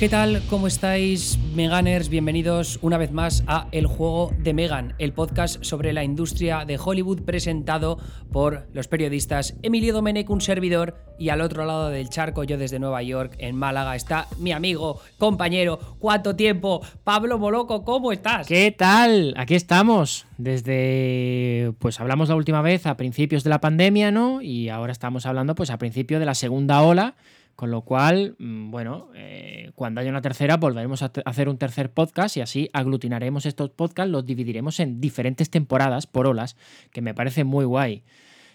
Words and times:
¿Qué 0.00 0.08
tal? 0.08 0.40
¿Cómo 0.48 0.66
estáis, 0.66 1.38
Meganers? 1.54 2.08
Bienvenidos 2.08 2.78
una 2.80 2.96
vez 2.96 3.12
más 3.12 3.44
a 3.46 3.68
El 3.70 3.84
Juego 3.84 4.32
de 4.38 4.54
Megan, 4.54 4.94
el 4.96 5.12
podcast 5.12 5.62
sobre 5.62 5.92
la 5.92 6.02
industria 6.02 6.64
de 6.64 6.78
Hollywood 6.82 7.20
presentado 7.20 7.98
por 8.32 8.66
los 8.72 8.88
periodistas 8.88 9.56
Emilio 9.62 9.92
Domenech, 9.92 10.30
un 10.30 10.40
servidor, 10.40 10.96
y 11.18 11.28
al 11.28 11.42
otro 11.42 11.66
lado 11.66 11.90
del 11.90 12.08
charco, 12.08 12.44
yo 12.44 12.56
desde 12.56 12.78
Nueva 12.78 13.02
York, 13.02 13.34
en 13.40 13.56
Málaga, 13.56 13.94
está 13.94 14.26
mi 14.38 14.52
amigo, 14.52 15.02
compañero, 15.18 15.78
¿cuánto 15.98 16.34
tiempo? 16.34 16.80
Pablo 17.04 17.38
Moloco, 17.38 17.84
¿cómo 17.84 18.10
estás? 18.10 18.46
¿Qué 18.46 18.70
tal? 18.70 19.34
Aquí 19.36 19.54
estamos. 19.54 20.24
Desde, 20.38 21.74
pues 21.78 22.00
hablamos 22.00 22.30
la 22.30 22.36
última 22.36 22.62
vez 22.62 22.86
a 22.86 22.96
principios 22.96 23.44
de 23.44 23.50
la 23.50 23.60
pandemia, 23.60 24.10
¿no? 24.10 24.40
Y 24.40 24.70
ahora 24.70 24.92
estamos 24.92 25.26
hablando, 25.26 25.54
pues 25.54 25.68
a 25.68 25.76
principio 25.76 26.18
de 26.18 26.24
la 26.24 26.34
segunda 26.34 26.80
ola 26.80 27.16
con 27.60 27.70
lo 27.70 27.82
cual, 27.82 28.36
mm, 28.38 28.70
bueno, 28.70 29.08
eh, 29.14 29.70
cuando 29.74 30.00
haya 30.00 30.08
una 30.08 30.22
tercera 30.22 30.56
volveremos 30.56 31.02
a 31.02 31.12
hacer 31.26 31.46
un 31.46 31.58
tercer 31.58 31.92
podcast 31.92 32.38
y 32.38 32.40
así 32.40 32.70
aglutinaremos 32.72 33.44
estos 33.44 33.68
podcasts, 33.68 34.10
los 34.10 34.24
dividiremos 34.24 34.80
en 34.80 34.98
diferentes 34.98 35.50
temporadas 35.50 36.06
por 36.06 36.26
olas, 36.26 36.56
que 36.90 37.02
me 37.02 37.12
parece 37.12 37.44
muy 37.44 37.66
guay. 37.66 38.02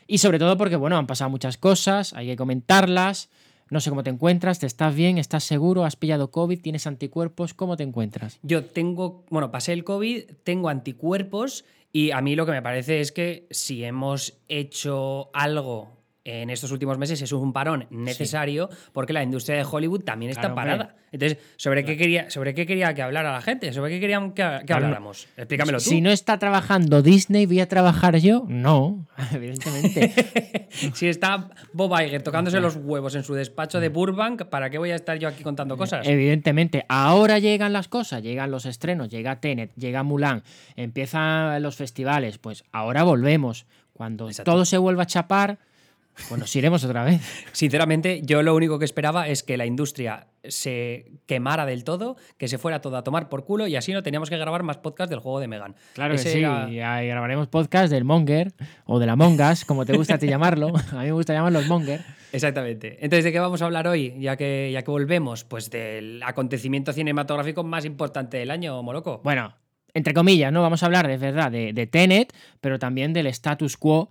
Y 0.07 0.17
sobre 0.17 0.39
todo 0.39 0.57
porque, 0.57 0.75
bueno, 0.75 0.97
han 0.97 1.05
pasado 1.05 1.29
muchas 1.29 1.59
cosas, 1.59 2.13
hay 2.13 2.25
que 2.25 2.35
comentarlas. 2.35 3.29
No 3.69 3.79
sé 3.79 3.91
cómo 3.91 4.01
te 4.01 4.09
encuentras, 4.09 4.57
¿te 4.57 4.65
estás 4.65 4.95
bien? 4.95 5.19
¿Estás 5.19 5.43
seguro? 5.43 5.85
¿Has 5.85 5.95
pillado 5.95 6.31
COVID? 6.31 6.59
¿Tienes 6.59 6.87
anticuerpos? 6.87 7.53
¿Cómo 7.53 7.77
te 7.77 7.83
encuentras? 7.83 8.39
Yo 8.41 8.65
tengo, 8.65 9.23
bueno, 9.29 9.51
pasé 9.51 9.73
el 9.73 9.83
COVID, 9.83 10.23
tengo 10.43 10.69
anticuerpos 10.69 11.63
y 11.93 12.09
a 12.09 12.21
mí 12.21 12.35
lo 12.35 12.47
que 12.47 12.53
me 12.53 12.63
parece 12.63 13.01
es 13.01 13.11
que 13.11 13.45
si 13.51 13.83
hemos 13.83 14.39
hecho 14.47 15.29
algo 15.31 15.94
en 16.25 16.49
estos 16.49 16.71
últimos 16.71 16.97
meses 16.97 17.21
es 17.21 17.31
un 17.31 17.53
parón 17.53 17.85
necesario 17.91 18.67
porque 18.91 19.13
la 19.13 19.21
industria 19.21 19.57
de 19.57 19.63
Hollywood 19.63 20.01
también 20.01 20.31
está 20.31 20.53
parada. 20.55 20.95
Entonces, 21.11 21.37
¿sobre, 21.55 21.85
qué 21.85 21.95
quería, 21.95 22.29
¿sobre 22.31 22.55
qué 22.55 22.65
quería 22.65 22.93
que 22.95 23.03
hablara 23.03 23.31
la 23.31 23.41
gente? 23.41 23.71
¿Sobre 23.71 23.91
qué 23.91 23.99
querían 23.99 24.33
que, 24.33 24.43
habláramos? 24.43 25.27
Explícamelo 25.37 25.77
tú. 25.77 25.85
Si 25.85 26.01
no 26.01 26.09
está 26.09 26.39
trabajando 26.39 27.03
Disney, 27.03 27.45
¿voy 27.45 27.59
a 27.59 27.69
trabajar 27.69 28.17
yo? 28.17 28.43
No, 28.47 29.07
evidentemente. 29.33 30.67
si 30.93 31.07
está 31.07 31.51
Bob 31.73 31.97
Iger 32.01 32.23
tocándose 32.23 32.59
los 32.59 32.75
huevos 32.75 33.13
en 33.13 33.23
su 33.23 33.35
despacho 33.35 33.79
de 33.79 33.89
Burbank, 33.89 34.45
¿para 34.45 34.71
qué 34.71 34.79
voy 34.79 34.89
a 34.91 34.95
estar 34.95 35.19
yo 35.19 35.27
aquí 35.27 35.43
contando 35.43 35.77
cosas? 35.77 36.07
Evidentemente. 36.07 36.85
Ahora 36.89 37.37
llegan 37.37 37.71
las 37.71 37.87
cosas, 37.87 38.23
llegan 38.23 38.49
los 38.49 38.65
estrenos, 38.65 39.09
llega 39.09 39.39
Tenet, 39.39 39.71
llega 39.75 40.01
Mulan, 40.01 40.43
empiezan 40.75 41.61
los 41.61 41.75
festivales. 41.75 42.39
Pues 42.39 42.63
ahora 42.71 43.03
volvemos. 43.03 43.67
Cuando 43.93 44.29
todo 44.43 44.65
se 44.65 44.77
vuelva 44.77 45.03
a 45.03 45.05
chapar 45.05 45.59
pues 46.29 46.39
nos 46.39 46.55
iremos 46.55 46.83
otra 46.83 47.03
vez. 47.03 47.21
Sinceramente, 47.51 48.21
yo 48.23 48.41
lo 48.41 48.55
único 48.55 48.79
que 48.79 48.85
esperaba 48.85 49.27
es 49.27 49.43
que 49.43 49.57
la 49.57 49.65
industria 49.65 50.27
se 50.43 51.11
quemara 51.25 51.65
del 51.65 51.83
todo, 51.83 52.17
que 52.37 52.47
se 52.47 52.57
fuera 52.57 52.81
todo 52.81 52.97
a 52.97 53.03
tomar 53.03 53.29
por 53.29 53.45
culo 53.45 53.67
y 53.67 53.75
así 53.75 53.93
no 53.93 54.03
teníamos 54.03 54.29
que 54.29 54.37
grabar 54.37 54.63
más 54.63 54.77
podcasts 54.77 55.09
del 55.09 55.19
juego 55.19 55.39
de 55.39 55.47
Megan. 55.47 55.75
Claro 55.93 56.13
que 56.13 56.19
sí, 56.19 56.39
y 56.39 56.75
grabaremos 56.75 57.47
podcast 57.47 57.91
del 57.91 58.03
Monger 58.03 58.53
o 58.85 58.99
de 58.99 59.05
la 59.05 59.15
Mongas, 59.15 59.65
como 59.65 59.85
te 59.85 59.95
gusta 59.95 60.15
a 60.15 60.17
ti 60.17 60.27
llamarlo. 60.27 60.73
A 60.91 60.99
mí 60.99 61.05
me 61.05 61.11
gusta 61.11 61.33
llamarlos 61.33 61.67
Monger. 61.67 62.01
Exactamente. 62.31 62.97
Entonces, 62.99 63.23
¿de 63.23 63.31
qué 63.31 63.39
vamos 63.39 63.61
a 63.61 63.65
hablar 63.65 63.87
hoy? 63.87 64.15
Ya 64.19 64.35
que, 64.35 64.69
ya 64.71 64.81
que 64.81 64.91
volvemos, 64.91 65.43
pues 65.43 65.69
del 65.69 66.21
acontecimiento 66.23 66.91
cinematográfico 66.91 67.63
más 67.63 67.85
importante 67.85 68.37
del 68.37 68.51
año, 68.51 68.81
Moloco. 68.83 69.21
Bueno, 69.23 69.55
entre 69.93 70.13
comillas, 70.13 70.51
¿no? 70.51 70.61
Vamos 70.61 70.83
a 70.83 70.87
hablar, 70.87 71.07
de 71.07 71.17
verdad, 71.17 71.49
de, 71.49 71.71
de 71.71 71.87
Tenet, 71.87 72.33
pero 72.59 72.77
también 72.77 73.13
del 73.13 73.27
status 73.27 73.77
quo 73.77 74.09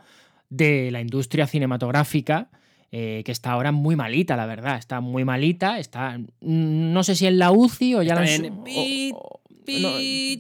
de 0.57 0.91
la 0.91 1.01
industria 1.01 1.47
cinematográfica, 1.47 2.49
eh, 2.93 3.23
que 3.25 3.33
está 3.33 3.53
ahora 3.53 3.73
muy 3.73 3.97
malita, 3.97 4.37
la 4.37 4.47
verdad. 4.47 4.79
Está 4.79 5.01
muy 5.01 5.25
malita, 5.25 5.79
está. 5.79 6.19
No 6.41 7.03
sé 7.03 7.17
si 7.17 7.27
en 7.27 7.39
la 7.39 7.51
UCI 7.51 7.97
o 7.97 8.03
ya 8.03 8.15
la 8.15 8.21
han 8.21 8.65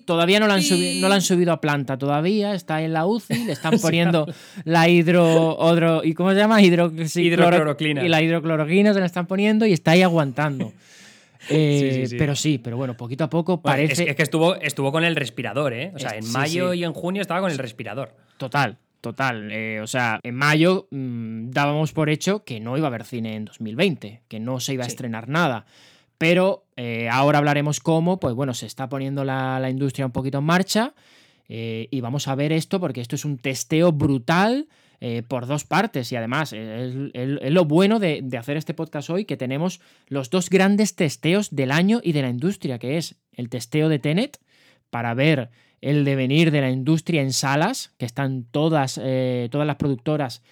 todavía 0.07 0.39
no 0.39 0.47
la, 0.47 0.55
han 0.55 0.63
subido, 0.63 1.01
no 1.01 1.09
la 1.09 1.15
han 1.17 1.23
subido 1.23 1.53
a 1.53 1.61
planta 1.61 1.97
todavía, 1.97 2.55
está 2.55 2.83
en 2.83 2.93
la 2.93 3.07
UCI, 3.07 3.47
le 3.47 3.53
están 3.53 3.79
poniendo 3.83 4.27
la 4.65 4.89
hidro, 4.89 6.03
¿y 6.05 6.15
cómo 6.15 6.31
se 6.31 6.37
llama? 6.37 6.61
Hidro, 6.63 6.93
hidrocloroquina. 6.93 8.05
Y 8.05 8.09
la 8.09 8.23
hidrocloroquina 8.23 8.93
se 8.93 9.01
la 9.01 9.07
están 9.07 9.27
poniendo 9.27 9.67
y 9.67 9.73
está 9.73 9.93
ahí 9.93 10.03
aguantando. 10.03 10.73
Eh, 11.51 12.09
pero 12.17 12.35
sí, 12.35 12.57
pero 12.57 12.79
bueno, 12.79 12.97
poquito 12.97 13.23
a 13.23 13.29
poco 13.29 13.61
parece. 13.61 14.09
es, 14.09 14.17
que 14.17 14.23
estuvo, 14.23 14.55
estuvo 14.55 14.91
con 14.91 15.05
el 15.05 15.15
respirador, 15.15 15.75
¿eh? 15.75 15.93
O 15.95 15.99
sea, 15.99 16.17
en 16.17 16.27
mayo 16.33 16.73
y 16.73 16.85
en 16.85 16.95
junio 16.95 17.21
estaba 17.21 17.43
con 17.43 17.51
el 17.51 17.59
respirador. 17.59 18.15
Total, 18.39 18.79
Total, 19.05 19.53
eh, 19.53 19.83
o 19.83 19.87
sea, 19.87 20.19
en 20.23 20.35
mayo 20.35 20.89
mm, 20.91 21.51
dábamos 21.51 21.93
por 21.93 22.09
hecho 22.09 22.43
que 22.43 22.59
no 22.59 22.79
iba 22.79 22.87
a 22.87 22.89
haber 22.89 23.05
cine 23.05 23.37
en 23.37 23.45
2020, 23.45 24.23
que 24.29 24.41
no 24.41 24.61
se 24.61 24.73
iba 24.73 24.85
a 24.85 24.87
estrenar 24.87 25.29
nada. 25.29 25.67
Pero 26.17 26.65
eh, 26.77 27.11
ahora 27.13 27.37
hablaremos 27.37 27.81
cómo, 27.81 28.19
pues 28.19 28.35
bueno, 28.35 28.55
se 28.55 28.65
está 28.65 28.89
poniendo 28.89 29.23
la, 29.23 29.69
industria 29.69 30.07
un 30.07 30.13
poquito 30.13 30.39
en 30.39 30.45
marcha 30.45 30.95
eh, 31.51 31.87
y 31.91 32.01
vamos 32.01 32.29
a 32.29 32.35
ver 32.35 32.51
esto 32.51 32.81
porque 32.81 33.03
esto 33.03 33.15
es 33.15 33.27
un 33.27 33.37
testeo 33.37 33.93
brutal 33.93 34.69
por 35.29 35.47
dos 35.47 35.65
partes 35.65 36.11
y 36.13 36.17
además 36.17 36.55
es, 36.55 36.95
lo 36.95 37.67
bueno 37.67 37.99
de, 37.99 38.21
de, 38.23 38.39
hacer 38.39 38.57
este 38.57 38.73
podcast 38.73 39.11
hoy 39.11 39.27
que 39.27 39.37
tenemos 39.37 39.83
los 40.07 40.31
dos 40.31 40.49
grandes 40.49 40.97
testeos 40.97 41.55
del 41.55 41.73
año 41.73 42.01
y 42.03 42.13
de 42.13 42.23
la 42.23 42.31
industria, 42.31 42.79
que 42.79 42.97
es 42.97 43.17
el 43.35 43.51
testeo 43.51 43.91
de 43.91 43.99
Tenet 43.99 44.39
para 44.89 45.13
ver 45.13 45.51
el 45.85 46.07
devenir 46.07 46.51
de 46.51 46.63
la 46.63 46.71
industria 46.71 47.21
en 47.21 47.35
salas, 47.35 47.93
que 47.99 48.07
están 48.07 48.45
todas, 48.45 48.99
eh, 49.03 49.49
todas 49.51 49.67
las 49.67 49.77
productoras 49.77 50.43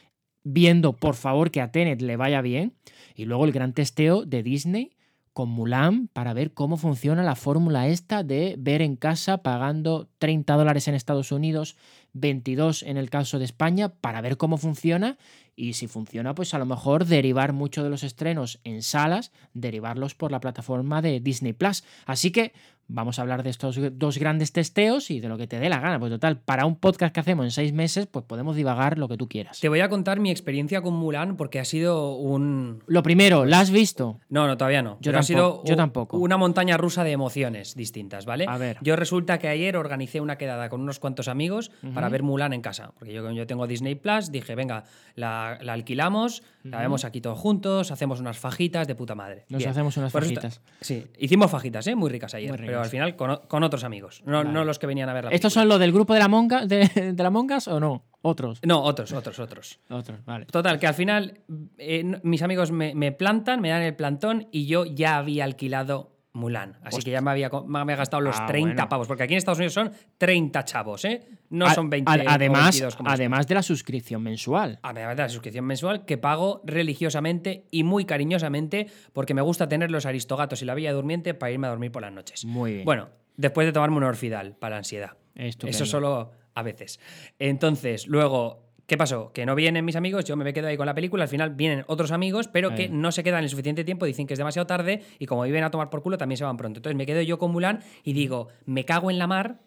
viendo 0.44 0.94
por 0.94 1.15
favor 1.15 1.50
que 1.50 1.62
a 1.62 1.72
Tenet 1.72 2.03
le 2.03 2.16
vaya 2.16 2.43
bien, 2.43 2.75
y 3.15 3.25
luego 3.25 3.47
el 3.47 3.53
gran 3.53 3.72
testeo 3.72 4.26
de 4.26 4.42
Disney 4.42 4.92
con 5.32 5.48
Mulan 5.48 6.09
para 6.09 6.34
ver 6.34 6.53
cómo 6.53 6.76
funciona 6.76 7.22
la 7.22 7.34
fórmula 7.34 7.88
esta 7.88 8.22
de 8.22 8.56
ver 8.59 8.82
en 8.82 8.97
casa 8.97 9.38
pagando 9.38 10.10
30 10.19 10.54
dólares 10.54 10.87
en 10.88 10.94
Estados 10.94 11.32
Unidos, 11.32 11.76
22 12.12 12.82
en 12.82 12.98
el 12.98 13.09
caso 13.09 13.38
de 13.38 13.47
España, 13.47 13.88
para 13.88 14.21
ver 14.21 14.37
cómo 14.37 14.59
funciona 14.59 15.16
y 15.56 15.75
si 15.75 15.87
funciona, 15.87 16.34
pues 16.34 16.53
a 16.53 16.59
lo 16.59 16.66
mejor 16.66 17.06
derivar 17.06 17.54
mucho 17.54 17.82
de 17.82 17.88
los 17.88 18.03
estrenos 18.03 18.60
en 18.65 18.82
salas, 18.82 19.32
derivarlos 19.54 20.15
por 20.15 20.31
la 20.31 20.41
plataforma 20.41 21.00
de 21.00 21.21
Disney 21.21 21.54
Plus. 21.54 21.84
Así 22.04 22.31
que 22.31 22.53
vamos 22.92 23.19
a 23.19 23.22
hablar 23.22 23.42
de 23.42 23.50
estos 23.50 23.78
dos 23.98 24.19
grandes 24.19 24.53
testeos 24.53 25.10
y 25.10 25.20
de 25.20 25.28
lo 25.28 25.38
que 25.38 25.47
te 25.47 25.58
dé 25.58 25.69
la 25.69 25.80
gana. 25.80 25.98
Pues 25.98 26.12
total, 26.12 26.38
para 26.38 26.66
un 26.66 26.76
podcast 26.76 27.14
que 27.14 27.20
hacemos 27.20 27.44
en 27.44 27.50
seis 27.50 27.72
meses, 27.72 28.06
pues 28.06 28.25
podemos 28.25 28.56
divagar 28.56 28.98
lo 28.98 29.08
que 29.08 29.16
tú 29.16 29.28
quieras. 29.28 29.60
Te 29.60 29.69
voy 29.69 29.80
a 29.80 29.88
contar 29.88 30.20
mi 30.20 30.30
experiencia 30.30 30.82
con 30.82 30.94
Mulan 30.94 31.36
porque 31.36 31.58
ha 31.58 31.64
sido 31.64 32.14
un... 32.16 32.82
Lo 32.86 33.03
primero, 33.03 33.44
¿la 33.44 33.60
has 33.60 33.70
visto? 33.70 34.20
No, 34.28 34.47
no, 34.47 34.56
todavía 34.56 34.82
no. 34.82 34.98
Yo, 35.00 35.12
tampoco, 35.12 35.19
ha 35.19 35.22
sido 35.22 35.64
yo 35.64 35.76
tampoco. 35.76 36.19
Una 36.19 36.36
montaña 36.36 36.76
rusa 36.76 37.04
de 37.04 37.12
emociones 37.12 37.75
distintas, 37.75 38.26
¿vale? 38.26 38.47
A 38.48 38.58
ver. 38.58 38.78
Yo 38.82 38.97
resulta 38.97 39.38
que 39.38 39.48
ayer 39.48 39.76
organicé 39.76 40.20
una 40.20 40.36
quedada 40.36 40.69
con 40.69 40.80
unos 40.80 40.98
cuantos 40.98 41.28
amigos 41.28 41.70
para 41.94 42.09
ver 42.09 42.22
Mulan 42.22 42.53
en 42.53 42.60
casa. 42.60 42.92
Porque 42.98 43.12
yo, 43.12 43.30
yo 43.32 43.47
tengo 43.47 43.66
Disney 43.66 43.94
Plus, 43.94 44.30
dije, 44.30 44.54
venga, 44.54 44.84
la, 45.14 45.53
alquilamos, 45.53 46.42
la 46.62 46.80
vemos 46.80 47.04
aquí 47.04 47.20
todos 47.20 47.38
juntos, 47.38 47.91
hacemos 47.91 48.20
unas 48.20 48.38
fajitas 48.38 48.86
de 48.86 48.94
puta 48.94 49.14
madre. 49.14 49.44
Nos 49.48 49.66
hacemos 49.66 49.97
unas 49.97 50.12
pues 50.12 50.24
fajitas. 50.24 50.60
sí, 50.80 51.06
hicimos 51.19 51.50
fajitas, 51.50 51.86
¿eh? 51.86 51.94
Muy 51.94 52.10
ricas 52.10 52.34
ayer. 52.34 52.54
Pero 52.56 52.81
al 52.82 52.91
final 52.91 53.16
con, 53.16 53.62
otros 53.62 53.84
amigos, 53.84 54.22
no, 54.25 54.65
los 54.65 54.78
que 54.78 54.87
venían 54.87 55.09
a 55.09 55.12
ver 55.12 55.25
la 55.25 55.31
¿Estos 55.31 55.53
son 55.53 55.69
los 55.69 55.78
del 55.78 55.93
grupo 55.93 56.15
de 56.15 56.20
la, 56.20 56.28
monga, 56.28 56.66
de, 56.66 57.15
la 57.16 57.31
Mongas 57.31 57.69
o 57.69 57.81
no? 57.81 58.04
¿Otros? 58.22 58.60
No, 58.62 58.82
otros, 58.82 59.12
otros, 59.12 59.38
otros. 59.41 59.81
Otros, 59.91 60.25
vale. 60.25 60.47
Total, 60.47 60.78
que 60.78 60.87
al 60.87 60.94
final 60.94 61.41
eh, 61.78 62.04
mis 62.22 62.42
amigos 62.42 62.71
me, 62.71 62.94
me 62.94 63.10
plantan, 63.10 63.60
me 63.60 63.71
dan 63.71 63.82
el 63.82 63.97
plantón 63.97 64.48
y 64.53 64.66
yo 64.66 64.84
ya 64.84 65.16
había 65.16 65.44
alquilado 65.44 66.12
Mulan. 66.34 66.78
Así 66.82 67.03
que 67.03 67.10
ya 67.10 67.20
me 67.20 67.31
había, 67.31 67.50
me 67.50 67.97
gastado 67.97 68.22
los 68.22 68.47
30 68.47 68.82
ah, 68.82 68.88
pavos, 68.88 69.06
porque 69.06 69.25
aquí 69.25 69.34
en 69.34 69.38
Estados 69.38 69.59
Unidos 69.59 69.75
son 69.75 69.93
30 70.16 70.65
chavos, 70.65 71.04
¿eh? 71.04 71.26
No 71.50 71.69
son 71.75 71.91
20 71.91 72.10
Además, 72.27 72.83
además 73.04 73.47
de 73.47 73.54
la 73.54 73.62
suscripción 73.62 74.22
mensual. 74.22 74.78
Además 74.83 75.16
de 75.16 75.22
la 75.22 75.28
suscripción 75.28 75.66
mensual 75.66 76.07
que 76.07 76.16
pago 76.16 76.62
religiosamente 76.65 77.66
y 77.71 77.84
muy 77.84 78.07
cariñosamente 78.07 78.86
porque 79.12 79.34
me 79.34 79.42
gusta 79.42 79.68
tener 79.68 79.91
los 79.91 80.07
aristogatos 80.07 80.62
y 80.62 80.65
la 80.65 80.74
villa 80.74 80.92
durmiente 80.92 81.34
para 81.34 81.53
irme 81.53 81.66
a 81.66 81.71
dormir 81.71 81.92
por 81.92 82.03
las 82.03 82.12
noches. 82.12 82.45
Muy 82.45 82.72
bien. 82.72 82.84
Bueno, 82.86 83.10
después 83.36 83.66
de 83.66 83.72
tomarme 83.72 83.98
un 83.98 84.04
orfidal 84.04 84.57
para 84.57 84.77
la 84.77 84.78
ansiedad. 84.78 85.16
Eso 85.34 85.86
solo 85.86 86.33
a 86.54 86.62
veces. 86.62 87.01
Entonces, 87.39 88.07
luego 88.07 88.61
¿Qué 88.87 88.97
pasó? 88.97 89.33
Que 89.33 89.47
no 89.47 89.55
vienen 89.55 89.84
mis 89.84 89.97
amigos, 89.97 90.25
yo 90.25 90.37
me 90.37 90.53
quedo 90.53 90.67
ahí 90.67 90.77
con 90.77 90.87
la 90.87 90.95
película, 90.95 91.23
al 91.23 91.29
final 91.29 91.51
vienen 91.51 91.84
otros 91.87 92.11
amigos, 92.11 92.49
pero 92.49 92.75
que 92.75 92.89
no 92.89 93.13
se 93.13 93.23
quedan 93.23 93.45
el 93.45 93.49
suficiente 93.49 93.84
tiempo, 93.84 94.07
dicen 94.07 94.27
que 94.27 94.34
es 94.34 94.39
demasiado 94.39 94.67
tarde 94.67 95.03
y 95.19 95.27
como 95.27 95.45
viven 95.45 95.65
a 95.65 95.71
tomar 95.71 95.89
por 95.89 96.03
culo 96.03 96.19
también 96.19 96.37
se 96.37 96.45
van 96.45 96.57
pronto. 96.57 96.79
Entonces 96.79 96.97
me 96.97 97.07
quedo 97.07 97.23
yo 97.23 97.39
con 97.39 97.53
Mulan 97.53 97.81
y 98.03 98.13
digo, 98.13 98.49
me 98.67 98.84
cago 98.84 99.11
en 99.11 99.19
la 99.19 99.27
mar, 99.27 99.61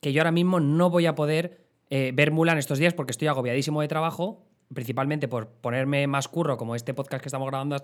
que 0.00 0.12
yo 0.12 0.22
ahora 0.22 0.32
mismo 0.32 0.60
no 0.60 0.90
voy 0.90 1.06
a 1.06 1.14
poder 1.14 1.66
eh, 1.90 2.12
ver 2.14 2.30
Mulan 2.30 2.58
estos 2.58 2.78
días 2.78 2.94
porque 2.94 3.10
estoy 3.12 3.28
agobiadísimo 3.28 3.80
de 3.80 3.88
trabajo 3.88 4.46
principalmente 4.72 5.28
por 5.28 5.48
ponerme 5.48 6.06
más 6.06 6.28
curro 6.28 6.56
como 6.56 6.74
este 6.74 6.94
podcast 6.94 7.22
que 7.22 7.28
estamos 7.28 7.48
grabando 7.48 7.76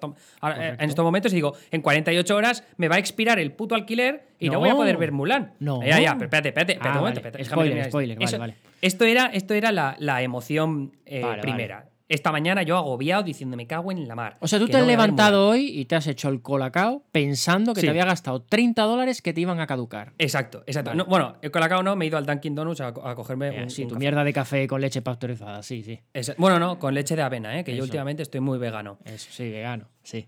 en 0.42 0.88
estos 0.90 1.04
momentos 1.04 1.32
y 1.32 1.36
digo, 1.36 1.54
en 1.70 1.82
48 1.82 2.36
horas 2.36 2.64
me 2.76 2.88
va 2.88 2.96
a 2.96 2.98
expirar 2.98 3.38
el 3.38 3.52
puto 3.52 3.74
alquiler 3.74 4.28
y 4.38 4.48
no, 4.48 4.58
voy 4.58 4.70
a 4.70 4.74
poder 4.74 4.96
ver 4.96 5.12
Mulan. 5.12 5.54
No. 5.58 5.82
Ya, 5.82 6.00
ya, 6.00 6.12
espérate, 6.12 6.48
espérate, 6.48 6.72
espérate, 6.72 7.38
ah, 7.40 7.44
Spoiler, 7.44 7.84
spoiler, 7.84 8.18
vale, 8.18 8.38
vale. 8.38 8.54
Esto 8.80 9.04
era, 9.04 9.26
esto 9.26 9.54
era 9.54 9.72
la, 9.72 10.22
emoción 10.22 10.96
eh, 11.04 11.24
primera. 11.42 11.89
Esta 12.10 12.32
mañana 12.32 12.64
yo 12.64 12.76
agobiado 12.76 13.22
diciendo 13.22 13.56
me 13.56 13.68
cago 13.68 13.92
en 13.92 14.08
la 14.08 14.16
mar. 14.16 14.36
O 14.40 14.48
sea, 14.48 14.58
tú 14.58 14.68
te 14.68 14.76
has 14.76 14.86
levantado 14.86 15.48
hoy 15.48 15.68
y 15.68 15.84
te 15.84 15.94
has 15.94 16.08
hecho 16.08 16.28
el 16.28 16.42
colacao 16.42 17.04
pensando 17.12 17.72
que 17.72 17.80
te 17.80 17.88
había 17.88 18.04
gastado 18.04 18.42
30 18.42 18.82
dólares 18.82 19.22
que 19.22 19.32
te 19.32 19.40
iban 19.40 19.60
a 19.60 19.66
caducar. 19.66 20.12
Exacto, 20.18 20.64
exacto. 20.66 20.92
bueno, 21.06 21.36
el 21.40 21.52
colacao 21.52 21.84
no, 21.84 21.94
me 21.94 22.04
he 22.04 22.08
ido 22.08 22.18
al 22.18 22.26
Dunkin' 22.26 22.54
Donuts 22.54 22.80
a, 22.80 22.92
cogerme 22.92 23.62
un, 23.62 23.70
Sí, 23.70 23.86
tu 23.86 23.94
mierda 23.94 24.24
de 24.24 24.32
café 24.32 24.66
con 24.66 24.80
leche 24.80 25.02
pasteurizada, 25.02 25.62
sí, 25.62 25.82
sí. 25.84 26.00
bueno, 26.36 26.58
no, 26.58 26.80
con 26.80 26.94
leche 26.94 27.14
de 27.14 27.22
avena, 27.22 27.56
¿eh? 27.58 27.62
que 27.62 27.76
yo 27.76 27.84
últimamente 27.84 28.24
estoy 28.24 28.40
muy 28.40 28.58
vegano. 28.58 28.98
Eso, 29.04 29.28
sí, 29.30 29.48
vegano, 29.48 29.86
sí. 30.02 30.26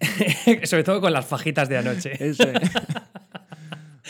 Sobre 0.64 0.84
todo 0.84 1.02
con 1.02 1.12
las 1.12 1.26
fajitas 1.26 1.68
de 1.68 1.76
anoche. 1.76 2.12
Eso 2.18 2.44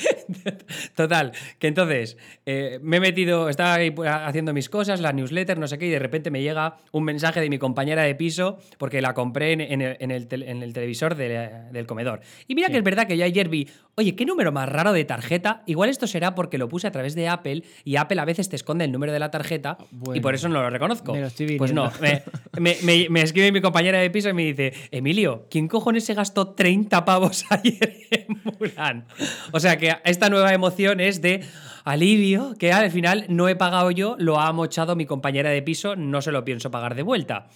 Total, 0.95 1.33
que 1.59 1.69
entonces 1.69 2.17
eh, 2.47 2.79
me 2.83 2.99
he 2.99 3.01
metido, 3.01 3.49
estaba 3.49 3.75
ahí 3.75 3.95
haciendo 4.07 4.53
mis 4.53 4.69
cosas, 4.69 5.01
la 5.01 5.13
newsletter, 5.13 5.59
no 5.59 5.67
sé 5.67 5.79
qué, 5.79 5.87
y 5.87 5.91
de 5.91 5.99
repente 5.99 6.31
me 6.31 6.43
llega 6.43 6.77
un 6.93 7.05
mensaje 7.05 7.41
de 7.41 7.49
mi 7.49 7.59
compañera 7.59 8.03
de 8.03 8.15
piso 8.15 8.59
porque 8.79 9.01
la 9.01 9.15
compré 9.15 9.53
en, 9.53 9.81
el, 9.81 10.27
televisor 10.29 11.15
del 11.15 11.87
comedor. 11.87 12.21
Y 12.49 12.55
mira 12.55 12.69
que 12.69 12.79
es 12.79 12.85
verdad 12.85 13.07
que 13.07 13.17
yo 13.17 13.25
ayer 13.25 13.49
vi, 13.49 13.69
oye, 13.97 14.15
qué 14.15 14.25
número 14.25 14.53
más 14.53 14.69
raro 14.69 14.93
de 14.93 15.05
tarjeta. 15.05 15.63
Igual 15.67 15.91
esto 15.91 16.07
será 16.07 16.35
porque 16.35 16.59
lo 16.59 16.69
puse 16.69 16.87
a 16.87 16.91
través 16.91 17.15
de 17.15 17.29
Apple 17.29 17.63
y 17.85 17.97
Apple 17.97 18.21
a 18.21 18.25
veces 18.25 18.49
te 18.49 18.57
esconde 18.57 18.85
el 18.85 18.93
número 18.93 19.13
de 19.13 19.19
la 19.19 19.31
tarjeta 19.31 19.79
y 20.15 20.21
por 20.21 20.35
eso 20.35 20.49
no 20.49 20.63
lo 20.63 20.71
reconozco. 20.71 21.15
pues 21.59 21.73
no, 21.73 21.91
me, 22.59 23.23
escribe 23.23 23.53
mi 23.53 23.61
compañera 23.61 23.99
de 23.99 24.11
piso 24.11 24.29
y 24.29 24.33
me 24.33 24.45
dice, 24.45 24.73
Emilio, 24.91 25.47
¿quién 25.51 25.69
cojones 25.69 26.05
se 26.05 26.15
gastó 26.15 26.49
30 26.55 27.05
pavos 27.05 27.45
ayer 27.51 27.97
en 28.11 28.41
Mulan? 28.59 29.07
O 29.53 29.61
sea 29.61 29.77
que 29.77 29.90
esta 30.05 30.29
nueva 30.29 30.53
emoción 30.53 31.01
es 31.01 31.21
de 31.21 31.45
alivio, 31.85 32.55
que 32.59 32.73
al 32.73 32.91
final 32.91 33.27
no 33.29 33.49
he 33.49 33.57
pagado 33.57 33.91
yo, 33.91 34.17
lo 34.19 34.41
ha 34.41 34.53
mochado 34.53 34.97
mi 34.97 35.07
compañera 35.07 35.51
de 35.51 35.63
piso, 35.63 35.97
no 35.97 36.23
se 36.23 36.33
lo 36.33 36.45
pienso 36.45 36.71
pagar 36.71 36.95
de 36.95 37.03
vuelta. 37.03 37.49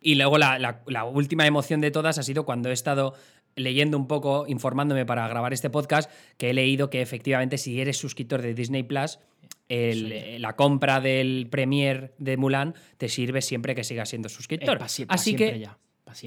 Y 0.00 0.14
luego 0.14 0.38
la, 0.38 0.80
última 1.12 1.46
emoción 1.46 1.80
de 1.80 1.90
todas 1.90 2.18
ha 2.18 2.22
sido 2.22 2.44
cuando 2.44 2.70
he 2.70 2.72
estado 2.72 3.14
leyendo 3.56 3.96
un 3.96 4.06
poco, 4.06 4.46
informándome 4.46 5.04
para 5.04 5.26
grabar 5.26 5.52
este 5.52 5.70
podcast, 5.70 6.10
que 6.36 6.50
he 6.50 6.54
leído 6.54 6.90
que 6.90 7.02
efectivamente 7.02 7.58
si 7.58 7.80
eres 7.80 7.96
suscriptor 7.96 8.40
de 8.40 8.54
Disney 8.54 8.84
Plus, 8.84 9.18
la 9.68 10.54
compra 10.54 11.00
del 11.00 11.48
Premier 11.50 12.14
de 12.18 12.36
Mulan 12.36 12.74
te 12.96 13.08
sirve 13.08 13.42
siempre 13.42 13.74
que 13.74 13.84
sigas 13.84 14.08
siendo 14.08 14.28
suscriptor. 14.28 14.78
Así 14.80 15.34
que 15.34 15.58
ya. 15.58 15.78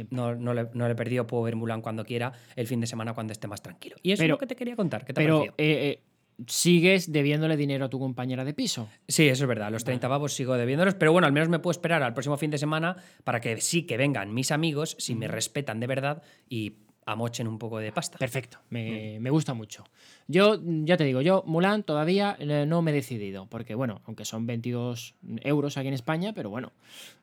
No, 0.10 0.36
no, 0.36 0.54
le, 0.54 0.68
no, 0.74 0.86
le, 0.86 0.94
he 0.94 0.96
perdido, 0.96 1.28
puedo 1.28 1.44
ver 1.44 1.56
Mulan 1.56 1.82
cuando 1.82 2.06
quiera, 2.06 2.34
el 2.56 2.68
fin 2.68 2.80
de 2.80 2.88
semana 2.88 3.14
cuando 3.14 3.34
esté 3.34 3.48
más 3.48 3.62
tranquilo. 3.62 3.96
Y 4.02 4.12
eso 4.12 4.24
es 4.24 4.30
lo 4.30 4.38
que 4.38 4.48
te 4.48 4.56
quería 4.56 4.76
contar. 4.76 5.06
¿Qué 5.06 5.14
te 5.14 5.22
pero, 5.22 5.46
eh, 5.46 5.54
eh, 5.58 6.04
sigues 6.48 7.12
debiéndole 7.12 7.58
dinero 7.58 7.86
a 7.86 7.90
tu 7.90 8.00
compañera 8.00 8.44
de 8.44 8.54
piso. 8.54 8.90
Sí, 9.08 9.28
eso 9.28 9.44
es 9.44 9.48
verdad. 9.48 9.72
Los 9.72 9.84
30 9.84 10.08
pavos 10.08 10.34
sigo 10.34 10.56
debiéndolos, 10.56 10.96
pero 10.96 11.12
bueno, 11.12 11.28
al 11.28 11.34
menos 11.34 11.50
me 11.50 11.60
puedo 11.60 11.72
esperar 11.72 12.04
al 12.04 12.14
próximo 12.14 12.38
fin 12.38 12.52
de 12.52 12.58
semana 12.58 12.98
para 13.24 13.40
que 13.40 13.60
sí 13.62 13.84
que 13.84 13.98
vengan 13.98 14.34
mis 14.34 14.52
amigos, 14.52 14.96
si 15.00 15.16
me 15.16 15.28
respetan 15.28 15.80
de 15.80 15.88
verdad 15.88 16.24
y 16.50 16.78
amochen 17.06 17.48
un 17.48 17.58
poco 17.58 17.80
de 17.80 17.92
pasta. 17.92 18.18
Perfecto, 18.18 18.60
me, 18.70 19.20
me, 19.20 19.30
gusta 19.30 19.54
mucho. 19.54 19.84
Yo, 20.28 20.60
ya 20.64 20.98
te 20.98 21.04
digo, 21.04 21.22
yo 21.22 21.44
Mulan 21.46 21.84
todavía 21.84 22.36
eh, 22.40 22.66
no 22.68 22.82
me 22.82 22.92
he 22.92 22.94
decidido, 22.94 23.48
porque 23.48 23.76
bueno, 23.76 24.02
aunque 24.06 24.26
son 24.26 24.46
22 24.46 25.16
euros 25.44 25.78
aquí 25.78 25.88
en 25.88 25.94
España, 25.94 26.34
pero 26.34 26.50
bueno, 26.50 26.72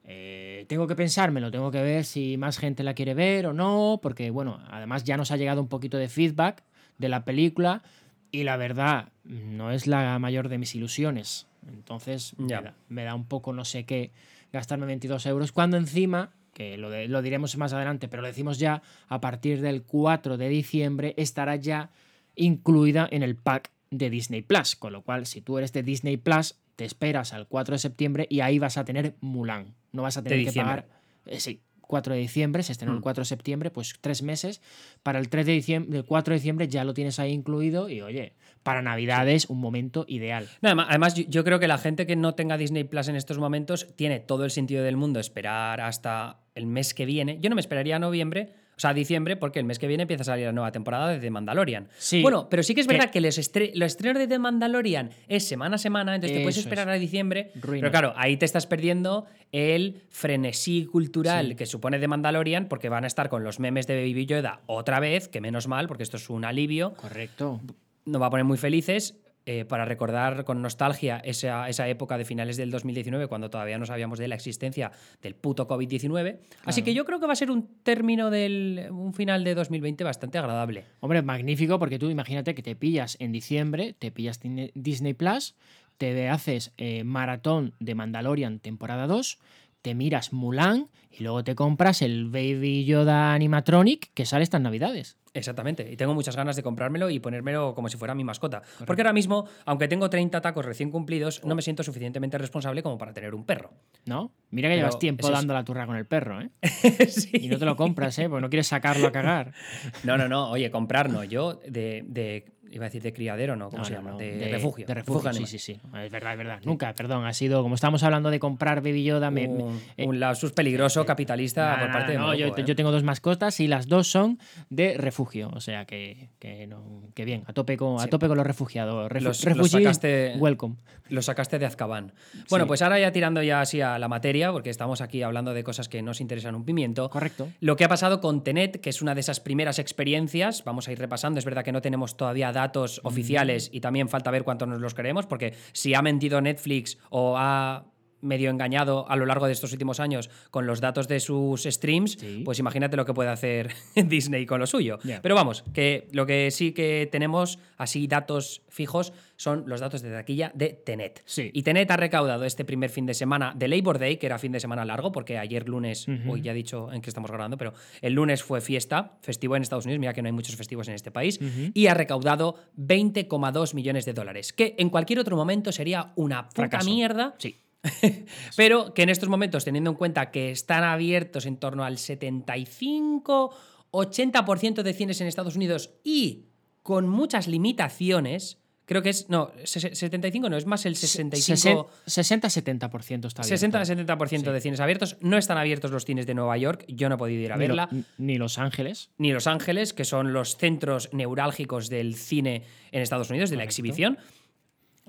eh, 0.05 0.65
tengo 0.69 0.87
que 0.87 0.97
pensármelo, 0.97 1.51
tengo 1.51 1.71
que 1.71 1.83
ver 1.83 2.05
si 2.05 2.37
más 2.37 2.59
gente 2.59 2.83
la 2.83 2.95
quiere 2.95 3.15
ver 3.15 3.47
o 3.47 3.53
no, 3.53 4.01
porque 4.03 4.31
bueno, 4.31 4.61
además 4.69 5.05
ya 5.05 5.17
nos 5.17 5.31
ha 5.31 5.37
llegado 5.37 5.61
un 5.61 5.69
poquito 5.69 5.97
de 5.97 6.09
feedback 6.09 6.65
de 6.99 7.09
la 7.09 7.25
película 7.25 7.83
y 8.31 8.43
la 8.43 8.57
verdad 8.57 9.13
no 9.25 9.71
es 9.71 9.87
la 9.87 10.19
mayor 10.19 10.49
de 10.49 10.59
mis 10.59 10.75
ilusiones. 10.75 11.47
Entonces 11.69 12.35
ya. 12.39 12.75
Me, 12.89 13.05
da, 13.05 13.15
un 13.15 13.27
poco 13.27 13.53
no 13.53 13.65
sé 13.65 13.85
qué 13.85 14.13
gastarme 14.53 14.87
22 14.87 15.27
euros 15.27 15.53
cuando 15.53 15.77
encima 15.77 16.31
que 16.59 16.77
lo, 16.77 16.91
lo, 17.07 17.23
diremos 17.23 17.57
más 17.57 17.73
adelante, 17.73 18.09
pero 18.09 18.21
lo 18.21 18.27
decimos 18.27 18.59
ya, 18.59 18.83
a 19.07 19.21
partir 19.21 19.61
del 19.61 19.85
4 19.85 20.37
de 20.37 20.49
diciembre 20.49 21.15
estará 21.17 21.55
ya 21.55 21.91
incluida 22.35 23.07
en 23.13 23.23
el 23.23 23.37
pack 23.37 23.71
de 23.93 24.11
Disney 24.11 24.43
Plus, 24.43 24.75
con 24.75 24.93
lo 24.93 25.03
cual 25.03 25.27
si 25.27 25.41
tú 25.41 25.57
eres 25.59 25.73
de 25.73 25.85
Disney 25.85 26.17
Plus, 26.17 26.57
te 26.75 26.85
esperas 26.85 27.33
al 27.33 27.47
4 27.47 27.77
de 27.77 27.79
septiembre 27.79 28.27
y 28.29 28.41
ahí 28.41 28.59
vas 28.59 28.77
a 28.77 28.85
tener 28.85 29.15
Mulan, 29.21 29.77
no 29.93 30.03
vas 30.03 30.17
a 30.17 30.25
tener 30.25 30.45
que 30.45 30.53
pagar... 30.53 30.89
Eh, 31.27 31.39
sí, 31.39 31.63
4 31.89 32.15
de 32.15 32.21
diciembre, 32.21 32.63
se 32.65 32.73
estrenó 32.73 32.95
el 32.95 33.01
4 33.01 33.21
mm. 33.21 33.23
de 33.23 33.25
septiembre, 33.25 33.71
pues 33.71 33.95
tres 34.01 34.23
meses. 34.23 34.61
Para 35.03 35.21
el 35.21 35.29
3 35.29 35.47
de 35.47 35.53
diciembre, 35.53 35.99
el 35.99 36.05
4 36.05 36.33
de 36.33 36.39
diciembre 36.39 36.69
ya 36.69 36.85
lo 36.85 36.93
tienes 36.93 37.19
ahí 37.19 37.33
incluido 37.33 37.89
y 37.89 38.03
oye, 38.03 38.35
para 38.63 38.83
Navidades 38.83 39.49
un 39.49 39.59
momento 39.59 40.05
ideal. 40.09 40.49
además, 40.61 41.15
yo 41.15 41.45
creo 41.45 41.59
que 41.59 41.67
la 41.67 41.79
gente 41.79 42.07
que 42.07 42.17
no 42.17 42.35
tenga 42.35 42.59
Disney 42.59 42.85
Plus 42.85 43.09
en 43.09 43.17
estos 43.17 43.39
momentos 43.39 43.89
tiene 43.97 44.21
todo 44.21 44.45
el 44.45 44.51
sentido 44.51 44.85
del 44.85 44.97
mundo 44.97 45.19
esperar 45.19 45.81
hasta 45.81 46.41
el 46.59 46.67
mes 46.67 46.93
que 46.93 47.07
viene. 47.07 47.39
Yo 47.41 47.49
no 47.49 47.55
me 47.55 47.61
esperaría 47.61 47.97
a 47.97 47.99
noviembre 47.99 48.53
o 48.79 48.81
sea, 48.81 48.95
diciembre, 48.95 49.37
porque 49.37 49.59
el 49.59 49.65
mes 49.65 49.81
que 49.81 49.89
viene 49.89 50.03
empieza 50.03 50.23
a 50.23 50.25
salir 50.25 50.47
la 50.47 50.53
nueva 50.53 50.71
temporada 50.71 51.09
de 51.09 51.19
The 51.19 51.31
Mandalorian. 51.31 51.89
Sí, 51.99 52.23
bueno, 52.23 52.49
pero 52.49 52.63
sí 52.63 52.77
que 52.77 52.81
es 52.81 52.87
verdad 52.87 53.11
que, 53.11 53.21
los, 53.21 53.37
estrenos 53.37 53.99
de 54.21 54.29
The 54.29 54.39
Mandalorian 54.39 55.11
es 55.27 55.49
semana 55.49 55.75
a 55.75 55.79
semana, 55.79 56.15
entonces 56.15 56.39
te 56.39 56.45
puedes 56.45 56.59
esperar 56.59 56.89
a 56.89 56.95
diciembre. 56.95 57.51
Pero 57.61 57.91
claro, 57.91 58.15
ahí 58.17 58.37
te 58.37 58.45
estás 58.45 58.69
perdiendo 58.69 59.27
el 59.51 60.03
frenesí 60.11 60.87
cultural 60.87 61.57
que 61.57 61.67
supone 61.67 61.99
The 61.99 62.07
Mandalorian, 62.07 62.69
porque 62.69 62.89
van 62.89 63.03
a 63.03 63.09
estar 63.09 63.29
con 63.29 63.43
los 63.43 63.59
memes 63.59 63.89
de 63.89 63.97
Baby 63.97 64.27
Yoda 64.27 64.61
otra 64.67 65.01
vez, 65.01 65.27
que 65.27 65.41
menos 65.41 65.67
mal, 65.67 65.89
porque 65.89 66.05
esto 66.05 66.17
es 66.17 66.31
un 66.31 66.45
alivio. 66.45 66.95
Correcto. 66.95 67.61
Nos 68.05 68.23
va 68.23 68.27
a 68.27 68.31
poner 68.31 68.45
muy 68.45 68.59
felices. 68.59 69.17
Eh, 69.51 69.65
para 69.65 69.87
recordar 69.87 70.45
con 70.45 70.61
nostalgia 70.61 71.23
esa, 71.25 71.71
esa, 71.71 71.89
época 71.89 72.19
de 72.19 72.27
finales 72.27 72.59
del 72.59 72.71
2019, 72.71 73.29
cuando 73.29 73.49
todavía 73.49 73.79
no 73.79 73.87
sabíamos 73.87 74.19
de 74.19 74.29
la 74.29 74.35
existencia 74.35 74.93
del 75.23 75.37
puto 75.37 75.67
COVID-19. 75.67 76.37
Así 76.67 76.83
que 76.83 76.93
yo 76.93 77.07
creo 77.07 77.19
que 77.19 77.27
va 77.27 77.33
a 77.33 77.37
ser 77.37 77.51
un 77.51 77.67
término 77.83 78.29
del 78.29 78.89
un 78.91 79.15
final 79.15 79.45
de 79.45 79.55
2020 79.55 80.05
bastante 80.05 80.37
agradable. 80.37 80.85
Hombre, 81.01 81.23
magnífico, 81.23 81.79
porque 81.79 81.99
tú 81.99 82.11
imagínate 82.11 82.55
que 82.55 82.63
te 82.63 82.77
pillas 82.77 83.17
en 83.21 83.33
diciembre, 83.33 83.95
te 83.99 84.11
pillas 84.13 84.39
Disney 84.75 85.15
Plus, 85.15 85.55
te 85.97 86.29
haces 86.29 86.75
eh, 86.77 87.03
maratón 87.03 87.73
de 87.81 87.95
Mandalorian 87.95 88.61
temporada 88.61 89.07
2 89.07 89.39
te 89.83 89.95
miras 89.95 90.33
Mulan 90.33 90.89
y 91.11 91.23
luego 91.23 91.45
te 91.45 91.55
compras 91.55 92.03
el 92.03 92.29
Baby 92.29 92.85
Yoda 92.85 93.33
Animatronic 93.33 94.11
que 94.13 94.27
sale 94.27 94.43
estas 94.43 94.61
navidades. 94.61 95.17
Exactamente, 95.35 95.91
y 95.91 95.97
tengo 95.97 96.15
muchas 96.15 96.37
ganas 96.37 96.57
de 96.57 96.63
comprármelo 96.63 97.11
y 97.11 97.19
ponérmelo 97.19 97.75
como 97.75 97.89
si 97.89 97.97
fuera 97.97 98.15
mi 98.15 98.25
mascota. 98.25 98.63
Porque 98.87 99.03
ahora 99.03 99.13
mismo, 99.13 99.47
aunque 99.65 99.89
tengo 99.89 100.09
30 100.09 100.41
tacos 100.41 100.65
recién 100.65 100.91
cumplidos, 100.91 101.45
no 101.45 101.55
me 101.55 101.63
siento 101.63 101.83
suficientemente 101.83 102.39
responsable 102.39 102.83
como 102.83 102.99
para 102.99 103.13
tener 103.13 103.35
un 103.35 103.45
perro. 103.45 103.71
¿No? 104.07 104.33
Mira 104.51 104.69
que 104.69 104.77
llevas 104.77 104.99
tiempo 104.99 105.31
dando 105.31 105.55
la 105.55 105.65
turra 105.65 105.87
con 105.87 105.97
el 105.97 106.07
perro, 106.07 106.41
¿eh? 106.41 106.51
sí. 107.09 107.31
Y 107.35 107.49
no 107.49 107.59
te 107.59 107.65
lo 107.65 107.77
compras, 107.77 108.19
¿eh? 108.19 108.29
Porque 108.29 108.43
no 108.43 108.49
quieres 108.49 108.67
sacarlo 108.67 109.09
a 109.09 109.13
cagar. 109.13 109.53
no, 110.05 110.17
no, 110.17 110.29
no. 110.29 110.51
Oye, 110.51 110.71
comprar 110.71 111.11
no. 111.11 111.25
Yo 111.25 111.61
de 111.67 112.58
Iba 112.71 112.85
a 112.85 112.89
decir 112.89 113.03
de 113.03 113.13
criadero, 113.13 113.57
¿no? 113.57 113.71
¿Cómo 113.71 113.85
se 113.85 113.95
llama? 113.95 114.13
de, 114.17 114.49
refugio. 114.51 114.87
De 114.87 114.95
refugio, 114.95 115.33
sí, 115.33 115.47
sí, 115.47 115.59
sí. 115.59 115.81
Es 116.03 116.11
verdad, 116.11 116.33
es 116.33 116.39
verdad. 116.39 116.61
Nunca, 116.65 116.93
perdón. 116.95 117.25
Ha 117.27 117.33
sido, 117.33 117.63
como 117.63 117.75
estamos 117.75 118.03
hablando 118.03 118.31
de 118.31 118.39
comprar 118.39 118.83
Baby 118.83 119.05
Yoda... 119.05 119.31
Me, 119.31 119.49
un, 119.49 119.81
eh, 119.97 120.07
un 120.07 120.21
lapsus 120.21 120.53
peligroso 120.53 121.05
capitalista 121.05 121.79
por 121.81 121.93
parte 121.93 122.13
de 122.13 122.19
no, 122.19 122.35
yo, 122.35 122.47
¿eh? 122.47 122.75
tengo 122.75 122.91
dos 122.91 123.03
mascotas 123.03 123.61
y 123.61 123.69
las 123.69 123.89
dos 123.89 124.09
son 124.09 124.39
de 124.71 124.97
refugio. 124.97 125.51
O 125.55 125.61
sea 125.61 125.85
que, 125.85 126.31
que, 126.39 126.67
no, 126.67 127.03
que 127.15 127.25
bien, 127.25 127.45
a 127.47 127.53
tope 127.53 127.77
con, 127.77 128.01
a 128.01 128.07
tope 128.07 128.29
con 128.29 128.37
los 128.37 128.47
refugiados. 128.47 129.11
los, 129.21 129.39
sacaste, 129.39 130.35
welcome. 130.39 130.77
Los 131.09 131.27
sacaste 131.27 131.59
de 131.59 131.67
Azkaban. 131.67 132.13
Bueno, 132.51 132.67
pues 132.67 132.83
ahora 132.83 132.99
ya 132.99 133.13
tirando 133.13 133.43
ya 133.43 133.61
así 133.61 133.81
a 133.81 133.99
la 133.99 134.09
materia, 134.09 134.53
porque 134.53 134.71
estamos 134.71 135.01
aquí 135.01 135.23
hablando 135.23 135.55
de 135.55 135.65
cosas 135.65 135.89
que 135.89 136.03
nos 136.03 136.21
interesan 136.21 136.55
un 136.55 136.65
pimiento. 136.65 137.09
Correcto. 137.09 137.49
Lo 137.61 137.77
que 137.77 137.85
ha 137.85 137.89
pasado 137.89 138.21
con 138.21 138.45
Tenet, 138.45 138.81
que 138.81 138.91
es 138.91 139.01
una 139.01 139.15
de 139.15 139.21
esas 139.21 139.41
primeras 139.41 139.79
experiencias, 139.79 140.65
vamos 140.65 140.89
a 140.89 140.93
ir 140.93 140.99
repasando. 140.99 141.39
Es 141.39 141.45
verdad 141.45 141.65
que 141.65 141.73
no 141.73 141.81
tenemos 141.81 142.17
todavía 142.17 142.53
datos 142.59 143.01
oficiales 143.05 143.71
y 143.73 143.81
también 143.81 144.09
falta 144.09 144.33
ver 144.33 144.43
cuánto 144.43 144.67
nos 144.67 144.81
los 144.81 144.95
creemos, 144.95 145.27
porque 145.27 145.55
si 145.73 145.95
ha 145.95 146.03
mentido 146.03 146.41
Netflix 146.41 146.99
o 147.09 147.37
ha 147.39 147.87
medio 148.21 148.51
engañado 148.51 149.09
a 149.09 149.17
lo 149.17 149.27
largo 149.27 149.47
de 149.47 149.53
estos 149.53 149.73
últimos 149.73 150.01
años 150.01 150.31
con 150.51 150.67
los 150.67 150.81
datos 150.81 151.09
de 151.09 151.21
sus 151.21 151.63
streams, 151.65 152.19
pues 152.45 152.59
imagínate 152.59 152.97
lo 152.97 153.05
que 153.05 153.15
puede 153.15 153.31
hacer 153.31 153.71
Disney 153.95 154.47
con 154.47 154.61
lo 154.61 154.67
suyo. 154.67 154.99
Pero 155.23 155.35
vamos, 155.35 155.65
que 155.73 156.09
lo 156.13 156.27
que 156.27 156.51
sí 156.51 156.73
que 156.73 157.09
tenemos 157.11 157.59
así 157.77 158.07
datos 158.07 158.63
fijos 158.69 159.13
son 159.37 159.65
los 159.67 159.81
datos 159.81 160.03
de 160.03 160.11
taquilla 160.11 160.51
de 160.55 160.69
Tenet. 160.71 161.23
Y 161.53 161.63
Tenet 161.63 161.91
ha 161.91 161.97
recaudado 161.97 162.45
este 162.45 162.65
primer 162.65 162.91
fin 162.91 163.07
de 163.07 163.15
semana 163.15 163.53
de 163.57 163.69
Labor 163.69 163.99
Day, 163.99 164.17
que 164.17 164.27
era 164.27 164.39
fin 164.39 164.53
de 164.53 164.61
semana 164.61 164.85
largo, 164.85 165.13
porque 165.13 165.39
ayer 165.39 165.69
lunes, 165.69 166.07
hoy 166.29 166.43
ya 166.43 166.53
he 166.53 166.55
dicho 166.55 166.93
en 166.93 167.01
qué 167.01 167.11
estamos 167.11 167.31
grabando, 167.31 167.57
pero 167.57 167.73
el 168.03 168.15
lunes 168.15 168.43
fue 168.43 168.61
fiesta, 168.61 169.19
festivo 169.23 169.57
en 169.57 169.63
Estados 169.63 169.85
Unidos, 169.85 170.01
mira 170.01 170.13
que 170.13 170.23
no 170.23 170.27
hay 170.27 170.33
muchos 170.33 170.57
festivos 170.57 170.89
en 170.89 170.95
este 170.95 171.11
país, 171.11 171.39
y 171.73 171.87
ha 171.87 171.95
recaudado 171.95 172.57
20,2 172.77 173.75
millones 173.75 174.05
de 174.05 174.13
dólares, 174.13 174.53
que 174.53 174.75
en 174.79 174.91
cualquier 174.91 175.21
otro 175.21 175.37
momento 175.37 175.71
sería 175.73 176.13
una 176.17 176.49
puta 176.49 176.81
mierda. 176.83 177.35
Sí. 177.39 177.61
pero 178.57 178.93
que 178.95 179.03
en 179.03 179.09
estos 179.09 179.29
momentos, 179.29 179.65
teniendo 179.65 179.91
en 179.91 179.97
cuenta 179.97 180.31
que 180.31 180.51
están 180.51 180.85
abiertos 180.85 181.47
en 181.47 181.57
torno 181.57 181.85
al 181.85 181.99
75, 181.99 183.55
80% 183.91 184.83
de 184.83 184.93
cines 184.93 185.21
en 185.21 185.27
Estados 185.27 185.57
Unidos 185.57 185.91
y 186.05 186.47
con 186.83 187.09
muchas 187.09 187.49
limitaciones, 187.49 188.59
creo 188.85 189.03
que 189.03 189.11
es, 189.11 189.29
no, 189.29 189.53
75 189.65 190.49
no, 190.49 190.57
es 190.57 190.67
más 190.67 190.87
el 190.87 190.97
65... 190.97 191.91
60-70% 192.07 193.27
está 193.27 193.43
abierto. 193.43 193.79
60-70% 193.79 194.53
de 194.53 194.61
cines 194.61 194.81
abiertos. 194.81 195.17
No 195.21 195.37
están 195.37 195.59
abiertos 195.59 195.91
los 195.91 196.05
cines 196.05 196.27
de 196.27 196.35
Nueva 196.35 196.57
York, 196.57 196.85
yo 196.89 197.09
no 197.09 197.17
he 197.17 197.19
podido 197.19 197.43
ir 197.43 197.53
a 197.53 197.57
verla. 197.57 197.89
ni 198.17 198.39
Los 198.39 198.59
Ángeles. 198.59 199.11
Ni 199.19 199.33
Los 199.33 199.47
Ángeles, 199.47 199.93
que 199.93 200.05
son 200.05 200.33
los 200.33 200.57
centros 200.57 201.11
neurálgicos 201.13 201.89
del 201.91 202.17
cine 202.17 202.65
en 202.91 203.03
Estados 203.03 203.31
Unidos, 203.31 203.51
de 203.51 203.57
la 203.57 203.65
exhibición. 203.65 204.19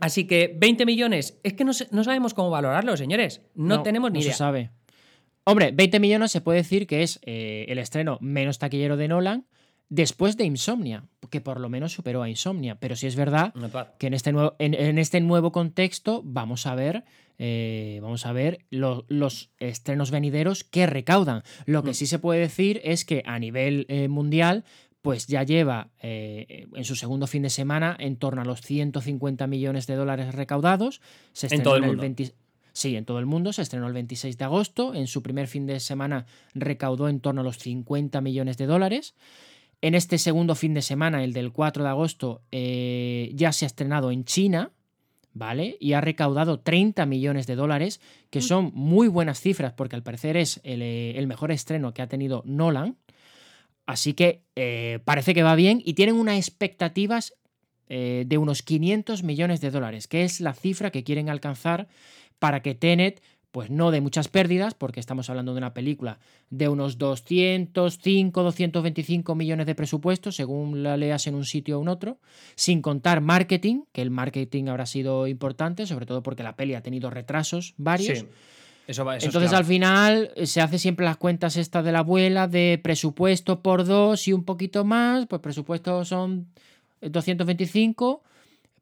Así 0.02 0.26
que 0.28 0.56
20 0.58 0.86
millones, 0.86 1.40
es 1.44 1.54
que 1.54 1.66
no, 1.66 1.74
sabemos 1.74 2.34
cómo 2.34 2.50
valorarlo, 2.50 2.96
señores. 2.98 3.42
No, 3.56 3.84
tenemos 3.84 4.12
ni 4.12 4.20
idea. 4.20 4.32
se 4.32 4.38
sabe. 4.38 4.72
Hombre, 5.44 5.72
20 5.72 6.00
millones 6.00 6.32
se 6.32 6.42
puede 6.42 6.60
decir 6.60 6.86
que 6.86 7.04
es 7.04 7.20
eh, 7.24 7.66
el 7.70 7.80
estreno 7.80 8.18
menos 8.22 8.60
taquillero 8.60 8.98
de 8.98 9.08
Nolan 9.08 9.46
después 9.90 10.38
de 10.38 10.46
Insomnia, 10.46 11.06
que 11.30 11.42
por 11.42 11.60
lo 11.60 11.70
menos 11.70 11.92
superó 11.92 12.22
a 12.22 12.30
Insomnia. 12.30 12.76
Pero 12.76 12.96
sí 12.96 13.08
es 13.08 13.16
verdad 13.16 13.54
que 13.98 14.08
en 14.08 14.14
este 14.14 14.32
nuevo, 14.32 14.56
en, 14.60 14.98
este 14.98 15.20
nuevo 15.20 15.52
contexto 15.52 16.22
vamos 16.24 16.68
a 16.68 16.76
ver, 16.76 17.04
eh, 17.40 18.00
vamos 18.02 18.26
a 18.26 18.32
ver 18.32 18.60
los 18.70 19.50
estrenos 19.58 20.12
venideros 20.12 20.64
que 20.64 20.86
recaudan. 20.86 21.44
Lo 21.66 21.84
que 21.84 21.92
mm. 21.92 21.96
sí 21.96 22.06
se 22.06 22.20
puede 22.20 22.42
decir 22.42 22.80
es 22.84 23.04
que 23.04 23.24
a 23.26 23.40
nivel 23.40 23.86
eh, 23.90 24.08
mundial 24.08 24.64
pues 25.02 25.28
ya 25.28 25.44
lleva 25.44 25.90
eh, 26.02 26.68
en 26.74 26.84
su 26.84 26.96
segundo 26.96 27.28
fin 27.28 27.44
de 27.44 27.50
semana 27.50 27.96
en 28.00 28.18
torno 28.18 28.42
a 28.42 28.46
los 28.46 28.62
150 28.62 29.48
millones 29.48 29.88
de 29.88 29.96
dólares 29.96 30.36
recaudados. 30.36 31.02
Se 31.32 31.54
en 31.54 31.64
todo 31.64 31.78
el 31.78 31.84
mundo. 31.84 32.04
Sí, 32.74 32.96
en 32.96 33.06
todo 33.06 33.20
el 33.20 33.26
mundo. 33.26 33.54
Se 33.54 33.62
estrenó 33.62 33.88
el 33.88 33.94
26 33.94 34.38
de 34.38 34.46
agosto. 34.46 34.94
En 34.94 35.08
su 35.08 35.24
primer 35.24 35.48
fin 35.48 35.66
de 35.66 35.80
semana 35.80 36.26
recaudó 36.54 37.10
en 37.10 37.20
torno 37.20 37.42
a 37.42 37.44
los 37.44 37.58
50 37.58 38.22
millones 38.22 38.58
de 38.58 38.66
dólares. 38.66 39.16
En 39.82 39.96
este 39.96 40.18
segundo 40.18 40.56
fin 40.56 40.74
de 40.74 40.82
semana, 40.82 41.24
el 41.24 41.32
del 41.32 41.52
4 41.52 41.84
de 41.84 41.90
agosto, 41.90 42.42
eh, 42.52 43.32
ya 43.34 43.54
se 43.54 43.66
ha 43.66 43.68
estrenado 43.68 44.12
en 44.12 44.26
China, 44.26 44.72
¿vale? 45.34 45.78
Y 45.80 45.94
ha 45.94 46.02
recaudado 46.02 46.60
30 46.60 47.06
millones 47.06 47.48
de 47.48 47.56
dólares, 47.56 48.02
que 48.30 48.40
mm. 48.40 48.44
son 48.44 48.72
muy 48.74 49.08
buenas 49.08 49.40
cifras 49.40 49.72
porque 49.72 49.96
al 49.96 50.04
parecer 50.04 50.36
es 50.36 50.60
el, 50.64 50.82
eh, 50.82 51.18
el 51.18 51.28
mejor 51.28 51.52
estreno 51.52 51.94
que 51.94 52.02
ha 52.02 52.08
tenido 52.08 52.44
Nolan. 52.46 52.98
Así 53.90 54.14
que 54.14 54.44
eh, 54.56 55.00
parece 55.04 55.34
que 55.34 55.42
va 55.42 55.56
bien 55.56 55.82
y 55.84 55.96
tienen 55.96 56.14
unas 56.14 56.38
expectativas 56.38 57.34
eh, 57.88 58.24
de 58.28 58.38
unos 58.38 58.62
500 58.62 59.24
millones 59.24 59.62
de 59.62 59.72
dólares, 59.72 60.08
que 60.08 60.24
es 60.24 60.42
la 60.42 60.54
cifra 60.54 60.92
que 60.92 61.04
quieren 61.04 61.28
alcanzar 61.28 61.88
para 62.38 62.62
que 62.62 62.76
Tenet 62.76 63.24
pues 63.50 63.72
no 63.72 63.90
de 63.90 64.00
muchas 64.00 64.28
pérdidas, 64.28 64.76
porque 64.76 65.00
estamos 65.00 65.28
hablando 65.32 65.54
de 65.54 65.58
una 65.58 65.74
película 65.74 66.20
de 66.52 66.70
unos 66.70 67.00
205, 67.00 68.44
225 68.44 69.34
millones 69.34 69.66
de 69.66 69.74
presupuesto, 69.74 70.32
según 70.32 70.84
la 70.84 70.96
leas 70.96 71.26
en 71.26 71.34
un 71.34 71.46
sitio 71.46 71.80
o 71.80 71.82
en 71.82 71.88
otro, 71.88 72.20
sin 72.54 72.84
contar 72.84 73.22
marketing, 73.22 73.86
que 73.92 74.04
el 74.04 74.12
marketing 74.12 74.66
habrá 74.68 74.86
sido 74.86 75.26
importante, 75.26 75.88
sobre 75.88 76.06
todo 76.06 76.22
porque 76.22 76.44
la 76.44 76.56
peli 76.56 76.76
ha 76.76 76.84
tenido 76.84 77.10
retrasos 77.10 77.74
varios. 77.78 78.24
Entonces 78.90 79.54
al 79.54 79.66
final 79.66 80.32
eh, 80.36 80.48
se 80.48 80.62
hace 80.62 80.80
siempre 80.80 81.06
las 81.06 81.18
cuentas 81.18 81.58
estas 81.58 81.86
de 81.86 81.92
la 81.92 82.00
abuela 82.00 82.48
de 82.48 82.80
presupuesto 82.82 83.62
por 83.62 83.86
dos 83.86 84.28
y 84.28 84.34
un 84.34 84.44
poquito 84.44 84.84
más, 84.84 85.28
pues 85.28 85.42
presupuesto 85.42 86.04
son 86.06 86.48
225 87.02 88.24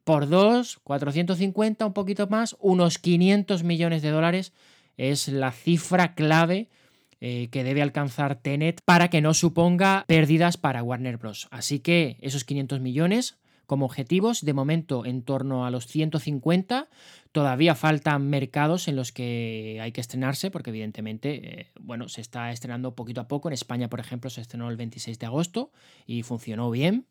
por 0.05 0.29
dos, 0.29 0.79
450, 0.83 1.85
un 1.85 1.93
poquito 1.93 2.27
más, 2.27 2.55
unos 2.61 2.97
500 2.99 3.63
millones 3.63 4.01
de 4.01 4.11
dólares 4.11 4.53
es 4.95 5.27
la 5.27 5.51
cifra 5.51 6.15
clave 6.15 6.69
eh, 7.19 7.49
que 7.51 7.65
debe 7.65 7.81
alcanzar 7.81 8.35
Tenet 8.35 8.81
para 8.85 9.09
que 9.09 9.21
no 9.21 9.33
suponga 9.33 10.05
pérdidas 10.07 10.55
para 10.55 10.83
Warner 10.83 11.17
Bros. 11.17 11.49
Así 11.51 11.79
que 11.79 12.15
esos 12.21 12.45
500 12.45 12.79
millones 12.79 13.37
como 13.67 13.85
objetivos, 13.85 14.43
de 14.43 14.53
momento 14.53 15.05
en 15.05 15.21
torno 15.21 15.65
a 15.65 15.71
los 15.71 15.85
150. 15.85 16.87
Todavía 17.31 17.75
faltan 17.75 18.27
mercados 18.29 18.87
en 18.87 18.95
los 18.95 19.11
que 19.11 19.77
hay 19.81 19.91
que 19.91 20.01
estrenarse, 20.01 20.49
porque 20.49 20.71
evidentemente, 20.71 21.59
eh, 21.61 21.71
bueno, 21.79 22.09
se 22.09 22.21
está 22.21 22.51
estrenando 22.51 22.95
poquito 22.95 23.21
a 23.21 23.27
poco. 23.27 23.49
En 23.49 23.53
España, 23.53 23.89
por 23.89 23.99
ejemplo, 23.99 24.29
se 24.29 24.41
estrenó 24.41 24.69
el 24.69 24.77
26 24.77 25.19
de 25.19 25.25
agosto 25.25 25.71
y 26.07 26.23
funcionó 26.23 26.71
bien. 26.71 27.05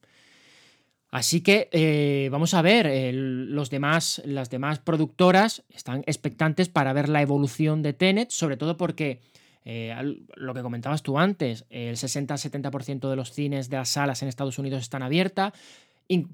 Así 1.10 1.40
que 1.40 1.68
eh, 1.72 2.28
vamos 2.32 2.54
a 2.54 2.62
ver, 2.62 3.14
los 3.14 3.70
demás, 3.70 4.20
las 4.24 4.50
demás 4.50 4.80
productoras 4.80 5.62
están 5.70 6.02
expectantes 6.06 6.68
para 6.68 6.92
ver 6.92 7.08
la 7.08 7.22
evolución 7.22 7.82
de 7.82 7.92
Tenet, 7.92 8.30
sobre 8.30 8.56
todo 8.56 8.76
porque 8.76 9.20
eh, 9.68 9.92
lo 10.36 10.54
que 10.54 10.62
comentabas 10.62 11.02
tú 11.02 11.18
antes, 11.18 11.64
el 11.70 11.96
60-70% 11.96 13.10
de 13.10 13.16
los 13.16 13.32
cines 13.32 13.68
de 13.68 13.76
las 13.76 13.88
salas 13.88 14.22
en 14.22 14.28
Estados 14.28 14.60
Unidos 14.60 14.80
están 14.80 15.02
abiertas, 15.02 15.54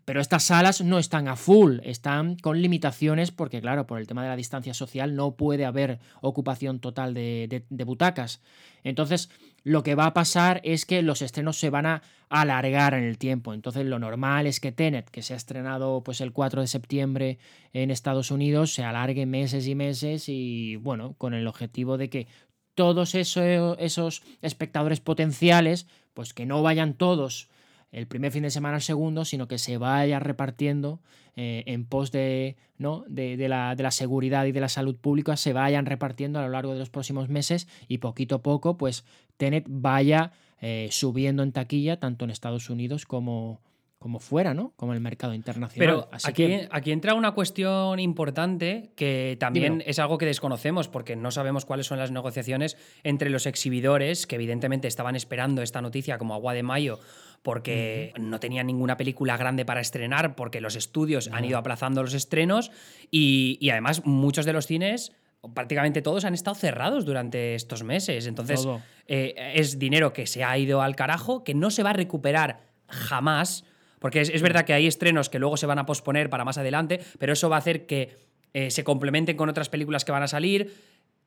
pero 0.05 0.21
estas 0.21 0.45
salas 0.45 0.83
no 0.83 0.99
están 0.99 1.29
a 1.29 1.37
full, 1.37 1.79
están 1.83 2.37
con 2.37 2.61
limitaciones 2.61 3.31
porque, 3.31 3.63
claro, 3.63 3.87
por 3.87 3.99
el 3.99 4.07
tema 4.07 4.23
de 4.23 4.29
la 4.29 4.37
distancia 4.37 4.75
social 4.75 5.17
no 5.17 5.35
puede 5.35 5.65
haber 5.65 5.99
ocupación 6.21 6.79
total 6.79 7.15
de, 7.15 7.65
butacas. 7.71 8.43
Entonces, 8.85 9.31
lo 9.65 9.83
que 9.83 9.95
va 9.95 10.07
a 10.07 10.15
pasar 10.15 10.61
es 10.65 10.85
que 10.85 11.01
los 11.01 11.23
estrenos 11.23 11.59
se 11.59 11.71
van 11.71 11.87
a 11.87 12.03
alargar 12.29 12.93
en 12.93 13.05
el 13.05 13.17
tiempo. 13.17 13.55
Entonces, 13.55 13.87
lo 13.87 13.99
normal 13.99 14.47
es 14.47 14.61
que 14.61 14.73
Tenet, 14.73 15.09
que 15.09 15.23
se 15.23 15.33
ha 15.33 15.37
estrenado 15.39 16.03
pues, 16.03 16.21
el 16.21 16.33
4 16.33 16.61
de 16.61 16.67
septiembre 16.67 17.39
en 17.73 17.91
Estados 17.91 18.31
Unidos, 18.31 18.75
se 18.75 18.85
alargue 18.85 19.25
meses 19.25 19.67
y 19.67 19.75
meses 19.75 20.29
y, 20.29 20.77
bueno, 20.77 21.15
con 21.17 21.33
el 21.33 21.47
objetivo 21.47 21.97
de 21.97 22.11
que 22.11 22.27
todos 22.75 23.15
esos 23.15 24.23
espectadores 24.43 25.01
potenciales, 25.01 25.87
pues 26.13 26.35
que 26.35 26.45
no 26.45 26.63
vayan 26.63 26.95
todos 26.95 27.49
el 27.93 28.07
primer 28.07 28.33
fin 28.33 28.43
de 28.43 28.51
semana 28.51 28.77
al 28.77 28.83
segundo, 28.83 29.25
sino 29.25 29.47
que 29.47 29.59
se 29.59 29.77
vaya 29.77 30.19
repartiendo 30.19 31.01
eh, 31.37 31.63
en 31.67 31.85
pos 31.85 32.11
de, 32.11 32.57
¿no? 32.79 33.05
De, 33.07 33.37
la, 33.49 33.75
de, 33.75 33.83
la, 33.83 33.91
seguridad 33.91 34.47
y 34.47 34.53
de 34.53 34.61
la 34.61 34.69
salud 34.69 34.97
pública, 34.97 35.37
se 35.37 35.53
vayan 35.53 35.87
repartiendo 35.87 36.39
a 36.39 36.43
lo 36.43 36.49
largo 36.49 36.73
de 36.73 36.79
los 36.79 36.91
próximos 36.91 37.29
meses 37.29 37.69
y 37.89 37.99
poquito 37.99 38.37
a 38.37 38.43
poco, 38.43 38.77
pues 38.77 39.05
Tenet 39.37 39.67
vaya 39.69 40.33
eh, 40.61 40.89
subiendo 40.91 41.43
en 41.43 41.53
taquilla, 41.53 42.01
tanto 42.01 42.25
en 42.25 42.31
Estados 42.31 42.71
Unidos 42.71 43.05
como, 43.05 43.61
como 43.99 44.19
fuera, 44.19 44.53
¿no? 44.53 44.73
Como 44.77 44.93
en 44.93 44.97
el 44.97 45.03
mercado 45.03 45.33
internacional. 45.33 45.79
Pero 45.87 46.09
aquí, 46.25 46.61
aquí 46.71 46.93
entra 46.93 47.15
una 47.15 47.33
cuestión 47.33 47.99
importante 47.99 48.91
que 48.97 49.37
también 49.39 49.83
es 49.87 49.99
algo 49.99 50.19
que 50.19 50.27
desconocemos 50.27 50.89
porque 50.89 51.15
no 51.15 51.31
sabemos 51.31 51.65
cuáles 51.65 51.87
son 51.87 51.99
las 51.99 52.11
negociaciones 52.11 52.77
entre 53.05 53.31
los 53.31 53.47
exhibidores 53.47 54.27
que 54.27 54.35
evidentemente 54.35 54.89
estaban 54.89 55.15
esperando 55.15 55.63
esta 55.63 55.81
noticia 55.81 56.19
como 56.19 56.35
agua 56.35 56.53
de 56.53 56.63
mayo 56.63 56.99
porque 57.43 58.13
no 58.19 58.39
tenían 58.41 58.67
ninguna 58.67 58.97
película 58.97 59.37
grande 59.37 59.65
para 59.65 59.81
estrenar, 59.81 60.35
porque 60.37 60.61
los 60.61 60.77
estudios 60.77 61.29
han 61.33 61.45
ido 61.45 61.59
aplazando 61.59 62.03
los 62.03 62.15
estrenos 62.15 62.71
y, 63.11 63.69
además 63.71 64.05
muchos 64.05 64.47
de 64.47 64.53
los 64.53 64.67
cines 64.67 65.13
prácticamente 65.55 66.03
todos 66.03 66.25
han 66.25 66.35
estado 66.35 66.55
cerrados 66.55 67.05
durante 67.05 67.57
estos 67.57 67.83
meses. 67.83 68.29
Entonces, 68.29 68.65
eh, 69.09 69.35
es 69.57 69.81
dinero 69.81 70.13
que 70.13 70.29
se 70.29 70.45
ha 70.45 70.57
ido 70.57 70.83
al 70.83 70.95
carajo, 70.95 71.43
que 71.43 71.53
no 71.53 71.73
se 71.73 71.83
va 71.83 71.91
a 71.91 71.95
recuperar 71.95 72.61
jamás, 72.87 73.65
porque 73.99 74.21
es, 74.21 74.43
verdad 74.43 74.65
que 74.65 74.73
hay 74.73 74.87
estrenos 74.87 75.29
que 75.29 75.41
luego 75.41 75.57
se 75.57 75.67
van 75.67 75.81
a 75.81 75.87
posponer 75.87 76.31
para 76.31 76.45
más 76.45 76.59
adelante, 76.59 77.01
pero 77.19 77.33
eso 77.33 77.51
va 77.51 77.57
a 77.57 77.59
hacer 77.59 77.87
que 77.87 78.17
eh, 78.55 78.71
se 78.71 78.85
complementen 78.85 79.37
con 79.37 79.49
otras 79.49 79.69
películas 79.69 80.05
que 80.05 80.13
van 80.13 80.23
a 80.23 80.29
salir 80.29 80.75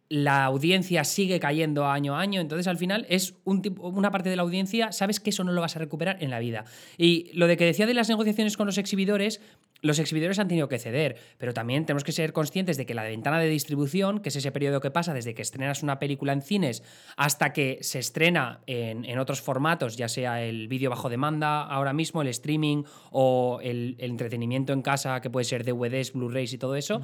la 0.10 0.46
audiencia 0.46 1.04
sigue 1.04 1.40
cayendo 1.40 1.88
año 1.88 2.16
a 2.16 2.22
año, 2.22 2.40
entonces 2.40 2.68
al 2.68 2.78
final 2.78 3.06
es 3.10 3.36
un 3.44 3.64
una 3.80 4.12
parte 4.12 4.30
de 4.30 4.36
la 4.36 4.44
audiencia, 4.44 4.92
sabes 4.92 5.20
que 5.20 5.32
eso 5.32 5.44
no 5.44 5.52
lo 5.52 5.62
vas 5.62 5.76
a 5.76 5.80
recuperar 5.80 6.18
en 6.22 6.30
la 6.30 6.40
vida. 6.40 6.66
Y 6.98 7.32
lo 7.34 7.48
de 7.48 7.58
que 7.58 7.66
decía 7.66 7.88
de 7.88 7.94
las 7.94 8.10
negociaciones 8.10 8.58
con 8.58 8.68
los 8.68 8.78
exhibidores, 8.78 9.42
los 9.82 10.00
exhibidores 10.00 10.40
han 10.40 10.48
tenido 10.48 10.68
que 10.68 10.80
ceder, 10.80 11.18
pero 11.38 11.54
también 11.54 11.86
tenemos 11.86 12.04
que 12.04 12.12
ser 12.12 12.34
conscientes 12.34 12.78
de 12.78 12.86
que 12.86 12.94
la 12.94 13.04
ventana 13.04 13.40
de 13.40 13.48
distribución, 13.48 14.20
que 14.20 14.30
es 14.30 14.36
ese 14.36 14.52
periodo 14.52 14.80
que 14.80 14.92
pasa 14.92 15.14
desde 15.14 15.34
que 15.34 15.42
estrenas 15.42 15.84
una 15.84 16.00
película 16.00 16.34
en 16.34 16.42
cines 16.42 16.84
hasta 17.18 17.54
que 17.54 17.80
se 17.82 18.00
estrena 18.00 18.62
en, 18.68 19.18
otros 19.20 19.42
formatos, 19.42 19.96
ya 19.96 20.08
sea 20.08 20.44
el 20.44 20.68
vídeo 20.68 20.90
bajo 20.90 21.10
demanda 21.10 21.64
ahora 21.64 21.94
mismo, 21.94 22.22
el 22.22 22.28
streaming 22.28 22.84
o 23.12 23.60
el, 23.64 23.96
entretenimiento 24.00 24.74
en 24.74 24.82
casa, 24.82 25.22
que 25.22 25.30
puede 25.30 25.46
ser 25.46 25.64
DVDs, 25.64 26.14
Blu-rays 26.14 26.54
y 26.54 26.58
todo 26.58 26.76
eso. 26.76 27.02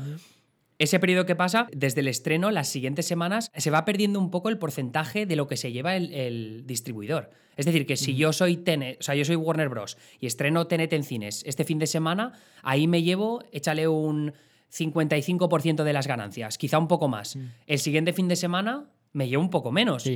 Ese 0.81 0.99
periodo 0.99 1.27
que 1.27 1.35
pasa, 1.35 1.67
desde 1.71 2.01
el 2.01 2.07
estreno, 2.07 2.49
las 2.49 2.67
siguientes 2.67 3.05
semanas, 3.05 3.51
se 3.55 3.69
va 3.69 3.85
perdiendo 3.85 4.19
un 4.19 4.31
poco 4.31 4.49
el 4.49 4.57
porcentaje 4.57 5.27
de 5.27 5.35
lo 5.35 5.45
que 5.45 5.55
se 5.55 5.71
lleva 5.71 5.95
el, 5.95 6.63
distribuidor. 6.65 7.29
Es 7.55 7.67
decir, 7.67 7.85
que 7.85 7.95
si 7.95 8.15
yo 8.15 8.33
soy 8.33 8.57
Tenet, 8.57 8.99
o 8.99 9.03
sea, 9.03 9.13
yo 9.13 9.23
soy 9.23 9.35
Warner 9.35 9.69
Bros. 9.69 9.99
y 10.19 10.25
estreno 10.25 10.65
Tenet 10.65 10.91
en 10.93 11.03
cines 11.03 11.43
este 11.45 11.65
fin 11.65 11.77
de 11.77 11.85
semana, 11.85 12.33
ahí 12.63 12.87
me 12.87 13.03
llevo, 13.03 13.43
échale 13.51 13.87
un 13.87 14.33
55% 14.75 15.83
de 15.83 15.93
las 15.93 16.07
ganancias, 16.07 16.57
quizá 16.57 16.79
un 16.79 16.87
poco 16.87 17.07
más. 17.07 17.37
El 17.67 17.77
siguiente 17.77 18.11
fin 18.11 18.27
de 18.27 18.35
semana 18.35 18.85
me 19.13 19.29
llevo 19.29 19.43
un 19.43 19.51
poco 19.51 19.71
menos. 19.71 20.07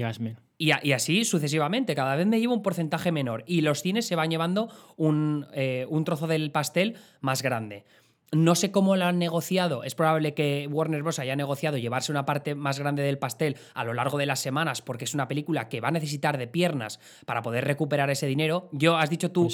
y, 0.58 0.72
y, 0.82 0.92
así 0.94 1.26
sucesivamente, 1.26 1.94
cada 1.94 2.16
vez 2.16 2.26
me 2.26 2.40
llevo 2.40 2.56
un 2.56 2.64
porcentaje 2.64 3.12
menor 3.12 3.44
y 3.46 3.62
los 3.62 3.84
cines 3.84 4.08
se 4.08 4.16
van 4.16 4.32
llevando 4.32 4.70
un, 4.96 5.46
eh, 5.54 5.86
un 5.90 6.06
trozo 6.06 6.26
del 6.26 6.50
pastel 6.50 6.96
más 7.22 7.44
grande. 7.44 7.84
No 8.32 8.56
sé 8.56 8.72
cómo 8.72 8.96
lo 8.96 9.06
han 9.06 9.20
negociado. 9.20 9.84
Es 9.84 9.96
probable 9.96 10.34
que 10.34 10.68
Warner 10.70 11.04
Bros. 11.04 11.20
haya 11.20 11.36
negociado 11.36 11.78
llevarse 11.78 12.12
una 12.12 12.26
parte 12.26 12.56
más 12.56 12.80
grande 12.80 13.04
del 13.04 13.18
pastel 13.18 13.56
a 13.74 13.84
lo 13.84 13.94
largo 13.94 14.18
de 14.18 14.26
las 14.26 14.40
semanas, 14.40 14.82
porque 14.82 15.06
es 15.06 15.14
una 15.14 15.28
película 15.28 15.70
que 15.70 15.82
va 15.82 15.90
a 15.90 15.92
necesitar 15.92 16.38
de 16.38 16.48
piernas 16.48 17.00
para 17.26 17.42
poder 17.42 17.66
recuperar 17.66 18.10
ese 18.10 18.28
dinero. 18.28 18.70
Yo, 18.72 18.98
has 18.98 19.10
dicho 19.10 19.32
tú, 19.32 19.50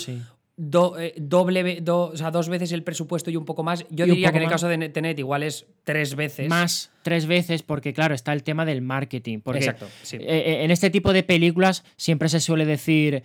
eh, 0.99 1.13
doble, 1.17 1.83
o 1.87 2.15
sea, 2.15 2.31
dos 2.31 2.49
veces 2.49 2.71
el 2.71 2.83
presupuesto 2.83 3.29
y 3.29 3.35
un 3.35 3.45
poco 3.45 3.63
más. 3.63 3.85
Yo 3.89 4.05
diría 4.05 4.31
que 4.31 4.37
en 4.37 4.43
el 4.43 4.49
caso 4.49 4.67
de 4.67 4.89
Tenet 4.89 5.19
igual 5.19 5.43
es 5.43 5.65
tres 5.83 6.15
veces. 6.15 6.47
Más, 6.49 6.91
tres 7.03 7.25
veces, 7.25 7.63
porque 7.63 7.93
claro, 7.93 8.15
está 8.15 8.33
el 8.33 8.43
tema 8.43 8.65
del 8.65 8.81
marketing. 8.81 9.39
Exacto. 9.53 9.87
Eh, 10.11 10.19
eh, 10.21 10.63
en 10.63 10.71
este 10.71 10.89
tipo 10.89 11.13
de 11.13 11.23
películas 11.23 11.83
siempre 11.97 12.29
se 12.29 12.39
suele 12.39 12.65
decir 12.65 13.23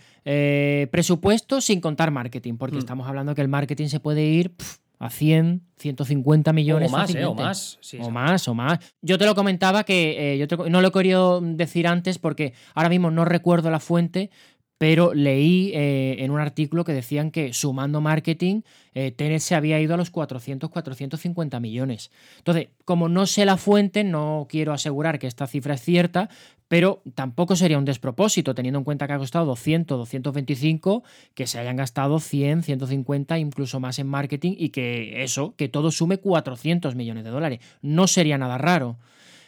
presupuesto 0.90 1.60
sin 1.60 1.80
contar 1.80 2.10
marketing, 2.10 2.56
porque 2.56 2.76
mm. 2.76 2.80
estamos 2.80 3.08
hablando 3.08 3.34
que 3.34 3.42
el 3.42 3.48
marketing 3.48 3.88
se 3.88 4.00
puede 4.00 4.24
ir 4.24 4.52
a 4.98 5.10
100, 5.10 5.62
150 5.76 6.52
millones. 6.52 6.88
O 6.88 6.96
más, 6.96 7.14
o 7.14 7.34
más. 7.34 7.78
o 8.00 8.10
más, 8.10 8.48
o 8.48 8.54
más. 8.54 8.78
Yo 9.02 9.18
te 9.18 9.26
lo 9.26 9.34
comentaba 9.34 9.84
que 9.84 10.36
yo 10.38 10.68
no 10.68 10.80
lo 10.80 10.88
he 10.88 10.92
querido 10.92 11.40
decir 11.40 11.86
antes 11.86 12.18
porque 12.18 12.54
ahora 12.74 12.88
mismo 12.88 13.10
no 13.10 13.24
recuerdo 13.24 13.70
la 13.70 13.80
fuente, 13.80 14.30
pero 14.78 15.14
leí 15.14 15.72
eh, 15.74 16.16
en 16.18 16.30
un 16.30 16.40
artículo 16.40 16.84
que 16.84 16.92
decían 16.92 17.30
que 17.30 17.52
sumando 17.52 18.00
marketing, 18.00 18.60
eh, 18.94 19.10
Tenet 19.10 19.40
se 19.40 19.54
había 19.54 19.80
ido 19.80 19.94
a 19.94 19.96
los 19.96 20.10
400, 20.10 20.68
450 20.68 21.60
millones. 21.60 22.10
Entonces, 22.38 22.68
como 22.84 23.08
no 23.08 23.26
sé 23.26 23.46
la 23.46 23.56
fuente, 23.56 24.04
no 24.04 24.46
quiero 24.48 24.72
asegurar 24.72 25.18
que 25.18 25.26
esta 25.26 25.46
cifra 25.46 25.74
es 25.74 25.82
cierta, 25.82 26.28
pero 26.68 27.02
tampoco 27.14 27.54
sería 27.54 27.78
un 27.78 27.84
despropósito, 27.84 28.54
teniendo 28.54 28.78
en 28.78 28.84
cuenta 28.84 29.06
que 29.06 29.12
ha 29.12 29.18
costado 29.18 29.46
200, 29.46 29.98
225, 29.98 31.04
que 31.34 31.46
se 31.46 31.58
hayan 31.58 31.76
gastado 31.76 32.18
100, 32.18 32.64
150, 32.64 33.38
incluso 33.38 33.78
más 33.78 33.98
en 33.98 34.08
marketing 34.08 34.54
y 34.58 34.70
que 34.70 35.22
eso, 35.22 35.54
que 35.56 35.68
todo 35.68 35.90
sume 35.90 36.18
400 36.18 36.94
millones 36.94 37.24
de 37.24 37.30
dólares. 37.30 37.60
No 37.82 38.06
sería 38.06 38.38
nada 38.38 38.58
raro. 38.58 38.96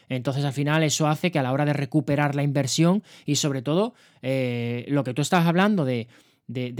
Entonces 0.08 0.44
al 0.44 0.52
final 0.52 0.82
eso 0.82 1.06
hace 1.06 1.30
que 1.30 1.38
a 1.38 1.42
la 1.42 1.52
hora 1.52 1.64
de 1.64 1.72
recuperar 1.72 2.34
la 2.34 2.42
inversión 2.42 3.02
y 3.26 3.36
sobre 3.36 3.62
todo 3.62 3.94
eh, 4.22 4.86
lo 4.88 5.04
que 5.04 5.12
tú 5.12 5.22
estás 5.22 5.46
hablando 5.46 5.84
de, 5.84 6.08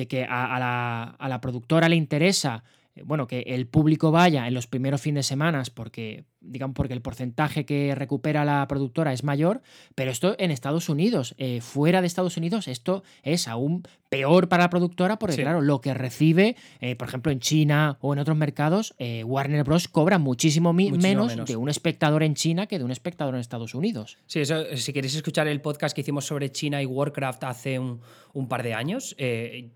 que 0.09 0.25
a, 0.25 0.59
la, 0.59 1.03
a, 1.19 1.29
la, 1.29 1.41
productora 1.41 1.89
le 1.89 1.97
interesa 1.97 2.65
bueno, 3.05 3.27
que 3.27 3.41
el 3.41 3.67
público 3.67 4.11
vaya 4.11 4.47
en 4.47 4.55
los 4.55 4.67
primeros 4.67 5.01
fines 5.01 5.27
de 5.27 5.29
semana 5.29 5.63
porque, 5.75 6.25
digamos, 6.41 6.75
porque 6.75 6.95
el 6.95 7.03
porcentaje 7.03 7.65
que 7.65 7.95
recupera 7.95 8.45
la 8.45 8.67
productora 8.69 9.13
es 9.13 9.25
mayor, 9.25 9.63
pero 9.95 10.11
esto 10.11 10.37
en 10.39 10.51
Estados 10.51 10.89
Unidos, 10.89 11.35
eh, 11.39 11.61
fuera 11.61 12.01
de 12.01 12.07
Estados 12.07 12.37
Unidos, 12.37 12.69
esto 12.69 13.03
es 13.23 13.49
aún 13.49 13.83
peor 14.09 14.49
para 14.49 14.65
la 14.65 14.71
productora 14.71 15.19
porque, 15.19 15.37
claro, 15.37 15.61
lo 15.61 15.81
que 15.81 15.93
recibe, 15.95 16.57
eh, 16.81 16.97
por 16.97 17.09
ejemplo, 17.09 17.33
en 17.33 17.41
China 17.41 17.99
o 18.01 18.13
en 18.13 18.21
otros 18.21 18.37
mercados, 18.37 18.95
Warner 19.25 19.65
Bros. 19.65 19.89
cobra 19.89 20.19
muchísimo, 20.19 20.73
menos, 20.73 21.37
de 21.45 21.57
un 21.57 21.69
espectador 21.69 22.23
en 22.23 22.35
China 22.35 22.67
que 22.67 22.79
de 22.79 22.85
un 22.85 22.91
espectador 22.91 23.35
en 23.35 23.41
Estados 23.41 23.75
Unidos. 23.75 24.19
Sí, 24.27 24.41
eso, 24.41 24.65
si 24.77 24.93
queréis 24.93 25.15
escuchar 25.15 25.49
el 25.49 25.61
podcast 25.61 25.95
que 25.95 26.03
hicimos 26.03 26.25
sobre 26.25 26.51
China 26.51 26.83
y 26.83 26.87
Warcraft 26.87 27.45
hace 27.45 27.79
un, 27.79 28.01
un 28.33 28.49
par 28.49 28.63
de 28.63 28.75
años, 28.75 29.17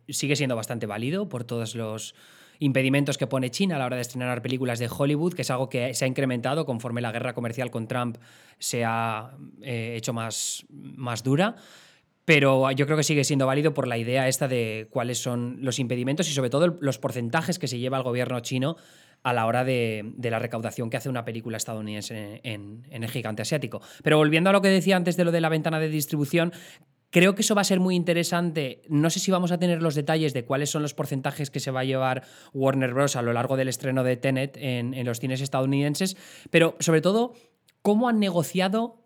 sigue 0.08 0.36
siendo 0.36 0.56
bastante 0.56 0.86
válido 0.86 1.28
por 1.28 1.44
todos 1.44 1.74
los 1.74 2.14
impedimentos 2.62 3.18
que 3.18 3.26
pone 3.26 3.50
China 3.50 3.76
a 3.76 3.78
la 3.80 3.86
hora 3.86 3.96
de 3.96 4.02
estrenar 4.02 4.40
películas 4.40 4.78
de 4.78 4.88
Hollywood, 4.88 5.34
que 5.34 5.42
es 5.42 5.50
algo 5.50 5.68
que 5.68 5.94
se 5.94 6.04
ha 6.04 6.08
incrementado 6.08 6.64
conforme 6.64 7.00
la 7.00 7.10
guerra 7.10 7.34
comercial 7.34 7.70
con 7.70 7.88
Trump 7.88 8.18
se 8.58 8.84
ha 8.84 9.32
eh, 9.60 9.94
hecho 9.96 10.12
más, 10.12 10.64
más 10.70 11.24
dura. 11.24 11.56
Pero 12.24 12.70
yo 12.70 12.86
creo 12.86 12.96
que 12.96 13.02
sigue 13.02 13.24
siendo 13.24 13.46
válido 13.46 13.74
por 13.74 13.88
la 13.88 13.98
idea 13.98 14.28
esta 14.28 14.46
de 14.46 14.86
cuáles 14.90 15.18
son 15.18 15.58
los 15.60 15.80
impedimentos 15.80 16.30
y 16.30 16.32
sobre 16.32 16.50
todo 16.50 16.78
los 16.80 16.98
porcentajes 16.98 17.58
que 17.58 17.66
se 17.66 17.80
lleva 17.80 17.96
el 17.96 18.04
gobierno 18.04 18.38
chino 18.38 18.76
a 19.24 19.32
la 19.32 19.46
hora 19.46 19.64
de, 19.64 20.12
la 20.22 20.38
recaudación 20.38 20.88
que 20.88 20.96
hace 20.96 21.08
una 21.08 21.24
película 21.24 21.56
estadounidense 21.56 22.40
en, 22.44 22.86
en, 22.90 23.02
el 23.02 23.10
gigante 23.10 23.42
asiático. 23.42 23.80
Pero 24.04 24.18
volviendo 24.18 24.50
a 24.50 24.52
lo 24.52 24.62
que 24.62 24.68
decía 24.68 24.96
antes 24.96 25.16
de 25.16 25.24
lo 25.24 25.32
de 25.32 25.40
la 25.40 25.48
ventana 25.48 25.80
de 25.80 25.88
distribución, 25.88 26.52
Creo 27.12 27.34
que 27.34 27.42
eso 27.42 27.54
va 27.54 27.60
a 27.60 27.64
ser 27.64 27.78
muy 27.78 27.94
interesante. 27.94 28.80
No 28.88 29.10
sé 29.10 29.20
si 29.20 29.30
vamos 29.30 29.52
a 29.52 29.58
tener 29.58 29.82
los 29.82 29.94
detalles 29.94 30.32
de 30.32 30.46
cuáles 30.46 30.70
son 30.70 30.80
los 30.80 30.94
porcentajes 30.94 31.50
que 31.50 31.60
se 31.60 31.70
va 31.70 31.80
a 31.80 31.84
llevar 31.84 32.22
Warner 32.54 32.94
Bros. 32.94 33.16
a 33.16 33.22
lo 33.22 33.34
largo 33.34 33.58
del 33.58 33.68
estreno 33.68 34.02
de 34.02 34.16
Tenet 34.16 34.56
en, 34.58 35.04
los 35.04 35.20
cines 35.20 35.42
estadounidenses, 35.42 36.16
pero 36.50 36.74
sobre 36.80 37.02
todo, 37.02 37.34
cómo 37.82 38.08
han 38.08 38.18
negociado 38.18 38.96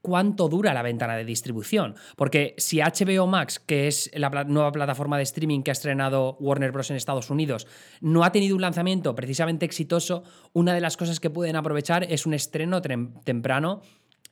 cuánto 0.00 0.48
dura 0.48 0.74
la 0.74 0.82
ventana 0.82 1.16
de 1.16 1.24
distribución. 1.24 1.94
Porque 2.16 2.56
si 2.58 2.80
HBO 2.80 3.28
Max, 3.28 3.60
que 3.60 3.86
es 3.86 4.10
la 4.12 4.28
nueva 4.42 4.72
plataforma 4.72 5.16
de 5.16 5.22
streaming 5.22 5.62
que 5.62 5.70
ha 5.70 5.78
estrenado 5.78 6.36
Warner 6.40 6.72
Bros. 6.72 6.90
en 6.90 6.96
Estados 6.96 7.30
Unidos, 7.30 7.68
no 8.00 8.24
ha 8.24 8.32
tenido 8.32 8.56
un 8.56 8.62
lanzamiento 8.62 9.14
precisamente 9.14 9.66
exitoso, 9.66 10.24
una 10.52 10.74
de 10.74 10.80
las 10.80 10.96
cosas 10.96 11.20
que 11.20 11.30
pueden 11.30 11.54
aprovechar 11.54 12.02
es 12.10 12.26
un 12.26 12.34
estreno 12.34 12.82
temprano 12.82 13.82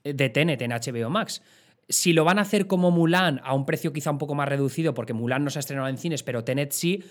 de 0.03 0.31
Tenet 0.31 0.62
en 0.62 0.73
HBO 0.73 1.11
Max. 1.11 1.43
Si 1.90 2.14
lo 2.14 2.24
van 2.24 2.38
a 2.38 2.42
hacer 2.42 2.66
como 2.66 2.90
Mulan, 2.90 3.40
a 3.44 3.55
un 3.55 3.66
precio 3.66 3.92
quizá 3.92 4.11
un 4.11 4.18
poco 4.18 4.35
más 4.35 4.48
reducido, 4.48 4.94
porque 4.94 5.12
Mulan 5.12 5.44
no 5.44 5.50
se 5.50 5.59
ha 5.59 5.61
estrenado 5.61 5.88
en 5.88 5.98
cines, 5.98 6.22
pero 6.22 6.44
Tenet 6.44 6.72
sí, 6.72 7.05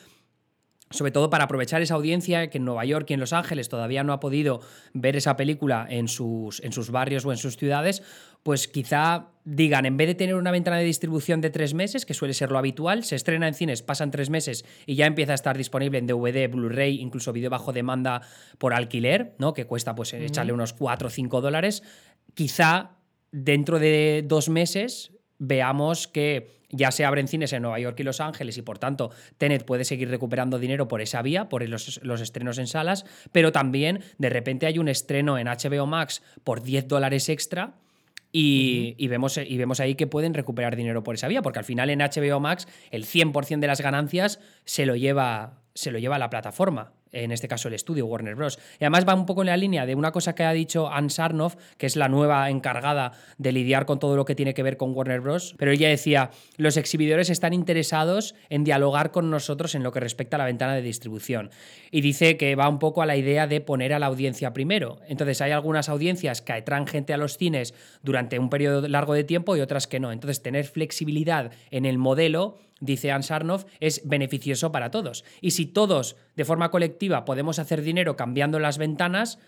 sobre 0.91 1.11
todo 1.11 1.29
para 1.29 1.43
aprovechar 1.43 1.81
esa 1.81 1.93
audiencia 1.93 2.49
que 2.49 2.57
en 2.57 2.65
Nueva 2.65 2.83
York 2.83 3.05
y 3.09 3.13
en 3.13 3.19
Los 3.19 3.33
Ángeles 3.33 3.69
todavía 3.69 4.03
no 4.03 4.11
ha 4.11 4.19
podido 4.19 4.61
ver 4.93 5.15
esa 5.15 5.35
película 5.35 5.85
en 5.87 6.07
sus, 6.07 6.63
en 6.63 6.71
sus 6.71 6.89
barrios 6.89 7.25
o 7.25 7.31
en 7.31 7.37
sus 7.37 7.57
ciudades, 7.57 8.01
pues 8.41 8.67
quizá 8.67 9.27
digan, 9.43 9.85
en 9.85 9.97
vez 9.97 10.07
de 10.07 10.15
tener 10.15 10.35
una 10.35 10.51
ventana 10.51 10.77
de 10.77 10.85
distribución 10.85 11.41
de 11.41 11.51
tres 11.51 11.73
meses, 11.73 12.05
que 12.05 12.15
suele 12.15 12.33
ser 12.33 12.51
lo 12.51 12.57
habitual, 12.57 13.03
se 13.03 13.15
estrena 13.15 13.47
en 13.47 13.53
cines, 13.53 13.83
pasan 13.83 14.09
tres 14.09 14.29
meses 14.31 14.65
y 14.87 14.95
ya 14.95 15.05
empieza 15.05 15.33
a 15.33 15.35
estar 15.35 15.57
disponible 15.57 15.99
en 15.99 16.07
DVD, 16.07 16.49
Blu-ray, 16.49 16.99
incluso 16.99 17.33
vídeo 17.33 17.51
bajo 17.51 17.71
demanda 17.71 18.21
por 18.57 18.73
alquiler, 18.73 19.35
¿no? 19.37 19.53
que 19.53 19.65
cuesta 19.65 19.93
pues 19.93 20.13
echarle 20.13 20.53
unos 20.53 20.73
4 20.73 21.07
o 21.07 21.11
5 21.11 21.41
dólares, 21.41 21.83
quizá 22.33 22.98
dentro 23.31 23.79
de 23.79 24.23
dos 24.25 24.49
meses 24.49 25.11
veamos 25.37 26.07
que 26.07 26.59
ya 26.69 26.91
se 26.91 27.03
abren 27.05 27.27
cines 27.27 27.51
en 27.53 27.63
Nueva 27.63 27.79
York 27.79 27.99
y 27.99 28.03
Los 28.03 28.21
Ángeles 28.21 28.57
y 28.57 28.61
por 28.61 28.77
tanto 28.77 29.11
Tenet 29.37 29.65
puede 29.65 29.85
seguir 29.85 30.09
recuperando 30.09 30.59
dinero 30.59 30.87
por 30.87 31.01
esa 31.01 31.21
vía, 31.21 31.49
por 31.49 31.67
los, 31.67 32.21
estrenos 32.21 32.57
en 32.57 32.67
salas, 32.67 33.05
pero 33.31 33.51
también 33.51 34.03
de 34.17 34.29
repente 34.29 34.65
hay 34.67 34.77
un 34.77 34.87
estreno 34.87 35.37
en 35.37 35.47
HBO 35.47 35.87
Max 35.87 36.21
por 36.43 36.61
10 36.61 36.87
dólares 36.87 37.29
extra. 37.29 37.75
Y, 38.31 38.93
y, 38.99 39.07
vemos, 39.07 39.37
y 39.37 39.57
vemos 39.57 39.79
ahí 39.79 39.95
que 39.95 40.05
pueden 40.05 40.35
recuperar 40.35 40.75
dinero 40.75 41.01
por 41.01 41.15
esa 41.15 41.27
vía, 41.27 41.41
porque 41.41 41.57
al 41.57 41.65
final 41.65 41.89
en 41.89 41.97
HBO 41.97 42.39
Max 42.39 42.67
el 42.91 43.03
100% 43.03 43.57
de 43.57 43.65
las 43.65 43.81
ganancias 43.81 44.39
se 44.65 44.85
lo 44.85 44.95
lleva, 44.95 45.63
se 45.73 45.89
lo 45.89 45.97
lleva 45.97 46.19
la 46.19 46.29
plataforma 46.29 46.93
en 47.11 47.31
este 47.31 47.47
caso 47.47 47.67
el 47.67 47.73
estudio 47.73 48.05
Warner 48.05 48.35
Bros. 48.35 48.59
Y 48.79 48.83
además 48.83 49.05
va 49.07 49.15
un 49.15 49.25
poco 49.25 49.41
en 49.41 49.47
la 49.47 49.57
línea 49.57 49.85
de 49.85 49.95
una 49.95 50.11
cosa 50.11 50.35
que 50.35 50.43
ha 50.43 50.53
dicho 50.53 50.89
Ann 50.91 51.09
Sarnoff, 51.09 51.55
que 51.77 51.85
es 51.85 51.95
la 51.95 52.09
nueva 52.09 52.49
encargada 52.49 53.13
de 53.37 53.51
lidiar 53.51 53.85
con 53.85 53.99
todo 53.99 54.15
lo 54.15 54.25
que 54.25 54.35
tiene 54.35 54.53
que 54.53 54.63
ver 54.63 54.77
con 54.77 54.95
Warner 54.95 55.21
Bros. 55.21 55.55
Pero 55.57 55.71
ella 55.71 55.89
decía, 55.89 56.31
los 56.57 56.77
exhibidores 56.77 57.29
están 57.29 57.53
interesados 57.53 58.35
en 58.49 58.63
dialogar 58.63 59.11
con 59.11 59.29
nosotros 59.29 59.75
en 59.75 59.83
lo 59.83 59.91
que 59.91 59.99
respecta 59.99 60.37
a 60.37 60.39
la 60.39 60.45
ventana 60.45 60.75
de 60.75 60.81
distribución. 60.81 61.51
Y 61.91 62.01
dice 62.01 62.37
que 62.37 62.55
va 62.55 62.69
un 62.69 62.79
poco 62.79 63.01
a 63.01 63.05
la 63.05 63.17
idea 63.17 63.47
de 63.47 63.61
poner 63.61 63.93
a 63.93 63.99
la 63.99 64.07
audiencia 64.07 64.53
primero. 64.53 64.99
Entonces 65.07 65.41
hay 65.41 65.51
algunas 65.51 65.89
audiencias 65.89 66.41
que 66.41 66.53
atraen 66.53 66.87
gente 66.87 67.13
a 67.13 67.17
los 67.17 67.37
cines 67.37 67.73
durante 68.03 68.39
un 68.39 68.49
periodo 68.49 68.87
largo 68.87 69.13
de 69.13 69.23
tiempo 69.23 69.55
y 69.55 69.61
otras 69.61 69.87
que 69.87 69.99
no. 69.99 70.11
Entonces 70.11 70.41
tener 70.41 70.65
flexibilidad 70.65 71.51
en 71.71 71.85
el 71.85 71.97
modelo 71.97 72.57
dice 72.79 73.11
Ansarnov, 73.11 73.65
es 73.79 74.01
beneficioso 74.05 74.71
para 74.71 74.91
todos. 74.91 75.25
Y 75.41 75.51
si 75.51 75.65
todos, 75.65 76.15
de 76.35 76.45
forma 76.45 76.71
colectiva, 76.71 76.98
podemos 77.25 77.59
hacer 77.59 77.81
dinero 77.81 78.15
cambiando 78.15 78.59
las 78.59 78.77
ventanas, 78.77 79.39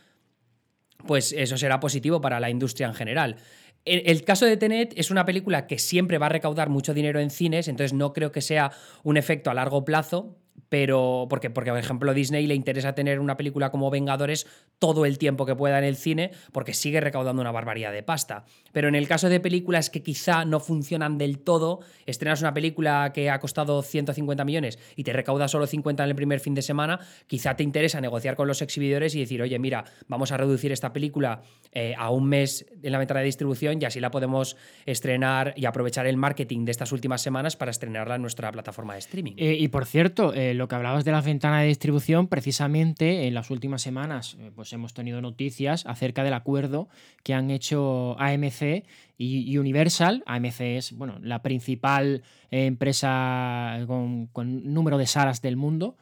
pues 1.06 1.34
eso 1.34 1.58
será 1.58 1.80
positivo 1.80 2.22
para 2.22 2.40
la 2.40 2.50
industria 2.50 2.88
en 2.88 2.94
general. 2.94 3.38
El 3.84 4.24
caso 4.24 4.46
de 4.46 4.58
Tenet 4.58 4.94
es 4.96 5.10
una 5.10 5.26
película 5.26 5.66
que 5.66 5.80
siempre 5.80 6.20
va 6.20 6.28
a 6.28 6.30
recaudar 6.30 6.70
mucho 6.70 6.94
dinero 6.94 7.20
en 7.20 7.32
cines, 7.32 7.68
entonces 7.68 7.94
no 7.94 8.14
creo 8.14 8.32
que 8.32 8.42
sea 8.42 8.72
un 9.04 9.18
efecto 9.18 9.50
a 9.50 9.56
largo 9.56 9.84
plazo, 9.84 10.38
pero 10.72 11.28
porque, 11.30 11.50
porque, 11.50 11.70
por 11.70 11.80
ejemplo, 11.80 12.14
Disney 12.14 12.48
le 12.48 12.56
interesa 12.56 12.96
tener 12.96 13.20
una 13.20 13.36
película 13.36 13.72
como 13.72 13.90
Vengadores 13.92 14.48
todo 14.80 15.06
el 15.06 15.18
tiempo 15.18 15.46
que 15.46 15.54
pueda 15.54 15.78
en 15.78 15.84
el 15.84 15.98
cine, 15.98 16.32
porque 16.54 16.74
sigue 16.74 17.02
recaudando 17.02 17.42
una 17.42 17.52
barbaridad 17.52 17.92
de 17.92 18.04
pasta. 18.04 18.46
Pero 18.72 18.88
en 18.88 18.96
el 18.96 19.06
caso 19.06 19.28
de 19.28 19.42
películas 19.42 19.90
que 19.90 20.02
quizá 20.02 20.46
no 20.46 20.62
funcionan 20.62 21.18
del 21.18 21.40
todo, 21.40 21.82
estrenas 22.06 22.40
una 22.40 22.54
película 22.54 23.12
que 23.14 23.30
ha 23.30 23.38
costado 23.42 23.82
150 23.82 24.46
millones 24.46 24.80
y 24.96 25.04
te 25.04 25.12
recauda 25.12 25.50
solo 25.50 25.68
50 25.68 26.06
en 26.06 26.10
el 26.10 26.16
primer 26.16 26.40
fin 26.40 26.56
de 26.56 26.62
semana, 26.62 27.02
quizá 27.28 27.58
te 27.58 27.64
interesa 27.64 28.00
negociar 28.00 28.38
con 28.38 28.48
los 28.48 28.62
exhibidores 28.62 29.14
y 29.14 29.20
decir, 29.20 29.42
oye, 29.42 29.60
mira, 29.60 29.84
vamos 30.08 30.32
a 30.32 30.38
reducir 30.38 30.72
esta 30.72 30.94
película 30.94 31.42
eh, 31.74 31.96
a 31.98 32.12
un 32.12 32.30
mes 32.30 32.66
en 32.82 32.94
la 32.94 32.98
ventana 32.98 33.20
de 33.20 33.26
distribución 33.26 33.82
y 33.82 33.84
así 33.84 34.00
la 34.00 34.10
podemos 34.10 34.56
estrenar 34.86 35.54
y 35.58 35.66
aprovechar 35.66 36.08
el 36.08 36.16
marketing 36.16 36.64
de 36.64 36.72
estas 36.72 36.94
últimas 36.94 37.22
semanas 37.22 37.58
para 37.58 37.72
estrenarla 37.72 38.16
en 38.16 38.22
nuestra 38.22 38.50
plataforma 38.54 38.94
de 38.94 39.00
streaming. 39.00 39.34
Eh, 39.36 39.58
y 39.60 39.68
por 39.68 39.86
cierto, 39.86 40.34
eh, 40.34 40.61
lo 40.62 40.68
que 40.68 40.76
hablabas 40.76 41.04
de 41.04 41.12
la 41.12 41.22
ventana 41.22 41.62
de 41.62 41.68
distribución, 41.70 42.28
precisamente 42.28 43.26
en 43.26 43.34
las 43.34 43.50
últimas 43.50 43.82
semanas 43.82 44.38
eh, 44.40 44.52
pues 44.56 44.72
hemos 44.74 44.94
tenido 44.94 45.20
noticias 45.20 45.88
acerca 45.88 46.24
del 46.24 46.36
acuerdo 46.36 46.88
que 47.24 47.34
han 47.34 47.50
hecho 47.50 48.16
AMC 48.20 48.86
y 49.18 49.58
Universal. 49.58 50.24
AMC 50.28 50.62
es 50.62 50.92
bueno, 50.92 51.18
la 51.24 51.42
principal 51.42 52.22
empresa 52.52 53.84
con, 53.88 54.30
número 54.72 55.00
de 55.00 55.08
salas 55.08 55.42
del 55.42 55.58
mundo. 55.58 55.98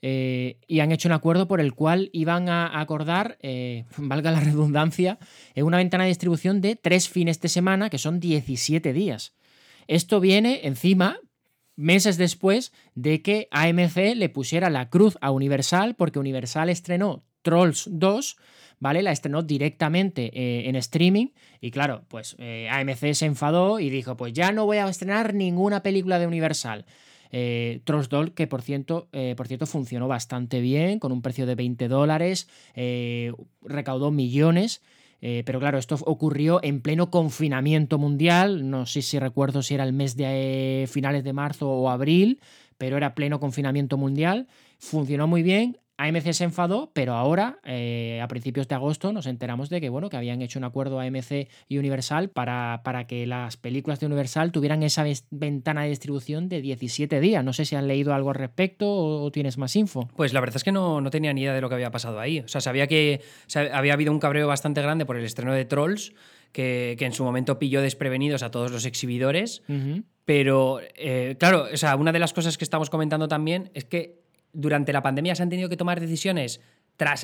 Eh, 0.00 0.56
y 0.66 0.80
han 0.80 0.90
hecho 0.90 1.08
un 1.08 1.12
acuerdo 1.12 1.46
por 1.46 1.60
el 1.60 1.74
cual 1.74 2.08
iban 2.14 2.48
a 2.48 2.80
acordar, 2.80 3.36
eh, 3.42 3.84
valga 3.98 4.30
la 4.30 4.40
redundancia, 4.40 5.18
una 5.54 5.76
ventana 5.76 6.04
de 6.04 6.08
distribución 6.08 6.62
de 6.62 6.76
tres 6.76 7.10
fines 7.10 7.42
de 7.42 7.48
semana, 7.48 7.90
que 7.90 7.98
son 7.98 8.20
17 8.20 8.94
días. 8.94 9.34
Esto 9.86 10.18
viene 10.18 10.60
encima 10.64 11.18
meses 11.78 12.18
después 12.18 12.72
de 12.96 13.22
que 13.22 13.48
AMC 13.52 14.16
le 14.16 14.28
pusiera 14.28 14.68
la 14.68 14.90
cruz 14.90 15.16
a 15.20 15.30
Universal, 15.30 15.94
porque 15.94 16.18
Universal 16.18 16.68
estrenó 16.68 17.22
Trolls 17.42 17.88
2, 17.88 18.36
¿vale? 18.80 19.00
La 19.00 19.12
estrenó 19.12 19.42
directamente 19.42 20.30
eh, 20.34 20.68
en 20.68 20.74
streaming 20.74 21.28
y 21.60 21.70
claro, 21.70 22.04
pues 22.08 22.34
eh, 22.40 22.68
AMC 22.68 23.14
se 23.14 23.26
enfadó 23.26 23.78
y 23.78 23.90
dijo, 23.90 24.16
pues 24.16 24.32
ya 24.32 24.50
no 24.50 24.66
voy 24.66 24.78
a 24.78 24.88
estrenar 24.88 25.34
ninguna 25.34 25.84
película 25.84 26.18
de 26.18 26.26
Universal. 26.26 26.84
Eh, 27.30 27.80
Trolls 27.84 28.08
2, 28.08 28.30
que 28.30 28.48
por 28.48 28.60
cierto, 28.60 29.08
por 29.36 29.46
cierto 29.46 29.66
funcionó 29.66 30.08
bastante 30.08 30.60
bien, 30.60 30.98
con 30.98 31.12
un 31.12 31.22
precio 31.22 31.46
de 31.46 31.54
20 31.54 31.86
dólares, 31.86 32.48
recaudó 33.62 34.10
millones. 34.10 34.82
Pero 35.20 35.58
claro, 35.58 35.78
esto 35.78 35.96
ocurrió 36.06 36.60
en 36.62 36.80
pleno 36.80 37.10
confinamiento 37.10 37.98
mundial. 37.98 38.70
No 38.70 38.86
sé 38.86 39.02
si 39.02 39.18
recuerdo 39.18 39.62
si 39.62 39.74
era 39.74 39.84
el 39.84 39.92
mes 39.92 40.16
de 40.16 40.88
finales 40.90 41.24
de 41.24 41.32
marzo 41.32 41.68
o 41.70 41.90
abril, 41.90 42.40
pero 42.76 42.96
era 42.96 43.14
pleno 43.14 43.40
confinamiento 43.40 43.96
mundial. 43.96 44.46
Funcionó 44.78 45.26
muy 45.26 45.42
bien. 45.42 45.78
AMC 45.98 46.32
se 46.32 46.44
enfadó, 46.44 46.92
pero 46.94 47.14
ahora, 47.14 47.58
eh, 47.64 48.20
a 48.22 48.28
principios 48.28 48.68
de 48.68 48.76
agosto, 48.76 49.12
nos 49.12 49.26
enteramos 49.26 49.68
de 49.68 49.80
que, 49.80 49.88
bueno, 49.88 50.08
que 50.08 50.16
habían 50.16 50.40
hecho 50.42 50.60
un 50.60 50.64
acuerdo 50.64 51.00
AMC 51.00 51.48
y 51.68 51.78
Universal 51.78 52.30
para, 52.30 52.82
para 52.84 53.08
que 53.08 53.26
las 53.26 53.56
películas 53.56 53.98
de 53.98 54.06
Universal 54.06 54.52
tuvieran 54.52 54.84
esa 54.84 55.04
ventana 55.30 55.82
de 55.82 55.88
distribución 55.88 56.48
de 56.48 56.62
17 56.62 57.18
días. 57.20 57.44
No 57.44 57.52
sé 57.52 57.64
si 57.64 57.74
han 57.74 57.88
leído 57.88 58.14
algo 58.14 58.30
al 58.30 58.36
respecto 58.36 58.88
o, 58.88 59.30
tienes 59.32 59.58
más 59.58 59.74
info. 59.74 60.08
Pues 60.16 60.32
la 60.32 60.40
verdad 60.40 60.56
es 60.56 60.64
que 60.64 60.72
no, 60.72 61.00
no, 61.00 61.10
tenía 61.10 61.32
ni 61.32 61.42
idea 61.42 61.52
de 61.52 61.60
lo 61.60 61.68
que 61.68 61.74
había 61.74 61.90
pasado 61.90 62.20
ahí. 62.20 62.38
O 62.40 62.48
sea, 62.48 62.60
sabía 62.60 62.86
que 62.86 63.20
había 63.72 63.92
habido 63.92 64.12
un 64.12 64.20
cabreo 64.20 64.46
bastante 64.46 64.80
grande 64.80 65.04
por 65.04 65.16
el 65.16 65.24
estreno 65.24 65.52
de 65.52 65.64
Trolls, 65.64 66.14
que, 66.52 66.96
en 67.00 67.12
su 67.12 67.24
momento 67.24 67.58
pilló 67.58 67.82
desprevenidos 67.82 68.44
a 68.44 68.52
todos 68.52 68.70
los 68.70 68.84
exhibidores. 68.84 69.62
Pero, 70.24 70.80
eh, 70.94 71.36
claro, 71.38 71.66
o 71.72 71.76
sea, 71.76 71.96
una 71.96 72.12
de 72.12 72.18
las 72.18 72.32
cosas 72.32 72.58
que 72.58 72.64
estamos 72.64 72.90
comentando 72.90 73.28
también 73.28 73.70
es 73.74 73.84
que 73.84 74.17
durante 74.52 74.92
la 74.92 75.02
pandemia 75.02 75.34
se 75.34 75.42
han 75.42 75.50
tenido 75.50 75.68
que 75.68 75.76
tomar 75.76 76.00
decisiones 76.00 76.60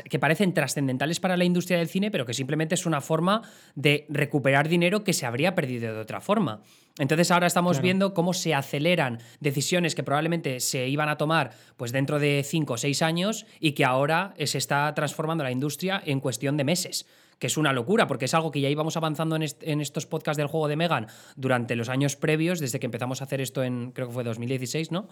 que 0.09 0.21
parecen 0.21 0.55
trascendentales 0.55 1.19
para 1.19 1.37
la 1.37 1.45
industria 1.45 1.79
del 1.79 1.89
cine, 1.89 2.13
pero 2.13 2.25
que 2.25 2.33
simplemente 2.33 2.77
es 2.77 2.87
una 2.87 3.01
forma 3.01 3.43
de 3.75 4.07
recuperar 4.09 4.69
dinero 4.69 5.03
que 5.03 5.13
se 5.13 5.27
habría 5.27 5.57
perdido 5.57 5.93
de 5.93 6.01
otra 6.01 6.21
forma. 6.21 6.63
Entonces 6.97 7.33
ahora 7.33 7.49
estamos 7.49 7.81
viendo 7.81 8.15
cómo 8.15 8.35
se 8.35 8.55
aceleran 8.55 9.19
decisiones 9.41 9.97
que 9.97 10.05
probablemente 10.05 10.61
se 10.61 10.87
iban 10.87 11.09
a 11.09 11.17
tomar 11.17 11.51
pues 11.77 11.91
dentro 11.91 12.21
de 12.21 12.45
cinco 12.45 12.75
o 12.75 12.77
seis 12.77 13.03
años 13.03 13.47
y 13.59 13.73
que 13.73 13.85
ahora 13.85 14.35
se 14.45 14.59
está 14.59 14.95
transformando 14.95 15.43
la 15.43 15.51
industria 15.51 16.01
en 16.07 16.21
cuestión 16.21 16.57
de 16.57 16.65
meses 16.65 17.07
que 17.41 17.49
es 17.49 17.57
una 17.57 17.73
locura, 17.73 18.07
porque 18.07 18.27
es 18.27 18.33
algo 18.33 18.53
que 18.53 18.61
ya 18.61 18.69
íbamos 18.69 18.97
avanzando 18.97 19.35
en, 19.35 19.45
en, 19.61 19.81
estos 19.81 20.07
podcasts 20.07 20.39
del 20.39 20.47
juego 20.47 20.69
de 20.69 20.77
Megan 20.77 21.09
durante 21.35 21.75
los 21.75 21.89
años 21.89 22.15
previos, 22.15 22.61
desde 22.61 22.79
que 22.79 22.87
empezamos 22.87 23.21
a 23.21 23.25
hacer 23.25 23.41
esto 23.41 23.65
en, 23.65 23.91
creo 23.91 24.07
que 24.07 24.15
fue 24.15 24.23
2016, 24.23 24.93
¿no? 24.93 25.09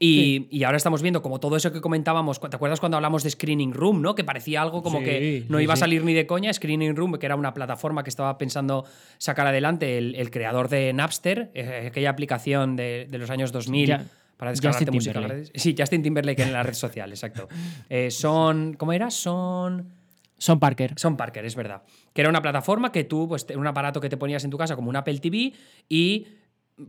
Y, 0.00 0.62
ahora 0.64 0.76
estamos 0.76 1.02
viendo 1.02 1.22
como 1.22 1.40
todo 1.40 1.56
eso 1.56 1.72
que 1.72 1.80
comentábamos, 1.80 2.40
¿te 2.40 2.54
acuerdas 2.54 2.80
cuando 2.80 2.96
hablamos 2.96 3.22
de 3.22 3.30
Screening 3.30 3.72
Room, 3.72 4.00
¿no? 4.00 4.14
Que 4.14 4.24
parecía 4.24 4.62
algo 4.62 4.82
como 4.82 5.00
que 5.00 5.44
no 5.48 5.60
iba 5.60 5.74
a 5.74 5.76
salir 5.76 6.04
ni 6.04 6.14
de 6.14 6.26
coña. 6.26 6.52
Screening 6.52 6.94
Room, 6.94 7.18
que 7.18 7.26
era 7.26 7.36
una 7.36 7.54
plataforma 7.54 8.04
que 8.04 8.10
estaba 8.10 8.38
pensando 8.38 8.84
sacar 9.18 9.46
adelante 9.46 9.98
el, 9.98 10.30
creador 10.30 10.68
de 10.68 10.92
Napster, 10.92 11.50
eh, 11.54 11.86
aquella 11.88 12.10
aplicación 12.10 12.76
de, 12.76 13.08
los 13.10 13.30
años 13.30 13.50
2000 13.50 13.98
para 14.36 14.52
descargarte 14.52 14.90
música. 14.90 15.20
Sí, 15.54 15.74
Justin 15.76 16.02
Timberlake 16.02 16.42
en 16.42 16.52
la 16.52 16.62
red 16.62 16.74
social, 16.74 17.10
exacto. 17.10 17.48
Eh, 17.90 18.10
son, 18.10 18.74
¿cómo 18.74 18.92
era? 18.92 19.10
Son... 19.10 19.98
Son 20.36 20.60
Parker. 20.60 20.92
Son 20.96 21.16
Parker, 21.16 21.44
es 21.44 21.56
verdad. 21.56 21.82
Que 22.12 22.20
era 22.20 22.30
una 22.30 22.40
plataforma 22.40 22.92
que 22.92 23.02
tú, 23.02 23.26
pues, 23.26 23.44
un 23.56 23.66
aparato 23.66 24.00
que 24.00 24.08
te 24.08 24.16
ponías 24.16 24.44
en 24.44 24.50
tu 24.50 24.58
casa 24.58 24.76
como 24.76 24.88
un 24.88 24.94
Apple 24.94 25.18
TV 25.18 25.52
y 25.88 26.26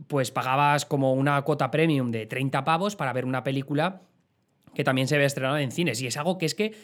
pues 0.06 0.30
pagabas 0.30 0.84
como 0.86 1.12
una 1.12 1.40
cuota 1.42 1.70
premium 1.70 2.10
de 2.10 2.26
30 2.26 2.64
pavos 2.64 2.96
para 2.96 3.12
ver 3.12 3.24
una 3.24 3.42
película 3.42 4.02
que 4.74 4.84
también 4.84 5.08
se 5.08 5.18
ve 5.18 5.24
estrenada 5.24 5.60
en 5.62 5.72
cines. 5.72 6.00
Y 6.00 6.06
es 6.06 6.16
algo 6.16 6.38
que 6.38 6.46
es 6.46 6.54
que 6.54 6.74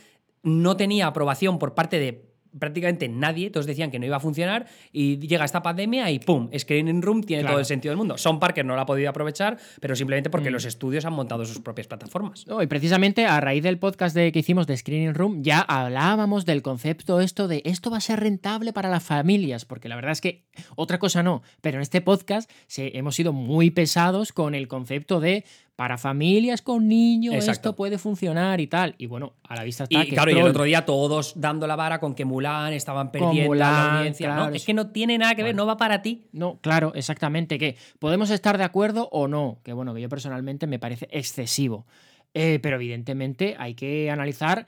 no 0.42 0.76
tenía 0.76 1.06
aprobación 1.06 1.58
por 1.58 1.74
parte 1.74 1.98
de 1.98 2.35
prácticamente 2.58 3.08
nadie, 3.08 3.50
todos 3.50 3.66
decían 3.66 3.90
que 3.90 3.98
no 3.98 4.06
iba 4.06 4.16
a 4.16 4.20
funcionar 4.20 4.66
y 4.92 5.18
llega 5.18 5.44
esta 5.44 5.62
pandemia 5.62 6.10
y 6.10 6.18
¡pum! 6.18 6.48
Screening 6.56 7.02
Room 7.02 7.22
tiene 7.22 7.44
todo 7.44 7.58
el 7.58 7.64
sentido 7.64 7.90
del 7.90 7.98
mundo. 7.98 8.18
Son 8.18 8.38
Parker 8.38 8.64
no 8.64 8.74
lo 8.74 8.80
ha 8.80 8.86
podido 8.86 9.10
aprovechar, 9.10 9.58
pero 9.80 9.96
simplemente 9.96 10.30
porque 10.30 10.50
mm. 10.50 10.52
los 10.52 10.64
estudios 10.64 11.04
han 11.04 11.12
montado 11.12 11.44
sus 11.44 11.60
propias 11.60 11.86
plataformas. 11.86 12.44
y 12.62 12.66
precisamente 12.66 13.26
a 13.26 13.40
raíz 13.40 13.62
del 13.62 13.78
podcast 13.78 14.14
de, 14.14 14.32
que 14.32 14.40
hicimos 14.40 14.66
de 14.66 14.76
Screening 14.76 15.14
Room 15.14 15.42
ya 15.42 15.60
hablábamos 15.60 16.44
del 16.44 16.62
concepto 16.62 17.20
esto 17.20 17.48
de 17.48 17.62
esto 17.64 17.90
va 17.90 17.98
a 17.98 18.00
ser 18.00 18.20
rentable 18.20 18.72
para 18.72 18.88
las 18.88 19.02
familias, 19.02 19.64
porque 19.64 19.88
la 19.88 19.96
verdad 19.96 20.12
es 20.12 20.20
que 20.20 20.44
otra 20.74 20.98
cosa 20.98 21.22
no, 21.22 21.42
pero 21.60 21.78
en 21.78 21.82
este 21.82 22.00
podcast 22.00 22.50
hemos 22.76 23.14
sido 23.14 23.32
muy 23.32 23.70
pesados 23.70 24.32
con 24.32 24.54
el 24.54 24.68
concepto 24.68 25.20
de 25.20 25.44
para 25.76 25.98
familias 25.98 26.62
con 26.62 26.88
niños 26.88 27.46
esto 27.46 27.76
puede 27.76 27.98
funcionar 27.98 28.60
y 28.60 28.66
tal. 28.66 28.94
Y 28.96 29.06
bueno, 29.06 29.34
a 29.46 29.54
la 29.54 29.62
vista 29.62 29.84
está. 29.84 30.02
Y 30.02 30.08
claro, 30.08 30.30
y 30.30 30.38
el 30.38 30.46
otro 30.46 30.64
día 30.64 30.86
todos 30.86 31.34
dando 31.36 31.66
la 31.66 31.76
vara 31.76 32.00
con 32.00 32.14
que 32.14 32.24
Mulan 32.24 32.72
estaban 32.72 33.12
perdiendo 33.12 33.54
la 33.54 33.98
audiencia. 33.98 34.34
no, 34.34 34.48
es 34.48 34.64
que 34.64 34.72
no 34.72 34.88
tiene 34.88 35.18
nada 35.18 35.34
que 35.34 35.42
ver, 35.42 35.54
no 35.54 35.66
va 35.66 35.76
para 35.76 36.00
ti. 36.00 36.24
No, 36.32 36.58
claro, 36.62 36.92
exactamente. 36.94 37.58
Que 37.58 37.76
podemos 37.98 38.30
estar 38.30 38.56
de 38.56 38.64
acuerdo 38.64 39.10
o 39.12 39.28
no. 39.28 39.60
Que 39.62 39.74
bueno, 39.74 39.94
que 39.94 40.00
yo 40.00 40.08
personalmente 40.08 40.66
me 40.66 40.78
parece 40.78 41.08
excesivo. 41.10 41.86
Eh, 42.32 42.58
pero 42.62 42.76
evidentemente 42.76 43.54
hay 43.58 43.74
que 43.74 44.10
analizar 44.10 44.66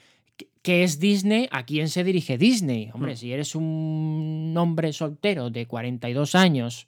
qué 0.62 0.84
es 0.84 1.00
Disney, 1.00 1.48
a 1.50 1.64
quién 1.64 1.88
se 1.88 2.04
dirige 2.04 2.36
Disney. 2.36 2.90
Hombre, 2.92 3.14
hmm. 3.14 3.16
si 3.16 3.32
eres 3.32 3.54
un 3.54 4.54
hombre 4.58 4.92
soltero 4.92 5.48
de 5.48 5.66
42 5.66 6.34
años 6.34 6.87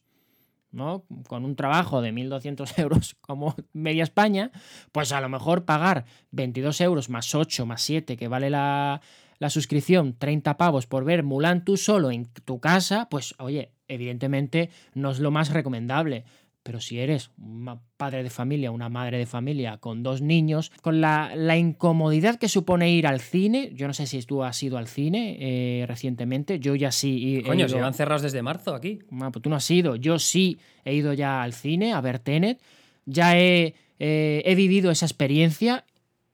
¿no? 0.73 1.05
Con 1.29 1.45
un 1.45 1.57
trabajo 1.57 2.03
de 2.03 2.13
1.200 2.13 2.79
euros 2.79 3.17
como 3.21 3.55
media 3.73 4.03
España, 4.03 4.51
pues 4.93 5.13
a 5.13 5.21
lo 5.21 5.29
mejor 5.29 5.65
pagar 5.65 6.05
22 6.31 6.81
euros 6.81 7.09
más 7.09 7.35
8 7.35 7.67
más 7.67 7.83
7 7.83 8.17
que 8.17 8.29
vale 8.29 8.51
la, 8.51 9.01
la 9.39 9.51
suscripción, 9.51 10.17
30 10.17 10.57
pavos 10.57 10.87
por 10.87 11.05
ver 11.05 11.23
Mulan 11.23 11.65
tú 11.65 11.77
solo 11.77 12.11
en 12.11 12.27
tu 12.27 12.61
casa, 12.61 13.09
pues 13.11 13.35
oye, 13.39 13.73
evidentemente 13.89 14.71
no 14.95 15.11
es 15.11 15.19
lo 15.19 15.31
más 15.31 15.51
recomendable. 15.51 16.25
Pero 16.63 16.81
si 16.81 16.99
eres 16.99 17.31
un 17.39 17.81
padre 17.97 18.23
de 18.23 18.29
familia, 18.29 18.71
una 18.71 18.91
madre 18.91 19.17
de 19.17 19.25
familia 19.25 19.79
con 19.79 20.03
dos 20.03 20.21
niños, 20.21 20.71
con 20.83 21.01
la, 21.01 21.33
incomodidad 21.57 22.39
que 22.39 22.49
supone 22.49 22.91
ir 22.91 23.07
al 23.07 23.21
cine, 23.21 23.71
yo 23.75 23.87
no 23.87 23.95
sé 23.95 24.07
si 24.07 24.21
tú 24.23 24.43
has 24.43 24.63
ido 24.63 24.77
al 24.77 24.87
cine 24.87 25.39
eh, 25.41 25.87
recientemente, 25.87 26.61
yo 26.61 26.75
ya 26.75 26.93
sí. 26.93 27.43
Coño, 27.47 27.69
se 27.69 27.81
van 27.81 27.95
cerrados 27.95 28.23
desde 28.23 28.43
marzo 28.43 28.75
aquí. 28.75 28.99
Bueno, 29.11 29.33
pues 29.33 29.43
tú 29.43 29.49
no 29.49 29.57
has 29.57 29.71
ido, 29.71 29.97
yo 29.97 30.19
sí 30.19 30.59
he 30.85 30.95
ido 30.95 31.15
ya 31.15 31.43
al 31.43 31.55
cine 31.55 31.95
a 31.95 32.01
ver 32.03 32.19
Tenet, 32.19 32.61
ya 33.07 33.39
he, 33.39 33.75
eh, 33.99 34.43
he 34.45 34.55
vivido 34.55 34.91
esa 34.91 35.07
experiencia 35.07 35.85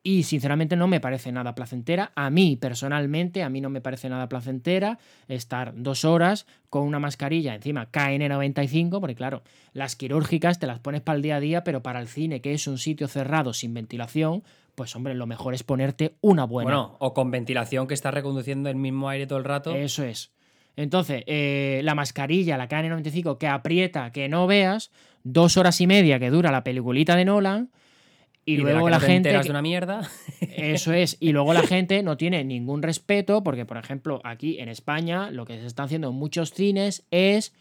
y 0.07 0.23
sinceramente 0.23 0.77
no 0.77 0.87
me 0.87 1.01
parece 1.01 1.33
nada 1.33 1.57
placentera. 1.57 2.12
A 2.14 2.31
mí 2.31 2.55
personalmente, 2.55 3.42
a 3.42 3.49
mí 3.49 3.61
no 3.61 3.71
me 3.71 3.81
parece 3.81 4.09
nada 4.09 4.29
placentera 4.29 5.01
estar 5.27 5.73
dos 5.75 6.05
horas 6.05 6.47
con 6.71 6.85
una 6.85 7.01
mascarilla 7.01 7.57
encima 7.57 7.90
KN95, 7.90 9.01
porque 9.01 9.16
claro, 9.16 9.42
las 9.73 9.97
quirúrgicas 9.97 10.61
te 10.61 10.69
las 10.69 10.79
pones 10.79 11.01
para 11.01 11.16
el 11.16 11.23
día 11.23 11.35
a 11.35 11.40
día, 11.40 11.64
pero 11.64 11.83
para 11.83 11.99
el 12.01 12.07
cine, 12.07 12.40
que 12.40 12.55
es 12.55 12.69
un 12.69 12.79
sitio 12.79 13.09
cerrado 13.09 13.53
sin 13.53 13.75
ventilación, 13.75 14.45
pues 14.77 14.95
hombre, 14.95 15.12
lo 15.14 15.27
mejor 15.27 15.55
es 15.55 15.64
ponerte 15.64 16.14
una 16.21 16.45
buena. 16.45 16.71
Bueno, 16.71 16.97
o 17.01 17.12
con 17.12 17.33
ventilación 17.33 17.88
que 17.88 17.95
está 17.95 18.12
reconduciendo 18.12 18.71
el 18.71 18.77
mismo 18.77 19.09
aire 19.09 19.27
todo 19.27 19.40
el 19.40 19.45
rato. 19.45 19.75
Eso 19.75 20.05
es. 20.05 20.31
Entonces, 20.77 21.25
eh, 21.27 21.81
la 21.83 21.97
mascarilla, 21.97 22.57
la 22.57 22.69
KN95, 22.69 23.38
que 23.38 23.49
aprieta, 23.49 24.12
que 24.12 24.29
no 24.29 24.47
veas, 24.47 24.92
dos 25.25 25.57
horas 25.57 25.81
y 25.81 25.88
media 25.88 26.21
que 26.21 26.31
dura 26.31 26.53
la 26.53 26.62
peliculita 26.62 27.16
de 27.16 27.25
Nolan, 27.25 27.71
y, 28.47 28.59
luego 28.59 28.89
la, 28.89 29.01
gente. 29.01 29.31
de 29.31 29.51
una 29.51 29.61
mierda. 29.61 30.09
Eso 30.41 30.93
es. 30.93 31.17
Y 31.19 31.33
luego 31.33 31.53
la 31.53 31.63
gente 31.63 32.03
no 32.05 32.17
tiene 32.17 32.45
ningún 32.45 32.81
respeto, 32.81 33.43
porque, 33.43 33.67
por 33.67 33.77
ejemplo, 33.77 34.21
aquí 34.23 34.61
en 34.61 34.69
España, 34.69 35.31
lo 35.33 35.45
que 35.45 35.59
se 35.59 35.67
está 35.67 35.83
haciendo 35.83 36.09
en 36.09 36.15
muchos 36.15 36.53
cines 36.53 37.05
es. 37.11 37.53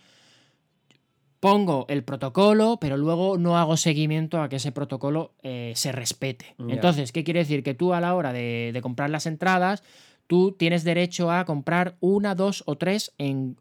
Pongo 1.41 1.85
el 1.89 2.03
protocolo, 2.03 2.79
pero 2.81 2.97
luego 2.97 3.37
no 3.37 3.55
hago 3.59 3.77
seguimiento 3.77 4.41
a 4.41 4.49
que 4.49 4.55
ese 4.55 4.71
protocolo 4.71 5.35
eh, 5.43 5.73
se 5.75 5.91
respete. 5.91 6.55
Entonces, 6.57 7.11
¿qué 7.11 7.23
quiere 7.23 7.41
decir? 7.41 7.61
Que 7.61 7.75
tú 7.75 7.93
a 7.93 8.01
la 8.01 8.15
hora 8.15 8.33
de, 8.33 8.71
de 8.73 8.81
comprar 8.81 9.11
las 9.11 9.27
entradas, 9.27 9.83
tú 10.27 10.53
tienes 10.53 10.83
derecho 10.83 11.31
a 11.31 11.45
comprar 11.45 11.97
una, 11.99 12.35
dos 12.35 12.63
o 12.65 12.77
tres 12.77 13.13
en, 13.17 13.55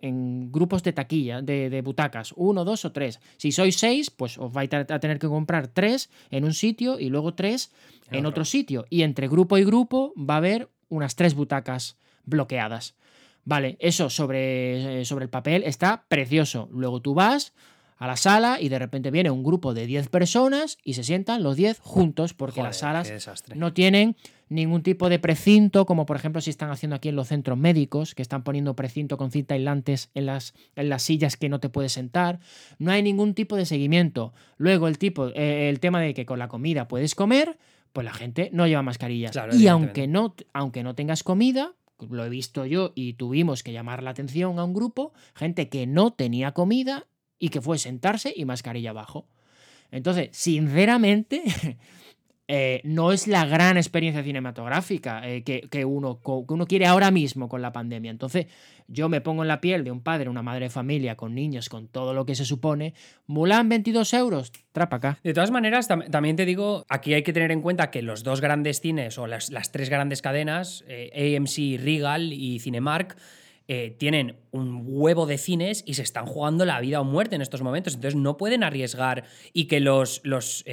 grupos 0.50 0.82
de 0.82 0.92
taquilla, 0.92 1.42
de, 1.42 1.82
butacas. 1.82 2.32
Uno, 2.36 2.64
dos 2.64 2.84
o 2.84 2.92
tres. 2.92 3.20
Si 3.36 3.52
sois 3.52 3.76
seis, 3.76 4.10
pues 4.10 4.38
os 4.38 4.52
vais 4.52 4.72
a 4.72 4.98
tener 4.98 5.18
que 5.18 5.28
comprar 5.28 5.68
tres 5.68 6.10
en 6.30 6.44
un 6.44 6.54
sitio 6.54 6.98
y 6.98 7.08
luego 7.08 7.34
tres 7.34 7.72
en 8.10 8.26
otro 8.26 8.44
sitio. 8.44 8.86
Y 8.90 9.02
entre 9.02 9.28
grupo 9.28 9.58
y 9.58 9.64
grupo 9.64 10.12
va 10.18 10.34
a 10.34 10.38
haber 10.38 10.68
unas 10.88 11.16
tres 11.16 11.34
butacas 11.34 11.96
bloqueadas. 12.24 12.94
Vale, 13.44 13.76
eso 13.78 14.08
sobre, 14.08 15.00
eh, 15.00 15.04
sobre 15.04 15.24
el 15.24 15.30
papel 15.30 15.64
está 15.64 16.04
precioso. 16.08 16.68
Luego 16.72 17.02
tú 17.02 17.12
vas, 17.12 17.52
a 17.96 18.06
la 18.06 18.16
sala 18.16 18.60
y 18.60 18.68
de 18.68 18.78
repente 18.78 19.10
viene 19.10 19.30
un 19.30 19.44
grupo 19.44 19.72
de 19.72 19.86
10 19.86 20.08
personas 20.08 20.78
y 20.84 20.94
se 20.94 21.04
sientan 21.04 21.42
los 21.42 21.56
10 21.56 21.78
juntos 21.78 22.34
porque 22.34 22.62
las 22.62 22.78
salas 22.78 23.10
no 23.54 23.72
tienen 23.72 24.16
ningún 24.54 24.82
tipo 24.82 25.08
de 25.08 25.18
precinto, 25.18 25.86
como 25.86 26.06
por 26.06 26.16
ejemplo 26.16 26.40
si 26.40 26.50
están 26.50 26.70
haciendo 26.70 26.96
aquí 26.96 27.08
en 27.08 27.16
los 27.16 27.28
centros 27.28 27.58
médicos, 27.58 28.14
que 28.14 28.22
están 28.22 28.44
poniendo 28.44 28.74
precinto 28.74 29.16
con 29.16 29.30
cinta 29.30 29.54
aislantes 29.54 30.10
en 30.14 30.26
las, 30.26 30.54
en 30.76 30.88
las 30.88 31.02
sillas 31.02 31.36
que 31.36 31.48
no 31.48 31.60
te 31.60 31.68
puedes 31.68 31.92
sentar. 31.92 32.40
No 32.78 32.90
hay 32.90 33.02
ningún 33.02 33.34
tipo 33.34 33.56
de 33.56 33.66
seguimiento. 33.66 34.32
Luego 34.56 34.88
el, 34.88 34.98
tipo, 34.98 35.28
eh, 35.28 35.68
el 35.68 35.80
tema 35.80 36.00
de 36.00 36.14
que 36.14 36.26
con 36.26 36.38
la 36.38 36.48
comida 36.48 36.88
puedes 36.88 37.14
comer, 37.14 37.58
pues 37.92 38.04
la 38.04 38.12
gente 38.12 38.50
no 38.52 38.66
lleva 38.66 38.82
mascarillas. 38.82 39.36
y 39.52 39.68
aunque 39.68 40.06
no, 40.06 40.34
aunque 40.52 40.82
no 40.82 40.94
tengas 40.94 41.22
comida, 41.22 41.74
lo 42.10 42.24
he 42.24 42.28
visto 42.28 42.66
yo 42.66 42.92
y 42.94 43.14
tuvimos 43.14 43.62
que 43.62 43.72
llamar 43.72 44.02
la 44.02 44.10
atención 44.10 44.58
a 44.58 44.64
un 44.64 44.74
grupo, 44.74 45.12
gente 45.34 45.68
que 45.68 45.86
no 45.86 46.12
tenía 46.12 46.52
comida 46.52 47.06
y 47.38 47.50
que 47.50 47.60
fue 47.60 47.78
sentarse 47.78 48.32
y 48.34 48.44
mascarilla 48.44 48.90
abajo. 48.90 49.28
Entonces, 49.90 50.30
sinceramente, 50.32 51.42
eh, 52.46 52.82
no 52.84 53.10
es 53.10 53.26
la 53.26 53.46
gran 53.46 53.78
experiencia 53.78 54.22
cinematográfica 54.22 55.26
eh, 55.26 55.42
que, 55.42 55.84
uno, 55.86 56.20
que 56.20 56.52
uno 56.52 56.66
quiere 56.66 56.84
ahora 56.84 57.10
mismo 57.10 57.48
con 57.48 57.62
la 57.62 57.72
pandemia. 57.72 58.10
Entonces, 58.10 58.48
yo 58.86 59.08
me 59.08 59.22
pongo 59.22 59.42
en 59.42 59.48
la 59.48 59.62
piel 59.62 59.82
de 59.82 59.90
un 59.90 60.02
padre, 60.02 60.28
una 60.28 60.42
madre 60.42 60.66
de 60.66 60.70
familia, 60.70 61.16
con 61.16 61.34
niños, 61.34 61.70
con 61.70 61.88
todo 61.88 62.12
lo 62.12 62.26
que 62.26 62.34
se 62.34 62.44
supone. 62.44 62.92
Mulan, 63.26 63.70
22 63.70 64.12
euros, 64.12 64.52
trapa 64.72 64.96
acá. 64.96 65.18
De 65.24 65.32
todas 65.32 65.50
maneras, 65.50 65.88
también 65.88 66.36
te 66.36 66.44
digo, 66.44 66.84
aquí 66.90 67.14
hay 67.14 67.22
que 67.22 67.32
tener 67.32 67.50
en 67.50 67.62
cuenta 67.62 67.90
que 67.90 68.02
los 68.02 68.24
dos 68.24 68.42
grandes 68.42 68.80
cines 68.82 69.16
o 69.16 69.26
las, 69.26 69.50
tres 69.72 69.88
grandes 69.88 70.20
cadenas, 70.20 70.84
eh, 70.86 71.36
AMC, 71.38 71.82
Regal 71.82 72.34
y 72.34 72.58
Cinemark, 72.60 73.16
tienen 73.96 74.36
un 74.50 74.82
huevo 74.86 75.24
de 75.24 75.38
cines 75.38 75.84
y 75.86 75.94
se 75.94 76.02
están 76.02 76.26
jugando 76.26 76.66
la 76.66 76.80
vida 76.80 77.00
o 77.00 77.04
muerte 77.04 77.34
en 77.36 77.40
estos 77.40 77.62
momentos. 77.62 77.94
Entonces 77.94 78.20
no 78.20 78.36
pueden 78.36 78.62
arriesgar 78.62 79.24
y 79.54 79.68
que 79.68 79.80
los, 79.80 80.20
los 80.22 80.64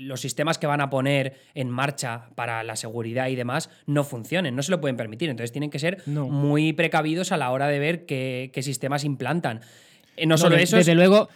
los 0.00 0.20
sistemas 0.20 0.58
que 0.58 0.66
van 0.66 0.80
a 0.80 0.90
poner 0.90 1.36
en 1.54 1.70
marcha 1.70 2.30
para 2.34 2.62
la 2.64 2.76
seguridad 2.76 3.28
y 3.28 3.36
demás 3.36 3.70
no 3.86 4.04
funcionen, 4.04 4.56
no 4.56 4.62
se 4.62 4.70
lo 4.70 4.80
pueden 4.80 4.96
permitir. 4.96 5.28
Entonces 5.30 5.52
tienen 5.52 5.70
que 5.70 5.78
ser 5.78 6.02
muy 6.06 6.72
precavidos 6.72 7.32
a 7.32 7.36
la 7.36 7.50
hora 7.50 7.68
de 7.68 7.78
ver 7.78 8.06
qué, 8.06 8.50
sistemas 8.62 9.04
implantan. 9.04 9.60
Eh, 10.16 10.26
no, 10.26 10.38
solo 10.38 10.56
eso. 10.56 10.76
Desde 10.76 10.94
luego. 10.94 11.28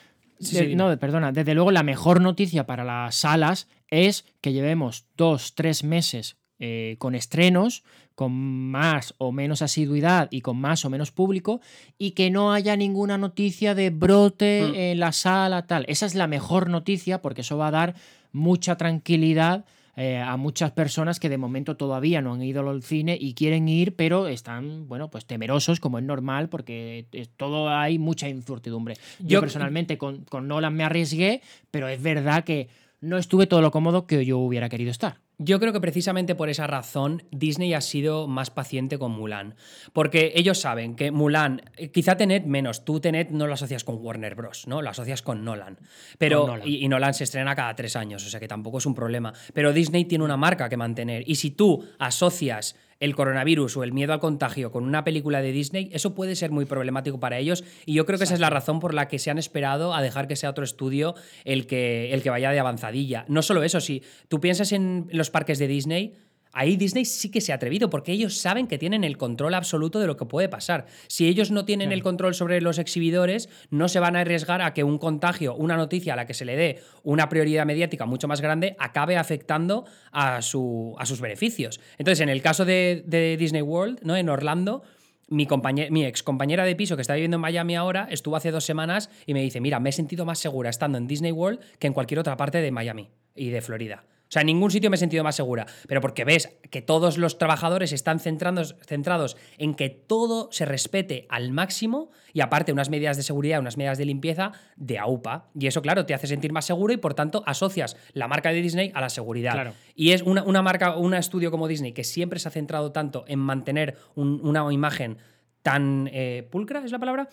no, 0.74 0.98
perdona. 0.98 1.32
Desde 1.32 1.54
luego, 1.54 1.70
la 1.70 1.82
mejor 1.82 2.20
noticia 2.20 2.66
para 2.66 2.84
las 2.84 3.14
salas 3.14 3.68
es 3.90 4.24
que 4.40 4.52
llevemos 4.52 5.06
dos, 5.16 5.54
tres 5.54 5.84
meses 5.84 6.36
eh, 6.66 6.96
con 6.98 7.14
estrenos, 7.14 7.84
con 8.14 8.32
más 8.32 9.14
o 9.18 9.32
menos 9.32 9.60
asiduidad 9.60 10.28
y 10.30 10.40
con 10.40 10.56
más 10.56 10.86
o 10.86 10.88
menos 10.88 11.12
público, 11.12 11.60
y 11.98 12.12
que 12.12 12.30
no 12.30 12.54
haya 12.54 12.74
ninguna 12.74 13.18
noticia 13.18 13.74
de 13.74 13.90
brote 13.90 14.62
mm. 14.62 14.74
en 14.74 14.98
la 14.98 15.12
sala, 15.12 15.66
tal. 15.66 15.84
Esa 15.88 16.06
es 16.06 16.14
la 16.14 16.26
mejor 16.26 16.70
noticia 16.70 17.20
porque 17.20 17.42
eso 17.42 17.58
va 17.58 17.68
a 17.68 17.70
dar 17.70 17.94
mucha 18.32 18.78
tranquilidad 18.78 19.66
eh, 19.94 20.16
a 20.16 20.38
muchas 20.38 20.70
personas 20.70 21.20
que 21.20 21.28
de 21.28 21.36
momento 21.36 21.76
todavía 21.76 22.22
no 22.22 22.32
han 22.32 22.42
ido 22.42 22.66
al 22.68 22.82
cine 22.82 23.18
y 23.20 23.34
quieren 23.34 23.68
ir, 23.68 23.94
pero 23.94 24.26
están, 24.26 24.88
bueno, 24.88 25.10
pues 25.10 25.26
temerosos, 25.26 25.80
como 25.80 25.98
es 25.98 26.04
normal, 26.04 26.48
porque 26.48 27.06
todo 27.36 27.68
hay 27.68 27.98
mucha 27.98 28.26
incertidumbre. 28.30 28.96
Yo, 29.18 29.40
personalmente 29.40 29.98
con, 29.98 30.24
con 30.24 30.48
Nolan 30.48 30.74
me 30.74 30.82
arriesgué, 30.82 31.42
pero 31.70 31.88
es 31.88 32.02
verdad 32.02 32.42
que 32.42 32.68
no 33.04 33.18
estuve 33.18 33.46
todo 33.46 33.60
lo 33.60 33.70
cómodo 33.70 34.06
que 34.06 34.24
yo 34.24 34.38
hubiera 34.38 34.68
querido 34.68 34.90
estar. 34.90 35.20
Yo 35.38 35.58
creo 35.58 35.72
que 35.72 35.80
precisamente 35.80 36.34
por 36.34 36.48
esa 36.48 36.66
razón 36.66 37.24
Disney 37.30 37.74
ha 37.74 37.80
sido 37.80 38.28
más 38.28 38.50
paciente 38.50 38.98
con 38.98 39.12
Mulan. 39.12 39.56
Porque 39.92 40.32
ellos 40.36 40.60
saben 40.60 40.94
que 40.94 41.10
Mulan, 41.10 41.62
eh, 41.76 41.90
quizá 41.90 42.16
Tenet 42.16 42.46
menos, 42.46 42.84
tú 42.84 43.00
Tenet 43.00 43.30
no 43.30 43.46
lo 43.46 43.54
asocias 43.54 43.84
con 43.84 43.96
Warner 44.00 44.34
Bros., 44.34 44.66
¿no? 44.66 44.80
Lo 44.80 44.90
asocias 44.90 45.22
con 45.22 45.44
Nolan. 45.44 45.78
Pero, 46.18 46.58
Y, 46.64 46.84
y, 46.84 46.88
Nolan 46.88 47.14
se 47.14 47.24
estrena 47.24 47.54
cada 47.54 47.74
tres 47.74 47.96
años, 47.96 48.24
o 48.24 48.28
sea 48.28 48.40
que 48.40 48.48
tampoco 48.48 48.78
es 48.78 48.86
un 48.86 48.94
problema. 48.94 49.32
Pero 49.52 49.72
Disney 49.72 50.04
tiene 50.04 50.24
una 50.24 50.36
marca 50.36 50.68
que 50.68 50.76
mantener. 50.76 51.24
Y 51.26 51.34
si 51.34 51.50
tú 51.50 51.84
asocias 51.98 52.76
el 53.04 53.14
coronavirus 53.14 53.76
o 53.76 53.84
el 53.84 53.92
miedo 53.92 54.14
al 54.14 54.20
contagio 54.20 54.72
con 54.72 54.84
una 54.84 55.04
película 55.04 55.42
de 55.42 55.52
Disney, 55.52 55.90
eso 55.92 56.14
puede 56.14 56.36
ser 56.36 56.50
muy 56.50 56.64
problemático 56.64 57.20
para 57.20 57.38
ellos 57.38 57.62
y 57.84 57.92
yo 57.92 58.06
creo 58.06 58.18
que 58.18 58.24
esa 58.24 58.34
es 58.34 58.40
la 58.40 58.48
razón 58.48 58.80
por 58.80 58.94
la 58.94 59.08
que 59.08 59.18
se 59.18 59.30
han 59.30 59.36
esperado 59.36 59.94
a 59.94 60.00
dejar 60.00 60.26
que 60.26 60.36
sea 60.36 60.48
otro 60.48 60.64
estudio 60.64 61.14
el 61.44 61.66
que, 61.66 62.14
el 62.14 62.22
que 62.22 62.30
vaya 62.30 62.50
de 62.50 62.60
avanzadilla. 62.60 63.26
No 63.28 63.42
solo 63.42 63.62
eso, 63.62 63.80
si 63.80 64.02
tú 64.28 64.40
piensas 64.40 64.72
en 64.72 65.06
los 65.10 65.30
parques 65.30 65.58
de 65.58 65.68
Disney, 65.68 66.14
ahí 66.54 66.76
Disney 66.76 67.04
sí 67.04 67.30
que 67.30 67.40
se 67.40 67.52
ha 67.52 67.56
atrevido, 67.56 67.90
porque 67.90 68.12
ellos 68.12 68.38
saben 68.38 68.66
que 68.66 68.78
tienen 68.78 69.04
el 69.04 69.18
control 69.18 69.54
absoluto 69.54 70.00
de 70.00 70.06
lo 70.06 70.16
que 70.16 70.24
puede 70.24 70.48
pasar. 70.48 70.86
Si 71.08 71.26
ellos 71.28 71.50
no 71.50 71.64
tienen 71.64 71.92
el 71.92 72.02
control 72.02 72.34
sobre 72.34 72.60
los 72.60 72.78
exhibidores, 72.78 73.48
no 73.70 73.88
se 73.88 74.00
van 74.00 74.16
a 74.16 74.20
arriesgar 74.20 74.62
a 74.62 74.72
que 74.72 74.84
un 74.84 74.98
contagio, 74.98 75.54
una 75.54 75.76
noticia 75.76 76.14
a 76.14 76.16
la 76.16 76.26
que 76.26 76.34
se 76.34 76.44
le 76.44 76.56
dé 76.56 76.80
una 77.02 77.28
prioridad 77.28 77.66
mediática 77.66 78.06
mucho 78.06 78.28
más 78.28 78.40
grande, 78.40 78.76
acabe 78.78 79.16
afectando 79.16 79.84
a, 80.12 80.40
su, 80.42 80.94
a 80.98 81.06
sus 81.06 81.20
beneficios. 81.20 81.80
Entonces, 81.98 82.20
en 82.20 82.28
el 82.28 82.40
caso 82.40 82.64
de, 82.64 83.04
Disney 83.38 83.62
World, 83.62 84.00
¿no? 84.02 84.16
En 84.16 84.28
Orlando. 84.28 84.82
Mi, 85.26 85.48
mi 85.90 86.04
ex 86.04 86.22
compañera 86.22 86.66
de 86.66 86.76
piso 86.76 86.96
que 86.96 87.02
está 87.02 87.14
viviendo 87.14 87.36
en 87.36 87.40
Miami 87.40 87.76
ahora 87.76 88.06
estuvo 88.10 88.36
hace 88.36 88.50
dos 88.50 88.66
semanas 88.66 89.08
y 89.24 89.32
me 89.32 89.40
dice, 89.40 89.58
mira, 89.58 89.80
me 89.80 89.88
he 89.88 89.92
sentido 89.92 90.26
más 90.26 90.38
segura 90.38 90.68
estando 90.68 90.98
en 90.98 91.06
Disney 91.06 91.32
World 91.32 91.60
que 91.78 91.86
en 91.86 91.94
cualquier 91.94 92.20
otra 92.20 92.36
parte 92.36 92.60
de 92.60 92.70
Miami 92.70 93.08
y 93.34 93.48
de 93.48 93.62
Florida. 93.62 94.04
O 94.34 94.36
sea, 94.36 94.40
en 94.40 94.46
ningún 94.46 94.72
sitio 94.72 94.90
me 94.90 94.96
he 94.96 94.98
sentido 94.98 95.22
más 95.22 95.36
segura. 95.36 95.64
Pero 95.86 96.00
porque 96.00 96.24
ves 96.24 96.58
que 96.68 96.82
todos 96.82 97.18
los 97.18 97.38
trabajadores 97.38 97.92
están 97.92 98.18
centrados, 98.18 98.74
centrados 98.84 99.36
en 99.58 99.76
que 99.76 99.90
todo 99.90 100.48
se 100.50 100.64
respete 100.64 101.28
al 101.28 101.52
máximo 101.52 102.10
y 102.32 102.40
aparte 102.40 102.72
unas 102.72 102.90
medidas 102.90 103.16
de 103.16 103.22
seguridad, 103.22 103.60
unas 103.60 103.76
medidas 103.76 103.96
de 103.96 104.06
limpieza 104.06 104.50
de 104.74 104.98
AUPA. 104.98 105.50
Y 105.56 105.68
eso, 105.68 105.82
claro, 105.82 106.04
te 106.04 106.14
hace 106.14 106.26
sentir 106.26 106.52
más 106.52 106.64
seguro 106.64 106.92
y 106.92 106.96
por 106.96 107.14
tanto 107.14 107.44
asocias 107.46 107.96
la 108.12 108.26
marca 108.26 108.48
de 108.48 108.60
Disney 108.60 108.90
a 108.96 109.00
la 109.00 109.08
seguridad. 109.08 109.72
Y 109.94 110.10
es 110.10 110.22
una, 110.22 110.62
marca, 110.62 110.96
un 110.96 111.14
estudio 111.14 111.52
como 111.52 111.68
Disney 111.68 111.92
que 111.92 112.02
siempre 112.02 112.40
se 112.40 112.48
ha 112.48 112.50
centrado 112.50 112.90
tanto 112.90 113.24
en 113.28 113.38
mantener 113.38 113.98
una 114.16 114.72
imagen 114.72 115.18
tan 115.64 116.10
eh, 116.12 116.46
pulcra, 116.50 116.84
¿es 116.84 116.92
la 116.92 116.98
palabra? 116.98 117.28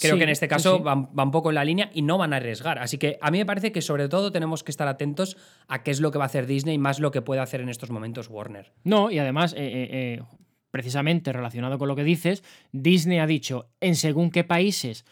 Creo 0.00 0.16
que 0.16 0.24
en 0.24 0.30
este 0.30 0.48
caso 0.48 0.80
van, 0.80 1.08
un 1.14 1.30
poco 1.30 1.50
en 1.50 1.54
la 1.54 1.64
línea 1.64 1.90
y 1.92 2.02
no 2.02 2.18
van 2.18 2.32
a 2.32 2.36
arriesgar. 2.36 2.78
Así 2.78 2.98
que 2.98 3.18
a 3.20 3.30
mí 3.30 3.38
me 3.38 3.46
parece 3.46 3.72
que 3.72 3.82
sobre 3.82 4.08
todo 4.08 4.32
tenemos 4.32 4.62
que 4.62 4.70
estar 4.70 4.88
atentos 4.88 5.36
a 5.68 5.82
qué 5.82 5.90
es 5.90 6.00
lo 6.00 6.10
que 6.10 6.18
va 6.18 6.24
a 6.24 6.26
hacer 6.26 6.46
Disney 6.46 6.78
más 6.78 7.00
lo 7.00 7.10
que 7.10 7.22
puede 7.22 7.40
hacer 7.40 7.60
en 7.60 7.68
estos 7.68 7.90
momentos 7.90 8.28
Warner. 8.28 8.72
No, 8.84 9.10
y 9.10 9.18
además, 9.18 9.52
eh, 9.54 9.58
eh, 9.58 9.88
eh, 9.90 10.22
precisamente 10.70 11.32
relacionado 11.32 11.78
con 11.78 11.88
lo 11.88 11.96
que 11.96 12.04
dices, 12.04 12.42
Disney 12.72 13.18
ha 13.18 13.26
dicho 13.26 13.68
en 13.80 13.96
según 13.96 14.30
qué 14.30 14.44
países 14.44 15.04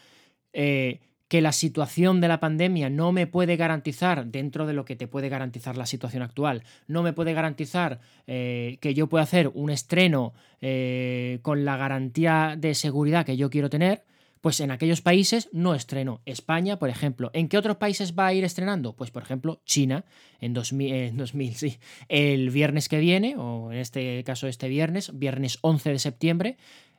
que 0.53 1.41
la 1.41 1.51
situación 1.51 2.21
de 2.21 2.29
la 2.29 2.39
pandemia 2.39 2.89
no 2.89 3.11
me 3.11 3.27
puede 3.27 3.57
garantizar, 3.57 4.27
dentro 4.27 4.65
de 4.65 4.71
lo 4.71 4.85
que 4.85 4.95
te 4.95 5.05
puede 5.05 5.27
garantizar 5.27 5.75
la 5.75 5.85
situación 5.85 6.23
actual, 6.23 6.63
no 6.87 7.03
me 7.03 7.11
puede 7.11 7.33
garantizar 7.33 7.99
que 8.25 8.93
yo 8.95 9.07
pueda 9.07 9.25
hacer 9.25 9.51
un 9.53 9.69
estreno 9.69 10.33
con 11.41 11.65
la 11.65 11.75
garantía 11.75 12.55
de 12.57 12.73
seguridad 12.73 13.25
que 13.25 13.35
yo 13.35 13.49
quiero 13.49 13.69
tener 13.69 14.05
pues 14.45 14.59
en 14.59 14.69
aquellos 14.69 15.01
países 15.01 15.49
no 15.53 15.73
estrenó. 15.73 16.21
España, 16.27 16.77
por 16.77 16.89
ejemplo. 16.89 17.31
¿En 17.33 17.49
qué 17.49 17.57
otros 17.57 17.77
países 17.77 18.13
va 18.13 18.27
a 18.27 18.33
ir 18.35 18.43
estrenando? 18.43 18.93
Pues 18.93 19.09
por 19.09 19.23
ejemplo, 19.23 19.59
China, 19.65 20.05
en 20.39 20.53
2000, 20.53 21.55
sí, 21.55 21.79
el 22.09 22.51
viernes 22.51 22.87
que 22.87 22.99
viene, 22.99 23.37
o 23.39 23.71
en 23.71 23.79
este 23.79 24.23
caso 24.23 24.45
este 24.47 24.67
viernes, 24.67 25.17
viernes 25.17 25.57
11 25.61 25.89
de 25.89 25.97
septiembre, 25.97 26.57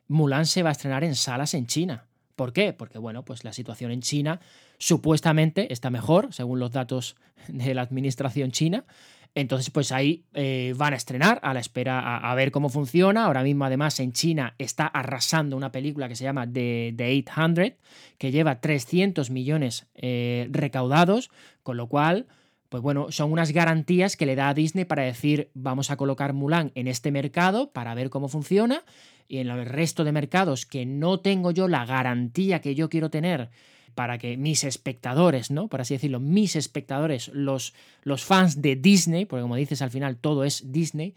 Mulan 0.09 0.45
se 0.45 0.61
va 0.61 0.67
a 0.67 0.71
estrenar 0.73 1.05
en 1.05 1.15
salas 1.15 1.53
en 1.53 1.67
China. 1.67 2.06
¿Por 2.37 2.53
qué? 2.53 2.71
Porque, 2.71 2.99
bueno, 2.99 3.25
pues 3.25 3.43
la 3.43 3.51
situación 3.51 3.89
en 3.89 4.01
China 4.01 4.39
supuestamente 4.77 5.73
está 5.73 5.89
mejor, 5.89 6.31
según 6.31 6.59
los 6.59 6.71
datos 6.71 7.17
de 7.47 7.73
la 7.73 7.81
administración 7.81 8.51
china. 8.51 8.85
Entonces, 9.33 9.71
pues 9.71 9.91
ahí 9.91 10.23
eh, 10.35 10.73
van 10.77 10.93
a 10.93 10.97
estrenar 10.97 11.39
a 11.41 11.53
la 11.55 11.59
espera 11.59 12.17
a, 12.17 12.35
ver 12.35 12.51
cómo 12.51 12.69
funciona. 12.69 13.25
Ahora 13.25 13.41
mismo, 13.41 13.65
además, 13.65 13.99
en 13.99 14.13
China 14.13 14.53
está 14.59 14.85
arrasando 14.85 15.57
una 15.57 15.71
película 15.71 16.07
que 16.07 16.15
se 16.15 16.23
llama 16.23 16.47
The, 16.51 16.95
800, 17.27 17.73
que 18.19 18.31
lleva 18.31 18.61
300 18.61 19.31
millones 19.31 19.87
eh, 19.95 20.47
recaudados, 20.51 21.31
con 21.63 21.75
lo 21.75 21.87
cual, 21.87 22.27
pues 22.69 22.83
bueno, 22.83 23.11
son 23.11 23.31
unas 23.31 23.51
garantías 23.51 24.17
que 24.17 24.25
le 24.25 24.35
da 24.35 24.49
a 24.49 24.53
Disney 24.53 24.85
para 24.85 25.03
decir, 25.03 25.51
vamos 25.53 25.89
a 25.91 25.97
colocar 25.97 26.33
Mulan 26.33 26.71
en 26.75 26.87
este 26.87 27.11
mercado 27.11 27.71
para 27.71 27.93
ver 27.95 28.09
cómo 28.09 28.27
funciona. 28.27 28.83
Y 29.27 29.39
en 29.39 29.49
el 29.49 29.65
resto 29.65 30.03
de 30.03 30.11
mercados 30.11 30.65
que 30.65 30.85
no 30.85 31.19
tengo 31.19 31.51
yo 31.51 31.67
la 31.67 31.85
garantía 31.85 32.61
que 32.61 32.75
yo 32.75 32.89
quiero 32.89 33.09
tener 33.09 33.49
para 33.95 34.17
que 34.17 34.37
mis 34.37 34.63
espectadores, 34.63 35.49
¿no? 35.49 35.69
Por 35.69 35.81
así 35.81 35.95
decirlo, 35.95 36.19
mis 36.19 36.55
espectadores, 36.55 37.29
los, 37.29 37.73
los 38.03 38.23
fans 38.23 38.61
de 38.61 38.75
Disney, 38.75 39.25
porque 39.25 39.41
como 39.41 39.55
dices 39.55 39.81
al 39.81 39.89
final 39.89 40.17
todo 40.17 40.43
es 40.43 40.71
Disney, 40.71 41.15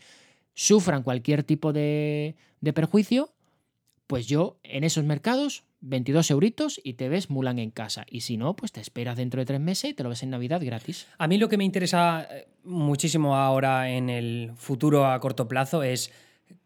sufran 0.55 1.03
cualquier 1.03 1.45
tipo 1.45 1.73
de, 1.73 2.37
de 2.61 2.73
perjuicio, 2.73 3.35
pues 4.07 4.27
yo 4.27 4.59
en 4.63 4.85
esos 4.85 5.05
mercados 5.05 5.65
22 5.81 6.31
euritos 6.31 6.81
y 6.83 6.95
te 6.95 7.09
ves 7.09 7.31
Mulan 7.31 7.59
en 7.59 7.71
casa. 7.71 8.05
Y 8.09 8.21
si 8.21 8.37
no, 8.37 8.55
pues 8.55 8.73
te 8.73 8.81
esperas 8.81 9.17
dentro 9.17 9.41
de 9.41 9.47
tres 9.47 9.61
meses 9.61 9.91
y 9.91 9.95
te 9.95 10.03
lo 10.03 10.09
ves 10.09 10.23
en 10.23 10.31
Navidad 10.31 10.61
gratis. 10.63 11.07
A 11.19 11.27
mí 11.27 11.39
lo 11.39 11.49
que 11.49 11.57
me 11.57 11.65
interesa 11.65 12.27
eh, 12.31 12.49
muchísimo 12.65 13.37
ahora 13.37 13.91
en 13.91 14.11
el 14.11 14.53
futuro 14.57 15.07
a 15.07 15.19
corto 15.21 15.49
plazo 15.49 15.83
es 15.83 16.13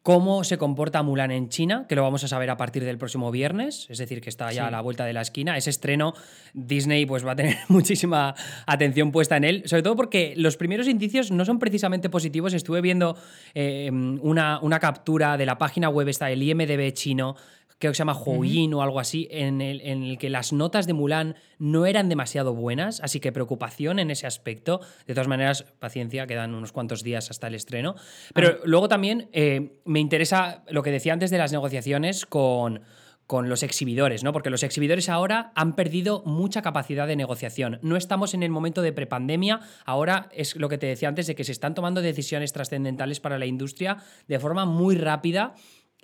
cómo 0.03 0.44
se 0.44 0.59
comporta 0.59 1.03
Mulan 1.03 1.31
en 1.31 1.48
China, 1.48 1.87
que 1.88 1.94
lo 1.94 2.03
vamos 2.03 2.24
a 2.24 2.29
saber 2.29 2.50
a 2.50 2.59
partir 2.59 2.85
del 2.85 2.98
próximo 2.98 3.31
viernes, 3.31 3.87
es 3.88 3.98
decir, 3.98 4.20
que 4.20 4.29
está 4.29 4.53
ya 4.53 4.66
a 4.66 4.70
la 4.70 4.83
vuelta 4.83 5.07
de 5.07 5.14
la 5.14 5.22
esquina. 5.22 5.57
Ese 5.57 5.70
estreno, 5.70 6.12
Disney 6.53 7.07
pues 7.07 7.27
va 7.27 7.33
a 7.33 7.37
tener 7.37 7.57
muchísima 7.68 8.35
atención 8.66 9.12
puesta 9.12 9.37
en 9.37 9.44
él, 9.44 9.62
sobre 9.64 9.83
todo 9.83 9.96
porque 9.96 10.35
los 10.37 10.57
primeros 10.59 10.88
indicios 10.88 11.31
no 11.31 11.44
son 11.44 11.59
precisamente 11.59 12.11
positivos. 12.11 12.53
Estuve 12.53 12.83
viendo 12.83 13.16
eh, 13.55 13.90
una, 13.90 14.59
una, 14.61 14.79
captura 14.79 15.38
de 15.38 15.46
la 15.46 15.57
página 15.57 15.88
web, 15.88 16.09
está 16.09 16.31
el 16.31 16.42
IMDB 16.42 16.92
chino, 16.92 17.37
creo 17.85 17.92
que 17.92 17.97
se 17.97 18.01
llama 18.01 18.18
Huyin 18.18 18.73
o 18.73 18.83
algo 18.83 18.99
así, 18.99 19.29
en 19.31 19.61
el, 19.61 19.83
en 19.83 20.03
el, 20.03 20.16
que 20.16 20.31
las 20.31 20.55
notas 20.55 20.87
de 20.87 20.94
Mulan 20.94 21.37
no 21.59 21.85
eran 21.85 22.09
demasiado 22.09 22.55
buenas, 22.55 23.01
así 23.03 23.20
que 23.20 23.31
preocupación 23.31 23.99
en 23.99 24.11
ese 24.11 24.27
aspecto. 24.27 24.81
De 25.07 25.12
todas 25.12 25.29
maneras, 25.29 25.64
paciencia, 25.81 26.27
quedan 26.27 26.55
unos 26.55 26.73
cuantos 26.73 27.03
días 27.03 27.31
hasta 27.31 27.47
el 27.49 27.55
estreno. 27.55 27.94
Pero 28.33 28.59
luego 28.64 28.88
también 28.88 29.29
eh, 29.33 29.81
me 29.85 30.01
interesa 30.01 30.64
lo 30.70 30.83
que 30.83 30.90
decía 30.90 31.12
antes 31.12 31.31
de 31.31 31.37
las 31.37 31.53
negociaciones 31.53 32.25
con 32.25 32.81
con 33.27 33.49
los 33.49 33.62
exhibidores, 33.62 34.23
¿no? 34.23 34.35
Porque 34.35 34.51
los 34.51 34.62
exhibidores 34.62 35.09
ahora 35.09 35.51
han 35.55 35.75
perdido 35.77 36.23
mucha 36.27 36.61
capacidad 36.61 37.07
de 37.07 37.16
negociación. 37.16 37.79
No 37.81 37.97
estamos 37.97 38.35
en 38.35 38.42
el 38.42 38.51
momento 38.51 38.83
de 38.83 38.92
prepandemia, 38.92 39.61
ahora 39.87 40.29
es 40.33 40.57
lo 40.57 40.68
que 40.68 40.77
te 40.77 40.87
decía 40.87 41.09
antes 41.09 41.27
de 41.27 41.35
que 41.35 41.44
se 41.44 41.53
están 41.53 41.75
tomando 41.75 42.03
decisiones 42.03 42.53
trascendentales 42.53 43.20
para 43.20 43.38
la 43.38 43.47
industria 43.47 43.97
de 44.29 44.38
forma 44.38 44.66
muy 44.66 44.97
rápida 44.97 45.55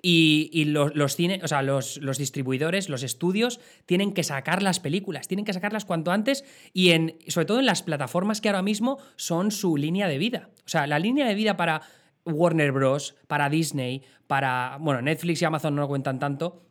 y, 0.01 0.65
los, 0.65 1.15
cines, 1.15 1.43
o 1.43 1.47
sea, 1.47 1.61
los, 1.61 1.99
distribuidores, 2.17 2.89
los 2.89 3.03
estudios, 3.03 3.59
tienen 3.85 4.13
que 4.13 4.23
sacar 4.23 4.63
las 4.63 4.79
películas, 4.79 5.27
tienen 5.27 5.45
que 5.45 5.53
sacarlas 5.53 5.85
cuanto 5.85 6.11
antes 6.11 6.43
y 6.73 6.91
en, 6.91 7.17
sobre 7.27 7.45
todo 7.45 7.59
en 7.59 7.65
las 7.65 7.83
plataformas 7.83 8.41
que 8.41 8.49
ahora 8.49 8.61
mismo 8.61 8.97
son 9.15 9.51
su 9.51 9.77
línea 9.77 10.07
de 10.07 10.17
vida. 10.17 10.49
O 10.65 10.69
sea, 10.69 10.87
la 10.87 10.99
línea 10.99 11.27
de 11.27 11.35
vida 11.35 11.57
para 11.57 11.81
Warner 12.25 12.71
Bros., 12.71 13.15
para 13.27 13.49
Disney, 13.49 14.03
para. 14.27 14.77
Bueno, 14.79 15.01
Netflix 15.01 15.41
y 15.41 15.45
Amazon 15.45 15.75
no 15.75 15.81
lo 15.81 15.87
cuentan 15.87 16.19
tanto. 16.19 16.63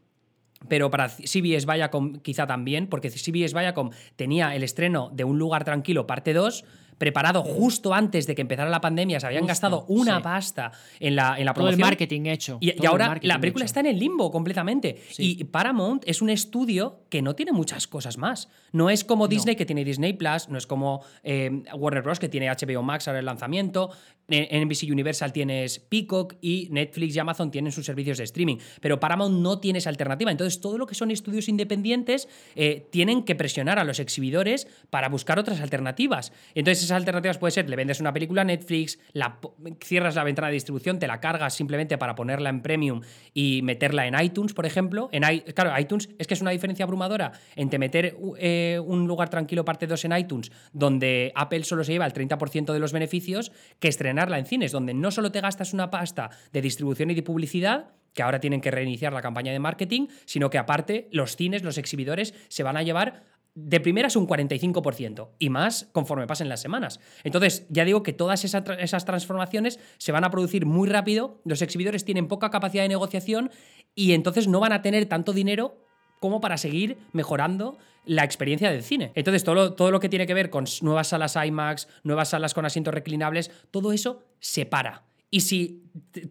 Pero 0.69 0.91
para 0.91 1.09
CBS 1.09 1.67
Viacom 1.67 2.21
quizá 2.21 2.47
también, 2.47 2.87
porque 2.87 3.11
CBS 3.11 3.59
Viacom 3.59 3.91
tenía 4.17 4.55
el 4.55 4.63
estreno 4.63 5.11
de 5.11 5.25
Un 5.25 5.39
lugar 5.39 5.65
tranquilo, 5.65 6.07
parte 6.07 6.35
2, 6.35 6.65
preparado 7.01 7.43
justo 7.43 7.95
antes 7.95 8.27
de 8.27 8.35
que 8.35 8.43
empezara 8.43 8.69
la 8.69 8.83
pandemia, 8.83 9.19
se 9.19 9.27
habían 9.27 9.47
gastado 9.47 9.87
una 9.89 10.21
pasta 10.21 10.71
en 11.01 11.17
la, 11.17 11.39
en 11.39 11.47
la 11.47 11.55
promoción. 11.55 11.79
Todo 11.79 11.87
el 11.87 11.91
marketing 11.93 12.27
hecho. 12.27 12.59
Y, 12.61 12.87
ahora 12.87 13.19
la 13.23 13.41
película 13.41 13.65
está 13.65 13.81
en 13.81 13.87
el 13.87 13.99
limbo 13.99 14.31
completamente. 14.31 15.03
Y 15.17 15.45
Paramount 15.45 16.03
es 16.07 16.21
un 16.21 16.29
estudio 16.29 17.01
que 17.09 17.23
no 17.23 17.35
tiene 17.35 17.53
muchas 17.53 17.87
cosas 17.87 18.19
más. 18.19 18.51
No 18.73 18.91
es 18.91 19.03
como 19.03 19.29
Disney 19.29 19.57
que 19.57 19.65
tiene 19.65 19.83
Disney 19.83 20.13
Plus, 20.13 20.51
no 20.51 20.59
es 20.59 20.67
como 20.67 21.03
eh, 21.23 21.63
Warner 21.75 22.03
Bros. 22.03 22.19
que 22.19 22.29
tiene 22.29 22.51
HBO 22.51 22.83
Max 22.83 23.09
ahora 23.09 23.21
el 23.21 23.25
lanzamiento. 23.25 23.91
En 24.29 24.65
NBC 24.67 24.85
Universal 24.85 25.33
tienes 25.33 25.81
Peacock 25.81 26.37
y 26.41 26.69
Netflix 26.71 27.17
y 27.17 27.19
Amazon 27.19 27.51
tienen 27.51 27.73
sus 27.73 27.85
servicios 27.87 28.19
de 28.19 28.25
streaming. 28.25 28.59
Pero 28.81 29.01
Paramount 29.01 29.41
no 29.41 29.59
tiene 29.59 29.81
esa 29.81 29.91
alternativa. 29.91 30.31
Entonces, 30.31 30.61
todo 30.61 30.79
lo 30.79 30.87
que 30.87 30.95
son 30.95 31.11
estudios 31.11 31.49
independientes 31.49 32.29
eh, 32.55 32.87
tienen 32.93 33.25
que 33.25 33.35
presionar 33.35 33.79
a 33.79 33.85
los 33.85 33.99
exhibidores 33.99 34.69
para 34.91 35.09
buscar 35.09 35.39
otras 35.39 35.61
alternativas. 35.61 36.33
Entonces, 36.55 36.90
esas 36.91 36.97
alternativas 36.97 37.39
puede 37.39 37.53
ser, 37.53 37.69
le 37.69 37.77
vendes 37.77 38.01
una 38.01 38.13
película 38.13 38.43
a 38.43 38.45
Netflix, 38.45 38.99
la, 39.13 39.39
cierras 39.83 40.15
la 40.15 40.25
ventana 40.25 40.49
de 40.49 40.55
distribución, 40.55 40.99
te 40.99 41.07
la 41.07 41.21
cargas 41.21 41.55
simplemente 41.55 41.99
para 41.99 42.15
ponerla 42.15 42.51
en 42.51 42.63
premium 42.63 43.01
y 43.33 43.63
meterla 43.63 44.07
en 44.07 44.21
iTunes, 44.21 44.53
por 44.53 44.67
ejemplo. 44.67 45.09
En, 45.13 45.23
claro, 45.55 45.79
iTunes 45.79 46.09
es 46.19 46.27
que 46.27 46.35
es 46.35 46.41
una 46.41 46.51
diferencia 46.51 46.85
abrumadora 46.85 47.33
entre 47.57 47.79
meter 47.79 48.17
eh, 48.39 48.81
un 48.85 49.07
lugar 49.07 49.29
tranquilo 49.29 49.65
parte 49.65 49.87
2 49.87 50.05
en 50.07 50.17
iTunes, 50.17 50.53
donde 50.73 51.33
Apple 51.35 51.65
solo 51.65 51.85
se 51.85 51.93
lleva 51.93 52.07
el 52.07 52.13
30% 52.13 52.73
de 52.73 52.79
los 52.79 52.93
beneficios, 52.93 53.53
que 53.79 53.89
estrenar 53.89 54.31
en 54.33 54.47
cines, 54.47 54.73
donde 54.73 54.95
no 54.95 55.11
solo 55.11 55.33
te 55.33 55.41
gastas 55.41 55.73
una 55.73 55.91
pasta 55.91 56.31
de 56.53 56.61
distribución 56.61 57.11
y 57.11 57.15
de 57.15 57.23
publicidad, 57.23 57.93
que 58.15 58.23
ahora 58.23 58.41
tienen 58.41 58.61
que 58.61 58.71
reiniciar 58.71 59.13
la 59.13 59.23
campaña 59.23 59.53
de 59.53 59.59
marketing, 59.59 60.09
sino 60.25 60.51
que 60.51 60.59
aparte 60.59 61.09
los 61.13 61.37
cines, 61.37 61.63
los 61.63 61.79
exhibidores, 61.79 62.35
se 62.49 62.63
van 62.63 62.77
a 62.77 62.83
llevar 62.83 63.23
de 63.55 63.81
primeras 63.81 64.17
un 64.17 64.27
45% 64.27 65.31
y 65.39 65.51
más 65.51 65.89
conforme 65.93 66.27
pasen 66.27 66.49
las 66.49 66.61
semanas. 66.61 67.01
Entonces, 67.25 67.67
ya 67.69 67.85
digo 67.85 68.03
que 68.03 68.13
todas 68.13 68.45
esas, 68.45 69.05
transformaciones 69.05 69.81
se 69.99 70.13
van 70.13 70.25
a 70.25 70.31
producir 70.31 70.67
muy 70.67 70.89
rápido, 70.89 71.41
los 71.45 71.63
exhibidores 71.63 72.05
tienen 72.05 72.29
poca 72.29 72.51
capacidad 72.51 72.85
de 72.85 72.89
negociación 72.89 73.51
y 73.95 74.13
entonces 74.13 74.49
no 74.49 74.61
van 74.61 74.73
a 74.73 74.83
tener 74.83 75.07
tanto 75.07 75.33
dinero 75.33 75.87
como 76.21 76.41
para 76.41 76.59
seguir 76.59 76.99
mejorando 77.13 77.79
la 78.05 78.25
experiencia 78.25 78.71
del 78.71 78.83
cine. 78.83 79.13
Entonces, 79.15 79.45
todo 79.45 79.75
todo 79.75 79.91
lo 79.91 80.01
que 80.01 80.09
tiene 80.09 80.27
que 80.27 80.35
ver 80.35 80.51
con 80.51 80.65
nuevas 80.83 81.09
salas 81.09 81.37
IMAX, 81.37 81.89
nuevas 82.03 82.31
salas 82.31 82.55
con 82.55 82.67
asientos 82.67 82.95
reclinables, 82.95 83.51
todo 83.71 83.93
eso 83.93 84.23
se 84.39 84.67
para. 84.67 85.10
Y 85.31 85.41
si 85.41 85.83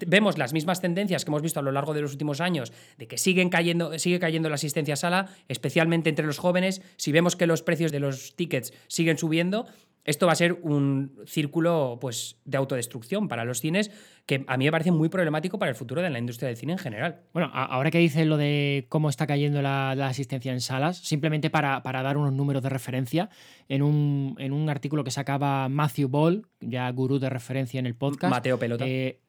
vemos 0.06 0.38
las 0.38 0.52
mismas 0.52 0.82
tendencias 0.82 1.24
que 1.24 1.32
hemos 1.32 1.42
visto 1.42 1.60
a 1.60 1.64
lo 1.64 1.72
largo 1.72 1.94
de 1.94 2.02
los 2.02 2.12
últimos 2.12 2.42
años, 2.42 2.74
de 2.98 3.08
que 3.08 3.18
siguen 3.18 3.50
cayendo, 3.50 3.98
sigue 3.98 4.20
cayendo 4.20 4.50
la 4.50 4.56
asistencia 4.56 4.96
a 4.96 4.98
sala, 4.98 5.30
especialmente 5.48 6.10
entre 6.10 6.26
los 6.26 6.38
jóvenes, 6.38 6.82
si 6.98 7.12
vemos 7.12 7.36
que 7.36 7.48
los 7.48 7.62
precios 7.62 7.92
de 7.92 8.00
los 8.00 8.36
tickets 8.36 8.74
siguen 8.88 9.18
subiendo, 9.18 9.68
esto 10.10 10.26
va 10.26 10.32
a 10.32 10.36
ser 10.36 10.54
un 10.64 11.22
círculo 11.26 12.00
pues, 12.02 12.40
de 12.44 12.58
autodestrucción 12.58 13.28
para 13.28 13.46
los 13.46 13.60
cines 13.60 13.92
que 14.26 14.44
a 14.48 14.58
mí 14.58 14.66
me 14.66 14.72
parece 14.72 14.92
muy 14.92 15.08
problemático 15.08 15.60
para 15.60 15.70
el 15.70 15.76
futuro 15.76 16.02
de 16.02 16.10
la 16.10 16.18
industria 16.18 16.48
del 16.48 16.58
cine 16.58 16.74
en 16.74 16.80
general. 16.80 17.22
Bueno, 17.34 17.50
ahora 17.54 17.92
que 17.92 18.00
dice 18.00 18.26
lo 18.26 18.38
de 18.38 18.88
cómo 18.90 19.10
está 19.10 19.28
cayendo 19.28 19.62
la, 19.62 19.92
asistencia 19.92 20.52
en 20.52 20.62
salas, 20.62 20.98
simplemente 20.98 21.50
para, 21.50 21.82
dar 21.84 22.18
unos 22.18 22.34
números 22.34 22.64
de 22.64 22.70
referencia, 22.70 23.30
en 23.68 23.84
un, 23.84 24.36
en 24.40 24.52
un, 24.54 24.70
artículo 24.70 25.04
que 25.04 25.12
sacaba 25.12 25.70
Matthew 25.70 26.10
Ball, 26.10 26.48
ya 26.60 26.90
gurú 26.92 27.20
de 27.20 27.30
referencia 27.30 27.80
en 27.80 27.86
el 27.86 27.96
podcast. 27.96 28.32
Mateo 28.32 28.58
Pelota. 28.58 28.86
Eh, 28.88 29.20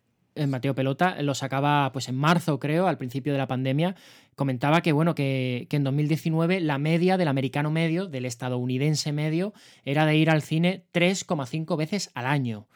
Mateo 0.49 0.75
Pelota 0.75 1.21
lo 1.23 1.35
sacaba 1.35 1.91
pues 1.93 2.09
en 2.09 2.17
marzo, 2.17 2.59
creo, 2.59 2.87
al 2.87 2.99
principio 2.99 3.33
de 3.33 3.39
la 3.39 3.49
pandemia, 3.49 3.97
comentaba 4.35 4.81
que 4.81 4.93
bueno, 4.93 5.15
que, 5.15 5.67
que, 5.69 5.77
en 5.77 5.85
2019 5.85 6.61
la 6.61 6.79
media 6.79 7.17
del 7.17 7.29
americano 7.29 7.71
medio, 7.71 8.07
del 8.07 8.25
estadounidense 8.25 9.13
medio, 9.13 9.53
era 9.85 10.07
de 10.07 10.17
ir 10.17 10.31
al 10.31 10.43
cine 10.43 10.85
3,5 10.93 11.77
veces 11.77 12.11
al 12.15 12.27
año 12.27 12.67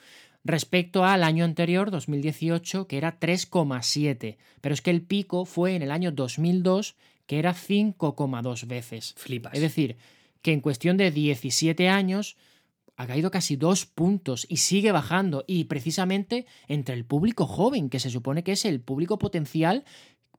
respecto 0.44 1.04
al 1.04 1.24
año 1.24 1.44
anterior, 1.44 1.90
2018, 1.90 2.86
que 2.86 2.98
era 2.98 3.18
3,7. 3.18 4.36
Pero 4.60 4.74
es 4.74 4.82
que 4.82 4.90
el 4.90 5.02
pico 5.02 5.46
fue 5.46 5.74
en 5.74 5.82
el 5.82 5.90
año 5.90 6.12
2002, 6.12 6.96
que 7.26 7.38
era 7.38 7.54
5,2 7.54 8.66
veces. 8.66 9.14
Flipas. 9.16 9.54
Es 9.54 9.62
decir, 9.62 9.96
que 10.42 10.52
en 10.52 10.60
cuestión 10.60 10.96
de 10.96 11.10
17 11.10 11.88
años 11.88 12.36
ha 12.96 13.06
caído 13.06 13.30
casi 13.30 13.56
dos 13.56 13.86
puntos 13.86 14.46
y 14.48 14.58
sigue 14.58 14.92
bajando. 14.92 15.44
Y 15.46 15.64
precisamente 15.64 16.46
entre 16.68 16.94
el 16.94 17.04
público 17.04 17.46
joven, 17.46 17.90
que 17.90 18.00
se 18.00 18.10
supone 18.10 18.44
que 18.44 18.52
es 18.52 18.64
el 18.64 18.80
público 18.80 19.18
potencial 19.18 19.84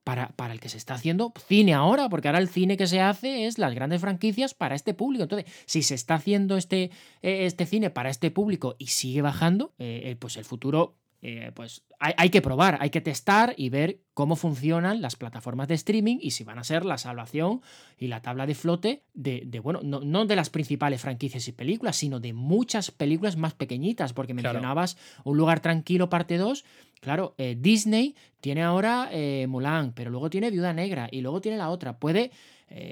para, 0.03 0.29
para, 0.29 0.53
el 0.53 0.59
que 0.59 0.69
se 0.69 0.77
está 0.77 0.93
haciendo 0.93 1.33
cine 1.47 1.73
ahora, 1.73 2.09
porque 2.09 2.27
ahora 2.27 2.39
el 2.39 2.47
cine 2.47 2.77
que 2.77 2.85
se 2.85 3.01
hace 3.01 3.47
es 3.47 3.57
las 3.57 3.73
grandes 3.73 4.01
franquicias 4.01 4.53
para 4.53 4.75
este 4.75 4.93
público. 4.93 5.23
Entonces, 5.23 5.51
si 5.65 5.81
se 5.81 5.95
está 5.95 6.15
haciendo 6.15 6.57
este, 6.57 6.91
eh, 7.23 7.45
este 7.45 7.65
cine 7.65 7.89
para 7.89 8.09
este 8.09 8.29
público 8.29 8.75
y 8.77 8.87
sigue 8.87 9.23
bajando, 9.23 9.73
eh, 9.79 10.03
eh, 10.05 10.15
pues 10.15 10.37
el 10.37 10.45
futuro 10.45 10.95
eh, 11.21 11.51
pues 11.55 11.83
hay, 11.99 12.29
que 12.29 12.41
probar, 12.41 12.77
hay 12.81 12.91
que 12.91 13.01
testar 13.01 13.55
y 13.57 13.69
ver 13.69 14.01
cómo 14.13 14.35
funcionan 14.35 15.01
las 15.01 15.15
plataformas 15.15 15.67
de 15.67 15.73
streaming 15.73 16.17
y 16.21 16.31
si 16.31 16.43
van 16.43 16.59
a 16.59 16.63
ser 16.63 16.85
la 16.85 16.99
salvación 16.99 17.61
y 17.97 18.07
la 18.07 18.21
tabla 18.21 18.45
de 18.45 18.53
flote 18.53 19.03
de, 19.15 19.59
bueno, 19.63 19.79
no, 19.81 20.25
de 20.25 20.35
las 20.35 20.51
principales 20.51 21.01
franquicias 21.01 21.47
y 21.47 21.51
películas, 21.51 21.95
sino 21.95 22.19
de 22.19 22.33
muchas 22.33 22.91
películas 22.91 23.37
más 23.37 23.53
pequeñitas, 23.53 24.13
porque 24.13 24.35
mencionabas 24.35 24.97
Un 25.23 25.37
lugar 25.37 25.61
tranquilo, 25.61 26.09
parte 26.09 26.37
2. 26.37 26.63
Claro, 27.01 27.33
eh, 27.39 27.55
Disney 27.57 28.15
tiene 28.39 28.61
ahora 28.61 29.09
eh, 29.11 29.47
Mulan, 29.47 29.93
pero 29.93 30.11
luego 30.11 30.29
tiene 30.29 30.51
Viuda 30.51 30.73
Negra 30.73 31.07
y 31.11 31.21
luego 31.21 31.41
tiene 31.41 31.57
la 31.57 31.69
otra. 31.69 31.97
Puede, 31.97 32.31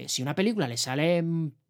si 0.07 0.23
una 0.23 0.33
película 0.33 0.67
le 0.67 0.77
sale 0.77 1.23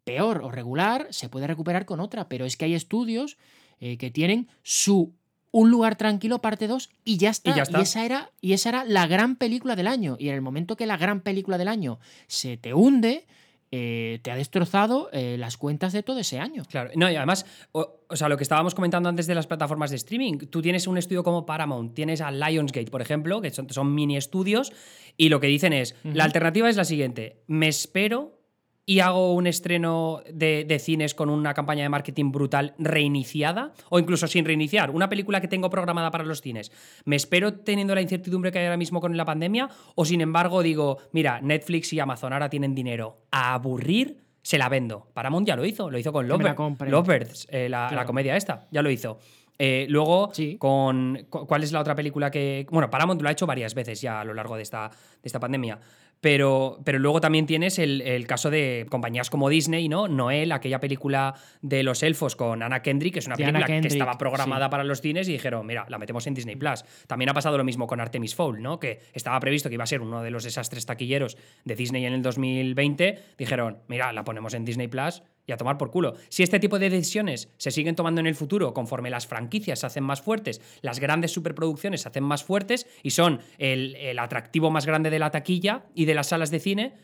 peor 0.04 0.40
o 0.42 0.50
regular, 0.50 1.08
se 1.10 1.28
puede 1.28 1.46
recuperar 1.46 1.84
con 1.84 2.00
otra, 2.00 2.28
pero 2.28 2.46
es 2.46 2.56
que 2.56 2.64
hay 2.64 2.74
estudios 2.74 3.36
que 3.80 4.10
tienen 4.10 4.48
su 4.62 5.14
un 5.54 5.70
lugar 5.70 5.94
tranquilo, 5.94 6.40
parte 6.40 6.66
2, 6.66 6.90
y 7.04 7.16
ya 7.16 7.30
está. 7.30 7.54
Y, 7.56 7.80
esa 7.80 8.04
era, 8.04 8.32
y 8.40 8.54
esa 8.54 8.70
era 8.70 8.84
la 8.84 9.06
gran 9.06 9.36
película 9.36 9.76
del 9.76 9.86
año. 9.86 10.16
Y 10.18 10.28
en 10.28 10.34
el 10.34 10.40
momento 10.40 10.74
que 10.74 10.84
la 10.84 10.96
gran 10.96 11.20
película 11.20 11.58
del 11.58 11.68
año 11.68 12.00
se 12.26 12.56
te 12.56 12.74
hunde, 12.74 13.24
eh, 13.70 14.18
te 14.22 14.32
ha 14.32 14.34
destrozado 14.34 15.10
eh, 15.12 15.36
las 15.38 15.56
cuentas 15.56 15.92
de 15.92 16.02
todo 16.02 16.18
ese 16.18 16.40
año. 16.40 16.64
Claro, 16.68 16.90
no, 16.96 17.08
y 17.08 17.14
además, 17.14 17.46
o, 17.70 18.00
sea, 18.16 18.28
lo 18.28 18.36
que 18.36 18.42
estábamos 18.42 18.74
comentando 18.74 19.08
antes 19.08 19.28
de 19.28 19.36
las 19.36 19.46
plataformas 19.46 19.90
de 19.90 19.96
streaming, 19.96 20.38
tú 20.38 20.60
tienes 20.60 20.88
un 20.88 20.98
estudio 20.98 21.22
como 21.22 21.46
Paramount, 21.46 21.94
tienes 21.94 22.20
a 22.20 22.32
Lionsgate, 22.32 22.90
por 22.90 23.00
ejemplo, 23.00 23.40
que 23.40 23.52
son, 23.52 23.94
mini 23.94 24.16
estudios, 24.16 24.72
y 25.16 25.28
lo 25.28 25.38
que 25.38 25.46
dicen 25.46 25.72
es, 25.72 25.94
la 26.02 26.24
alternativa 26.24 26.68
es 26.68 26.74
la 26.74 26.84
siguiente, 26.84 27.44
me 27.46 27.68
espero 27.68 28.43
y 28.86 29.00
hago 29.00 29.34
un 29.34 29.46
estreno 29.46 30.22
de, 30.32 30.78
cines 30.78 31.14
con 31.14 31.30
una 31.30 31.54
campaña 31.54 31.82
de 31.82 31.88
marketing 31.88 32.32
brutal 32.32 32.74
reiniciada, 32.78 33.72
o 33.88 33.98
incluso 33.98 34.26
sin 34.26 34.44
reiniciar, 34.44 34.90
una 34.90 35.08
película 35.08 35.40
que 35.40 35.48
tengo 35.48 35.70
programada 35.70 36.10
para 36.10 36.24
los 36.24 36.40
cines, 36.40 36.70
¿me 37.04 37.16
espero 37.16 37.54
teniendo 37.54 37.94
la 37.94 38.02
incertidumbre 38.02 38.52
que 38.52 38.58
hay 38.58 38.66
ahora 38.66 38.76
mismo 38.76 39.00
con 39.00 39.16
la 39.16 39.24
pandemia? 39.24 39.68
¿O 39.94 40.04
sin 40.04 40.20
embargo 40.20 40.62
digo, 40.62 40.98
mira, 41.12 41.40
Netflix 41.40 41.92
y 41.92 42.00
Amazon 42.00 42.32
ahora 42.32 42.50
tienen 42.50 42.74
dinero 42.74 43.22
a 43.30 43.54
aburrir? 43.54 44.22
Se 44.42 44.58
la 44.58 44.68
vendo. 44.68 45.08
Paramount 45.14 45.46
ya 45.46 45.56
lo 45.56 45.64
hizo, 45.64 45.90
lo 45.90 45.98
hizo 45.98 46.12
con 46.12 46.28
Lovebirds, 46.28 47.48
eh, 47.50 47.68
la, 47.70 47.90
la 47.90 48.04
comedia 48.04 48.36
esta, 48.36 48.68
ya 48.70 48.82
lo 48.82 48.90
hizo. 48.90 49.18
Eh, 49.58 49.86
luego, 49.88 50.32
con. 50.58 51.26
¿Cuál 51.30 51.62
es 51.62 51.72
la 51.72 51.80
otra 51.80 51.94
película 51.94 52.30
que. 52.30 52.66
Bueno, 52.70 52.90
Paramount 52.90 53.22
lo 53.22 53.28
ha 53.28 53.32
hecho 53.32 53.46
varias 53.46 53.74
veces 53.74 54.00
ya 54.00 54.20
a 54.20 54.24
lo 54.24 54.34
largo 54.34 54.56
de 54.56 54.62
esta, 54.62 54.88
de 54.88 55.26
esta 55.26 55.38
pandemia. 55.38 55.78
Pero, 56.24 56.80
pero 56.84 56.98
luego 56.98 57.20
también 57.20 57.44
tienes 57.44 57.78
el, 57.78 58.26
caso 58.26 58.48
de 58.48 58.86
compañías 58.88 59.28
como 59.28 59.50
Disney, 59.50 59.90
¿no? 59.90 60.08
Noel, 60.08 60.52
aquella 60.52 60.80
película 60.80 61.34
de 61.60 61.82
los 61.82 62.02
elfos 62.02 62.34
con 62.34 62.62
Anna 62.62 62.80
Kendrick, 62.80 63.12
que 63.12 63.18
es 63.18 63.26
una 63.26 63.36
película 63.36 63.66
que 63.66 63.86
estaba 63.86 64.16
programada 64.16 64.70
para 64.70 64.84
los 64.84 65.02
cines 65.02 65.28
y 65.28 65.32
dijeron, 65.32 65.66
mira, 65.66 65.84
la 65.90 65.98
metemos 65.98 66.26
en 66.26 66.32
Disney 66.32 66.56
Plus. 66.56 66.82
También 67.08 67.28
ha 67.28 67.34
pasado 67.34 67.58
lo 67.58 67.64
mismo 67.64 67.86
con 67.86 68.00
Artemis 68.00 68.34
Fowl, 68.34 68.62
¿no? 68.62 68.80
Que 68.80 69.00
estaba 69.12 69.38
previsto 69.38 69.68
que 69.68 69.74
iba 69.74 69.84
a 69.84 69.86
ser 69.86 70.00
uno 70.00 70.22
de 70.22 70.30
los 70.30 70.44
desastres 70.44 70.86
taquilleros 70.86 71.36
de 71.62 71.76
Disney 71.76 72.06
en 72.06 72.14
el 72.14 72.22
2020. 72.22 73.18
Dijeron, 73.36 73.80
mira, 73.88 74.10
la 74.14 74.24
ponemos 74.24 74.54
en 74.54 74.64
Disney 74.64 74.88
Plus 74.88 75.22
y 75.46 75.52
a 75.52 75.56
tomar 75.56 75.78
por 75.78 75.90
culo. 75.90 76.14
Si 76.28 76.42
este 76.42 76.60
tipo 76.60 76.78
de 76.78 76.90
decisiones 76.90 77.48
se 77.56 77.70
siguen 77.70 77.96
tomando 77.96 78.20
en 78.20 78.26
el 78.26 78.34
futuro 78.34 78.72
conforme 78.74 79.10
las 79.10 79.26
franquicias 79.26 79.80
se 79.80 79.86
hacen 79.86 80.04
más 80.04 80.22
fuertes, 80.22 80.60
las 80.82 81.00
grandes 81.00 81.32
superproducciones 81.32 82.02
se 82.02 82.08
hacen 82.08 82.24
más 82.24 82.44
fuertes 82.44 82.86
y 83.02 83.10
son 83.10 83.40
el, 83.58 84.18
atractivo 84.18 84.70
más 84.70 84.86
grande 84.86 85.10
de 85.10 85.18
la 85.18 85.30
taquilla 85.30 85.84
y 85.94 86.04
de 86.04 86.14
las 86.14 86.28
salas 86.28 86.50
de 86.50 86.60
cine, 86.60 86.94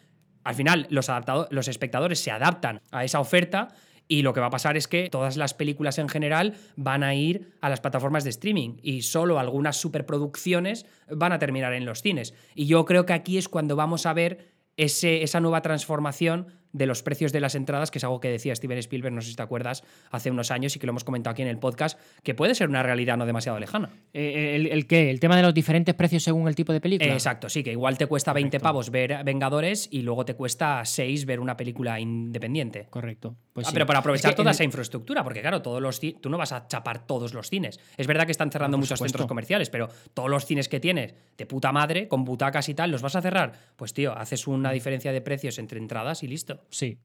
al 0.45 0.55
final 0.55 0.87
los, 0.91 1.09
los 1.51 1.69
espectadores 1.69 2.21
se 2.21 2.31
adaptan 2.31 2.81
a 2.91 3.05
esa 3.05 3.21
oferta 3.21 3.69
y 4.11 4.23
lo 4.23 4.33
que 4.33 4.41
va 4.41 4.47
a 4.47 4.51
pasar 4.51 4.77
es 4.77 4.89
que 4.89 5.09
todas 5.09 5.37
las 5.37 5.55
películas 5.55 5.99
en 5.99 6.09
general 6.09 6.55
van 6.75 7.05
a 7.05 7.15
ir 7.15 7.53
a 7.61 7.69
las 7.69 7.81
plataformas 7.81 8.25
de 8.25 8.31
streaming 8.31 8.79
y 8.83 9.03
solo 9.03 9.39
algunas 9.39 9.77
superproducciones 9.77 10.85
van 11.09 11.31
a 11.31 11.39
terminar 11.39 11.75
en 11.75 11.85
los 11.85 12.03
cines. 12.03 12.35
Y 12.57 12.67
yo 12.67 12.85
creo 12.87 13.07
que 13.07 13.13
aquí 13.13 13.39
es 13.39 13.49
cuando 13.49 13.77
vamos 13.77 14.07
a 14.07 14.13
ver 14.13 14.49
ese, 14.77 15.23
esa 15.23 15.39
nueva 15.39 15.63
transformación 15.63 16.49
de 16.73 16.87
los 16.87 17.03
precios 17.03 17.33
de 17.33 17.41
las 17.41 17.55
entradas, 17.55 17.91
que 17.91 17.99
es 17.99 18.05
algo 18.05 18.21
que 18.21 18.29
decía 18.29 18.55
Steven 18.55 18.79
Spielberg, 18.79 19.15
no 19.15 19.21
sé 19.21 19.31
si 19.31 19.37
te 19.37 19.43
acuerdas, 19.43 19.85
hace 20.11 20.31
unos 20.31 20.51
años 20.51 20.77
y 20.77 20.79
que 20.79 20.87
lo 20.87 20.91
hemos 20.91 21.05
comentado 21.05 21.33
aquí 21.33 21.43
en 21.43 21.49
el 21.49 21.59
podcast, 21.59 21.99
que 22.23 22.35
puede 22.35 22.55
ser 22.55 22.69
una 22.69 22.83
realidad 22.83 23.17
no 23.17 23.27
demasiado 23.27 23.59
lejana. 23.59 23.91
Eh, 24.13 24.57
eh, 24.57 24.69
¿El, 24.71 24.87
qué? 24.87 25.11
¿El 25.11 25.21
tema 25.21 25.37
de 25.37 25.43
los 25.43 25.55
diferentes 25.55 25.95
precios 25.95 26.23
según 26.23 26.49
el 26.49 26.55
tipo 26.55 26.73
de 26.73 26.81
película? 26.81 27.13
exacto, 27.13 27.49
sí, 27.49 27.63
que 27.63 27.73
igual 27.73 27.99
te 27.99 28.07
cuesta 28.07 28.33
20 28.33 28.61
pavos 28.61 28.91
ver 28.91 29.23
Vengadores 29.25 29.89
y 29.91 30.03
luego 30.03 30.25
te 30.25 30.35
cuesta 30.35 30.85
6 30.85 31.27
ver 31.27 31.41
una 31.41 31.57
película 31.57 32.01
independiente. 32.01 32.87
Correcto. 32.91 33.37
Pues 33.53 33.67
ah, 33.67 33.71
Pero 33.73 33.87
para 33.87 33.99
aprovechar 33.99 34.35
toda 34.35 34.53
esa 34.53 34.63
infraestructura, 34.65 35.25
porque 35.25 35.41
claro, 35.41 35.61
todos 35.61 35.83
los 35.83 36.01
tú 36.21 36.31
no 36.31 36.39
vas 36.39 36.53
a 36.53 36.69
chapar 36.69 37.07
todos 37.07 37.35
los 37.35 37.49
cines. 37.49 37.81
Es 37.97 38.07
verdad 38.07 38.25
que 38.25 38.33
están 38.33 38.51
cerrando 38.51 38.79
muchos 38.79 38.99
centros 38.99 39.27
comerciales, 39.27 39.71
pero 39.71 39.89
todos 40.15 40.31
los 40.31 40.47
cines 40.47 40.69
que 40.69 40.79
tienes 40.79 41.15
de 41.37 41.47
puta 41.47 41.73
madre, 41.73 42.07
con 42.07 42.25
butacas 42.25 42.69
y 42.69 42.75
tal, 42.75 42.91
¿los 42.91 43.03
vas 43.03 43.17
a 43.17 43.23
cerrar? 43.23 43.53
Pues 43.77 43.93
tío, 43.93 44.17
haces 44.17 44.47
una 44.47 44.71
diferencia 44.71 45.13
de 45.13 45.21
precios 45.21 45.59
entre 45.59 45.79
entradas 45.79 46.23
y 46.23 46.29
listo. 46.29 46.61
Sí, 46.71 46.99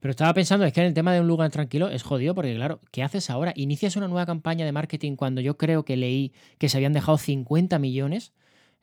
pero 0.00 0.10
estaba 0.10 0.32
pensando, 0.32 0.64
es 0.64 0.72
que 0.72 0.80
en 0.80 0.86
el 0.86 0.94
tema 0.94 1.12
de 1.12 1.20
un 1.20 1.26
lugar 1.26 1.50
tranquilo 1.50 1.88
es 1.88 2.02
jodido 2.02 2.34
porque, 2.34 2.54
claro, 2.54 2.80
¿qué 2.92 3.02
haces 3.02 3.30
ahora? 3.30 3.52
¿Inicias 3.56 3.96
una 3.96 4.06
nueva 4.06 4.26
campaña 4.26 4.64
de 4.64 4.72
marketing 4.72 5.16
cuando 5.16 5.40
yo 5.40 5.56
creo 5.56 5.84
que 5.84 5.96
leí 5.96 6.32
que 6.58 6.68
se 6.68 6.76
habían 6.76 6.92
dejado 6.92 7.18
50 7.18 7.78
millones 7.78 8.32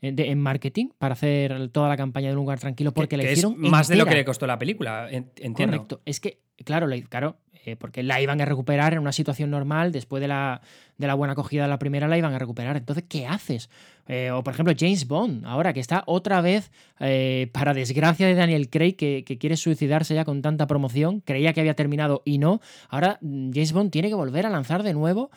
en 0.02 0.40
marketing 0.40 0.90
para 0.98 1.14
hacer 1.14 1.70
toda 1.70 1.88
la 1.88 1.98
campaña 1.98 2.28
de 2.28 2.34
un 2.34 2.42
lugar 2.42 2.60
tranquilo 2.60 2.94
porque 2.94 3.18
le 3.18 3.32
hicieron 3.32 3.58
más 3.58 3.88
de 3.88 3.96
lo 3.96 4.06
que 4.06 4.14
le 4.14 4.26
costó 4.26 4.46
la 4.46 4.60
película, 4.60 5.10
entiendo. 5.10 5.78
Correcto. 5.78 6.02
Es 6.06 6.20
que, 6.20 6.42
claro, 6.64 6.88
claro, 7.10 7.38
eh, 7.66 7.76
porque 7.76 8.04
la 8.04 8.22
iban 8.22 8.40
a 8.42 8.46
recuperar 8.46 8.94
en 8.94 9.00
una 9.00 9.12
situación 9.12 9.50
normal, 9.50 9.92
después 9.92 10.22
de 10.22 10.28
la, 10.28 10.62
de 11.00 11.08
la 11.08 11.16
buena 11.16 11.34
acogida 11.34 11.64
de 11.64 11.70
la 11.70 11.80
primera 11.80 12.08
la 12.08 12.16
iban 12.16 12.32
a 12.32 12.38
recuperar. 12.38 12.78
Entonces, 12.78 13.06
¿qué 13.10 13.26
haces? 13.26 13.72
Eh, 14.08 14.30
o 14.30 14.44
por 14.44 14.54
ejemplo, 14.54 14.76
James 14.78 15.08
Bond, 15.08 15.44
ahora 15.48 15.74
que 15.74 15.80
está 15.80 16.04
otra 16.06 16.42
vez, 16.42 16.72
eh, 17.00 17.50
para 17.54 17.74
desgracia 17.74 18.28
de 18.28 18.36
Daniel 18.36 18.70
Craig, 18.70 18.94
que, 18.96 19.24
quiere 19.40 19.58
suicidarse 19.58 20.14
ya 20.14 20.26
con 20.26 20.44
tanta 20.44 20.68
promoción, 20.68 21.22
creía 21.22 21.54
que 21.54 21.62
había 21.62 21.74
terminado 21.74 22.22
y 22.24 22.38
no. 22.38 22.62
Ahora 22.88 23.18
mm, 23.22 23.50
James 23.52 23.74
Bond 23.74 23.90
tiene 23.90 24.10
que 24.10 24.16
volver 24.16 24.46
a 24.46 24.52
lanzar 24.52 24.84
de 24.84 24.94
nuevo 24.94 25.32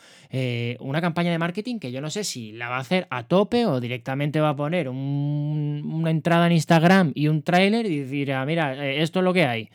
una 0.79 1.01
campaña 1.01 1.31
de 1.31 1.39
marketing 1.39 1.79
que 1.79 1.91
yo 1.91 2.01
no 2.01 2.11
sé 2.11 2.23
si 2.23 2.51
la 2.51 2.69
va 2.69 2.77
a 2.77 2.81
hacer 2.81 3.07
a 3.09 3.23
tope 3.23 3.65
o 3.65 3.79
directamente 3.79 4.39
va 4.39 4.49
a 4.49 4.55
poner 4.55 4.87
una 4.87 6.11
entrada 6.11 6.45
en 6.45 6.51
Instagram 6.53 7.11
y 7.15 7.27
un 7.27 7.41
tráiler 7.41 7.87
y 7.87 8.01
decir, 8.01 8.33
ah, 8.33 8.45
mira, 8.45 8.87
esto 8.87 9.19
es 9.19 9.25
lo 9.25 9.33
que 9.33 9.45
hay. 9.45 9.69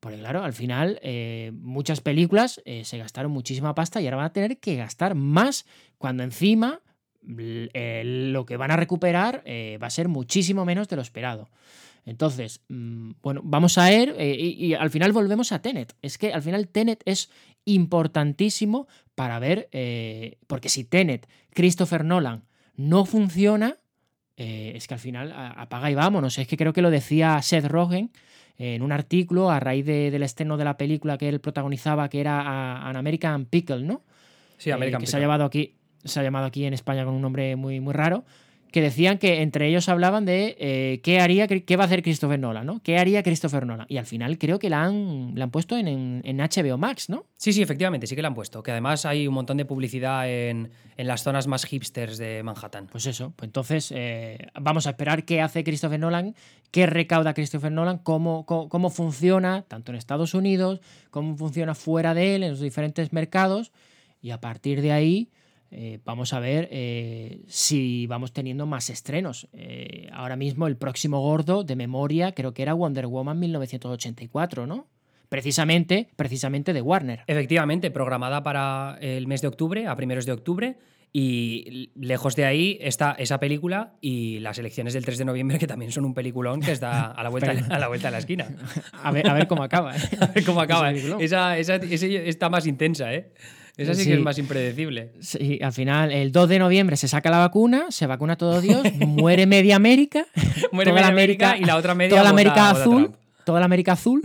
Porque 0.00 0.18
claro, 0.18 0.44
al 0.44 0.52
final 0.52 1.00
eh, 1.02 1.50
muchas 1.54 2.00
películas 2.00 2.60
eh, 2.64 2.84
se 2.84 2.98
gastaron 2.98 3.32
muchísima 3.32 3.74
pasta 3.74 4.00
y 4.00 4.06
ahora 4.06 4.18
van 4.18 4.26
a 4.26 4.32
tener 4.32 4.58
que 4.58 4.76
gastar 4.76 5.14
más 5.14 5.66
cuando 5.98 6.22
encima 6.22 6.80
eh, 7.26 8.02
lo 8.04 8.46
que 8.46 8.56
van 8.56 8.70
a 8.70 8.76
recuperar 8.76 9.42
va 9.46 9.86
a 9.86 9.90
ser 9.90 10.08
muchísimo 10.08 10.64
menos 10.64 10.88
de 10.88 10.96
lo 10.96 11.02
esperado. 11.02 11.48
Entonces, 12.04 12.62
mm, 12.68 13.12
bueno, 13.22 13.40
vamos 13.44 13.76
a 13.76 13.90
ver 13.90 14.16
y, 14.18 14.66
y, 14.66 14.74
al 14.74 14.90
final 14.90 15.12
volvemos 15.12 15.52
a 15.52 15.60
Tenet. 15.60 15.94
Es 16.00 16.16
que 16.16 16.32
al 16.32 16.42
final 16.42 16.68
Tenet 16.68 17.02
es 17.04 17.30
importantísimo 17.64 18.86
para 19.14 19.38
ver, 19.40 19.68
porque 20.46 20.68
si 20.68 20.84
Tenet, 20.84 21.28
Christopher 21.52 22.04
Nolan, 22.04 22.44
no 22.76 23.04
funciona, 23.04 23.76
es 24.36 24.86
que 24.86 24.94
al 24.94 25.00
final 25.00 25.34
apaga 25.36 25.90
y 25.90 25.94
vámonos. 25.94 26.38
Es 26.38 26.46
que 26.46 26.56
creo 26.56 26.72
que 26.72 26.80
lo 26.80 26.90
decía 26.90 27.42
Seth 27.42 27.66
Rogen 27.66 28.10
en 28.58 28.82
un 28.82 28.92
artículo 28.92 29.50
a 29.50 29.60
raíz 29.60 29.86
del 29.86 30.22
estreno 30.22 30.56
de 30.56 30.64
la 30.64 30.76
película 30.76 31.16
que 31.16 31.28
él 31.28 31.40
protagonizaba, 31.40 32.08
que 32.08 32.20
era 32.20 32.88
An 32.88 32.96
American 32.96 33.46
Pickle, 33.46 33.82
¿no? 33.82 34.02
Sí, 34.56 34.70
American 34.70 35.00
eh, 35.00 35.04
que 35.04 35.10
Se 35.10 35.16
ha, 35.16 35.20
llamado 35.20 35.44
aquí, 35.44 35.76
se 36.04 36.18
ha 36.18 36.22
llamado 36.22 36.46
aquí 36.46 36.64
en 36.64 36.74
España 36.74 37.04
con 37.04 37.14
un 37.14 37.22
nombre 37.22 37.54
muy, 37.56 37.80
muy 37.80 37.94
raro 37.94 38.24
que 38.70 38.80
decían 38.82 39.18
que 39.18 39.42
entre 39.42 39.68
ellos 39.68 39.88
hablaban 39.88 40.24
de 40.24 40.56
eh, 40.58 41.00
qué 41.02 41.20
haría, 41.20 41.46
qué 41.46 41.76
va 41.76 41.84
a 41.84 41.86
hacer 41.86 42.02
Christopher 42.02 42.38
Nolan, 42.38 42.66
¿no? 42.66 42.80
¿Qué 42.82 42.98
haría 42.98 43.22
Christopher 43.22 43.66
Nolan? 43.66 43.86
Y 43.88 43.96
al 43.96 44.06
final 44.06 44.38
creo 44.38 44.58
que 44.58 44.68
la 44.68 44.84
han, 44.84 45.32
la 45.34 45.44
han 45.44 45.50
puesto 45.50 45.76
en, 45.76 46.22
HBO 46.22 46.78
Max, 46.78 47.08
¿no? 47.08 47.24
Sí, 47.36 47.52
sí, 47.52 47.62
efectivamente, 47.62 48.06
sí 48.06 48.14
que 48.14 48.22
la 48.22 48.28
han 48.28 48.34
puesto. 48.34 48.62
Que 48.62 48.72
además 48.72 49.06
hay 49.06 49.26
un 49.26 49.34
montón 49.34 49.56
de 49.56 49.64
publicidad 49.64 50.28
en, 50.28 50.70
las 50.96 51.22
zonas 51.22 51.46
más 51.46 51.64
hipsters 51.64 52.18
de 52.18 52.42
Manhattan. 52.42 52.88
Pues 52.88 53.06
eso, 53.06 53.32
pues 53.36 53.48
entonces 53.48 53.92
eh, 53.94 54.48
vamos 54.60 54.86
a 54.86 54.90
esperar 54.90 55.24
qué 55.24 55.40
hace 55.40 55.64
Christopher 55.64 56.00
Nolan, 56.00 56.34
qué 56.70 56.86
recauda 56.86 57.34
Christopher 57.34 57.72
Nolan, 57.72 57.98
cómo, 57.98 58.44
cómo 58.44 58.90
funciona, 58.90 59.62
tanto 59.62 59.92
en 59.92 59.98
Estados 59.98 60.34
Unidos, 60.34 60.80
cómo 61.10 61.36
funciona 61.36 61.74
fuera 61.74 62.14
de 62.14 62.34
él, 62.34 62.42
en 62.42 62.50
los 62.50 62.60
diferentes 62.60 63.12
mercados. 63.12 63.72
Y 64.20 64.30
a 64.30 64.40
partir 64.40 64.82
de 64.82 64.92
ahí 64.92 65.30
eh, 65.70 66.00
vamos 66.04 66.32
a 66.32 66.40
ver 66.40 66.68
eh, 66.70 67.42
si 67.46 68.06
vamos 68.06 68.32
teniendo 68.32 68.66
más 68.66 68.90
estrenos. 68.90 69.48
Eh, 69.52 70.08
ahora 70.12 70.36
mismo 70.36 70.66
el 70.66 70.76
próximo 70.76 71.20
gordo 71.20 71.64
de 71.64 71.76
memoria 71.76 72.32
creo 72.32 72.54
que 72.54 72.62
era 72.62 72.74
Wonder 72.74 73.06
Woman 73.06 73.38
1984, 73.38 74.66
¿no? 74.66 74.88
Precisamente, 75.28 76.08
precisamente 76.16 76.72
de 76.72 76.80
Warner. 76.80 77.24
Efectivamente, 77.26 77.90
programada 77.90 78.42
para 78.42 78.96
el 79.00 79.26
mes 79.26 79.42
de 79.42 79.48
octubre, 79.48 79.86
a 79.86 79.94
primeros 79.94 80.24
de 80.24 80.32
octubre. 80.32 80.78
Y 81.12 81.90
lejos 81.94 82.36
de 82.36 82.44
ahí 82.44 82.78
está 82.82 83.12
esa 83.12 83.40
película 83.40 83.94
y 84.00 84.40
las 84.40 84.58
elecciones 84.58 84.92
del 84.92 85.04
3 85.04 85.18
de 85.18 85.24
noviembre, 85.24 85.58
que 85.58 85.66
también 85.66 85.90
son 85.90 86.04
un 86.04 86.12
peliculón 86.12 86.60
que 86.60 86.72
está 86.72 87.06
a 87.06 87.22
la 87.22 87.30
vuelta, 87.30 87.50
a 87.70 87.78
la, 87.78 87.88
vuelta 87.88 88.08
de 88.08 88.12
la 88.12 88.18
esquina. 88.18 88.48
A 89.02 89.10
ver, 89.10 89.28
a 89.28 89.32
ver 89.32 89.46
cómo 89.48 89.62
acaba. 89.62 89.92
a 90.20 90.26
ver 90.26 90.44
cómo 90.44 90.60
acaba. 90.60 90.92
Esa, 90.92 91.56
esa, 91.58 91.76
está 91.76 92.50
más 92.50 92.66
intensa, 92.66 93.12
¿eh? 93.12 93.32
Esa 93.78 93.94
sí, 93.94 94.06
que 94.06 94.14
es 94.14 94.20
más 94.20 94.36
impredecible. 94.38 95.12
Sí, 95.20 95.60
al 95.62 95.72
final, 95.72 96.10
el 96.10 96.32
2 96.32 96.48
de 96.48 96.58
noviembre 96.58 96.96
se 96.96 97.06
saca 97.06 97.30
la 97.30 97.38
vacuna, 97.38 97.86
se 97.90 98.08
vacuna 98.08 98.36
todo 98.36 98.60
Dios, 98.60 98.82
muere 98.98 99.46
media 99.46 99.76
América. 99.76 100.26
muere 100.72 100.92
media 100.92 101.06
América, 101.06 101.56
y 101.56 101.64
la 101.64 101.76
otra 101.76 101.94
media. 101.94 102.10
Toda 102.10 102.24
la 102.24 102.30
América 102.30 102.70
azul. 102.70 103.12
Toda 103.44 103.60
la 103.60 103.66
América 103.66 103.92
azul. 103.92 104.20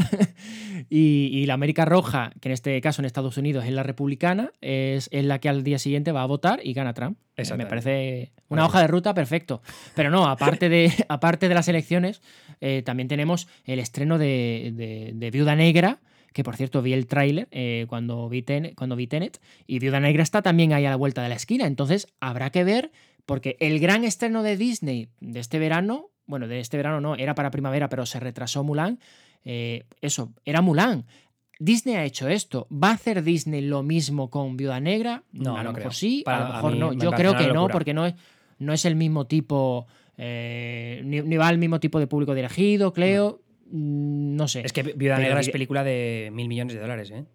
y, 0.90 1.46
la 1.46 1.54
América 1.54 1.86
roja, 1.86 2.32
que 2.42 2.50
en 2.50 2.54
este 2.54 2.82
caso 2.82 3.04
en 3.04 3.06
Estados 3.06 3.38
Unidos 3.38 3.64
es 3.66 3.72
la 3.74 3.84
republicana, 3.84 4.52
es, 4.60 5.08
la 5.12 5.38
que 5.38 5.50
al 5.50 5.64
día 5.64 5.78
siguiente 5.78 6.12
va 6.12 6.24
a 6.24 6.26
votar 6.26 6.60
y 6.64 6.74
gana 6.74 6.96
Trump. 6.96 7.20
Me 7.56 7.68
parece 7.68 8.32
una 8.50 8.66
hoja 8.66 8.82
de 8.82 8.88
ruta 8.88 9.14
perfecto. 9.14 9.62
Pero 9.94 10.10
no, 10.10 10.28
aparte 10.28 10.68
de, 10.68 10.92
aparte 11.10 11.48
de 11.48 11.54
las 11.54 11.68
elecciones, 11.68 12.24
eh, 12.60 12.82
también 12.84 13.08
tenemos 13.08 13.48
el 13.66 13.78
estreno 13.78 14.18
de 14.18 15.30
Viuda 15.32 15.56
Negra 15.56 16.00
que 16.34 16.44
por 16.44 16.56
cierto 16.56 16.82
vi 16.82 16.94
el 16.94 17.08
tráiler 17.08 17.48
eh, 17.52 17.86
cuando, 17.88 18.28
vi 18.28 18.44
cuando 18.76 18.96
vi 18.96 19.08
Tenet, 19.08 19.40
y 19.68 19.80
Viuda 19.80 20.00
Negra 20.00 20.24
está 20.24 20.42
también 20.42 20.74
ahí 20.74 20.86
a 20.86 20.90
la 20.90 20.96
vuelta 20.96 21.24
de 21.24 21.30
la 21.30 21.36
esquina, 21.36 21.66
entonces 21.68 22.08
habrá 22.20 22.50
que 22.50 22.64
ver, 22.64 22.92
porque 23.26 23.56
el 23.60 23.80
gran 23.80 24.04
estreno 24.04 24.44
de 24.44 24.58
Disney 24.58 25.10
de 25.22 25.40
este 25.40 25.60
verano, 25.60 26.10
bueno, 26.26 26.48
de 26.48 26.60
este 26.60 26.78
verano 26.78 27.00
no, 27.00 27.16
era 27.16 27.36
para 27.36 27.52
primavera, 27.52 27.90
pero 27.90 28.06
se 28.06 28.20
retrasó 28.20 28.64
Mulan, 28.64 29.00
eh, 29.46 29.86
eso, 30.02 30.34
era 30.46 30.62
Mulan. 30.62 31.06
Disney 31.60 31.96
ha 31.96 32.04
hecho 32.04 32.28
esto. 32.28 32.68
¿Va 32.72 32.90
a 32.90 32.94
hacer 32.94 33.24
Disney 33.24 33.62
lo 33.62 33.84
mismo 33.84 34.30
con 34.30 34.58
Viuda 34.58 34.80
Negra? 34.80 35.24
No, 35.32 35.56
a 35.58 35.64
lo 35.64 35.72
mejor 35.72 35.94
sí, 35.94 36.24
a 36.26 36.40
lo 36.40 36.54
mejor 36.54 36.76
no. 36.76 36.94
Yo 36.94 37.12
creo 37.12 37.38
que 37.38 37.48
no, 37.54 37.68
porque 37.70 37.94
no 37.94 38.06
es, 38.06 38.16
no 38.60 38.74
es 38.74 38.86
el 38.86 38.96
mismo 38.96 39.28
tipo, 39.28 39.88
eh, 40.18 41.02
ni, 41.06 41.22
va 41.38 41.48
al 41.48 41.58
mismo 41.58 41.80
tipo 41.80 42.00
de 42.00 42.08
público 42.08 42.34
dirigido, 42.34 42.92
Cleo. 42.92 43.43
Mm, 43.72 44.36
no 44.36 44.48
sé. 44.48 44.62
Es 44.66 44.74
que 44.74 44.84
Viuda 44.84 45.18
Negra 45.18 45.40
es 45.40 45.50
película 45.50 45.84
de 45.84 46.30
mil 46.34 46.48
millones 46.48 46.76
de 46.76 46.82
dólares, 46.82 47.12
¿eh? 47.12 47.26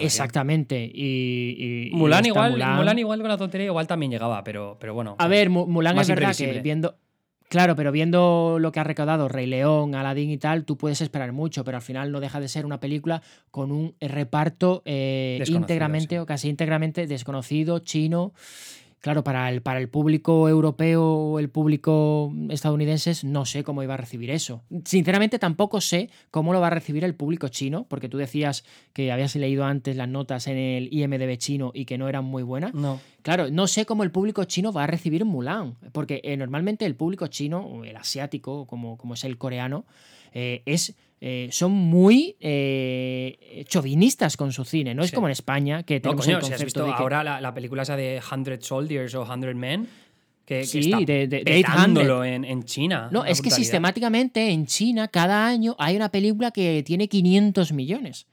Exactamente. 0.00 0.90
Y, 0.92 1.90
Mulan, 1.92 2.24
igual, 2.24 2.52
Mulan. 2.52 2.98
igual 2.98 3.20
con 3.20 3.28
la 3.28 3.36
tontería 3.36 3.66
igual 3.66 3.86
también 3.86 4.10
llegaba, 4.10 4.42
pero, 4.42 4.76
pero 4.80 4.94
bueno. 4.94 5.16
A 5.18 5.28
ver, 5.28 5.50
Mulan 5.50 5.98
es 5.98 6.08
verdad 6.08 6.34
que 6.36 6.60
viendo. 6.60 6.96
Claro, 7.48 7.76
pero 7.76 7.92
viendo 7.92 8.56
lo 8.58 8.72
que 8.72 8.80
ha 8.80 8.84
recaudado 8.84 9.28
Rey 9.28 9.46
León, 9.46 9.94
Aladdin 9.94 10.30
y 10.30 10.38
tal, 10.38 10.64
tú 10.64 10.76
puedes 10.76 11.00
esperar 11.00 11.30
mucho, 11.30 11.62
pero 11.62 11.76
al 11.76 11.82
final 11.82 12.10
no 12.10 12.18
deja 12.18 12.40
de 12.40 12.48
ser 12.48 12.66
una 12.66 12.80
película 12.80 13.22
con 13.52 13.70
un 13.70 13.94
reparto 14.00 14.82
eh, 14.84 15.40
íntegramente 15.46 16.18
o 16.18 16.26
casi 16.26 16.48
íntegramente 16.48 17.06
desconocido, 17.06 17.78
chino 17.78 18.32
claro, 19.00 19.22
para 19.24 19.48
el, 19.50 19.62
para 19.62 19.78
el 19.78 19.88
público 19.88 20.48
europeo 20.48 21.04
o 21.04 21.38
el 21.38 21.48
público 21.48 22.32
estadounidense 22.50 23.12
no 23.24 23.44
sé 23.44 23.62
cómo 23.64 23.82
iba 23.82 23.94
a 23.94 23.96
recibir 23.96 24.30
eso. 24.30 24.62
Sinceramente 24.84 25.38
tampoco 25.38 25.80
sé 25.80 26.10
cómo 26.30 26.52
lo 26.52 26.60
va 26.60 26.68
a 26.68 26.70
recibir 26.70 27.04
el 27.04 27.14
público 27.14 27.48
chino, 27.48 27.86
porque 27.88 28.08
tú 28.08 28.18
decías 28.18 28.64
que 28.92 29.12
habías 29.12 29.36
leído 29.36 29.64
antes 29.64 29.96
las 29.96 30.08
notas 30.08 30.46
en 30.46 30.56
el 30.56 30.88
IMDB 30.92 31.36
chino 31.36 31.70
y 31.74 31.84
que 31.84 31.98
no 31.98 32.08
eran 32.08 32.24
muy 32.24 32.42
buenas. 32.42 32.74
No. 32.74 33.00
Claro, 33.22 33.50
no 33.50 33.66
sé 33.66 33.86
cómo 33.86 34.02
el 34.02 34.10
público 34.10 34.44
chino 34.44 34.72
va 34.72 34.84
a 34.84 34.86
recibir 34.86 35.24
Mulan, 35.24 35.74
porque 35.92 36.20
eh, 36.24 36.36
normalmente 36.36 36.86
el 36.86 36.94
público 36.94 37.26
chino, 37.26 37.60
o 37.60 37.84
el 37.84 37.96
asiático, 37.96 38.66
como, 38.66 38.96
como 38.96 39.14
es 39.14 39.24
el 39.24 39.36
coreano, 39.36 39.84
eh, 40.32 40.62
es 40.66 40.94
eh, 41.20 41.48
son 41.50 41.72
muy 41.72 42.36
eh, 42.40 43.64
chauvinistas 43.68 44.36
con 44.36 44.52
su 44.52 44.64
cine. 44.64 44.94
No 44.94 45.02
es 45.02 45.12
como 45.12 45.28
en 45.28 45.32
España, 45.32 45.82
que 45.82 46.00
tenemos 46.00 46.26
el 46.28 46.40
concepto 46.40 46.64
visto 46.64 46.94
ahora 46.94 47.40
la, 47.40 47.54
película 47.54 47.82
esa 47.82 47.96
de 47.96 48.20
100 48.20 48.62
Soldiers 48.62 49.14
o 49.14 49.24
100 49.24 49.56
Men, 49.58 49.88
que, 50.44 50.64
sí, 50.64 50.92
de, 51.04 51.26
de, 51.26 51.42
en, 52.24 52.44
en, 52.44 52.64
China. 52.64 53.08
No, 53.10 53.24
es 53.24 53.40
que 53.42 53.50
sistemáticamente 53.50 54.50
en 54.50 54.66
China 54.66 55.08
cada 55.08 55.46
año 55.46 55.74
hay 55.78 55.96
una 55.96 56.10
película 56.10 56.50
que 56.50 56.82
tiene 56.84 57.08
500 57.08 57.72
millones. 57.72 58.26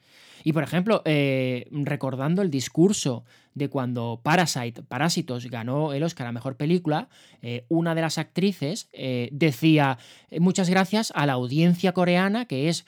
Y 0.44 0.52
por 0.52 0.62
ejemplo, 0.62 1.00
eh, 1.06 1.66
recordando 1.72 2.42
el 2.42 2.50
discurso 2.50 3.24
de 3.54 3.70
cuando 3.70 4.20
Parasite, 4.22 4.82
Parásitos 4.82 5.46
ganó 5.46 5.94
el 5.94 6.02
Oscar 6.02 6.26
a 6.26 6.32
Mejor 6.32 6.56
Película, 6.56 7.08
eh, 7.40 7.64
una 7.68 7.94
de 7.94 8.02
las 8.02 8.18
actrices 8.18 8.88
eh, 8.92 9.30
decía 9.32 9.98
muchas 10.38 10.68
gracias 10.68 11.12
a 11.16 11.24
la 11.24 11.32
audiencia 11.32 11.92
coreana 11.92 12.44
que 12.44 12.68
es 12.68 12.84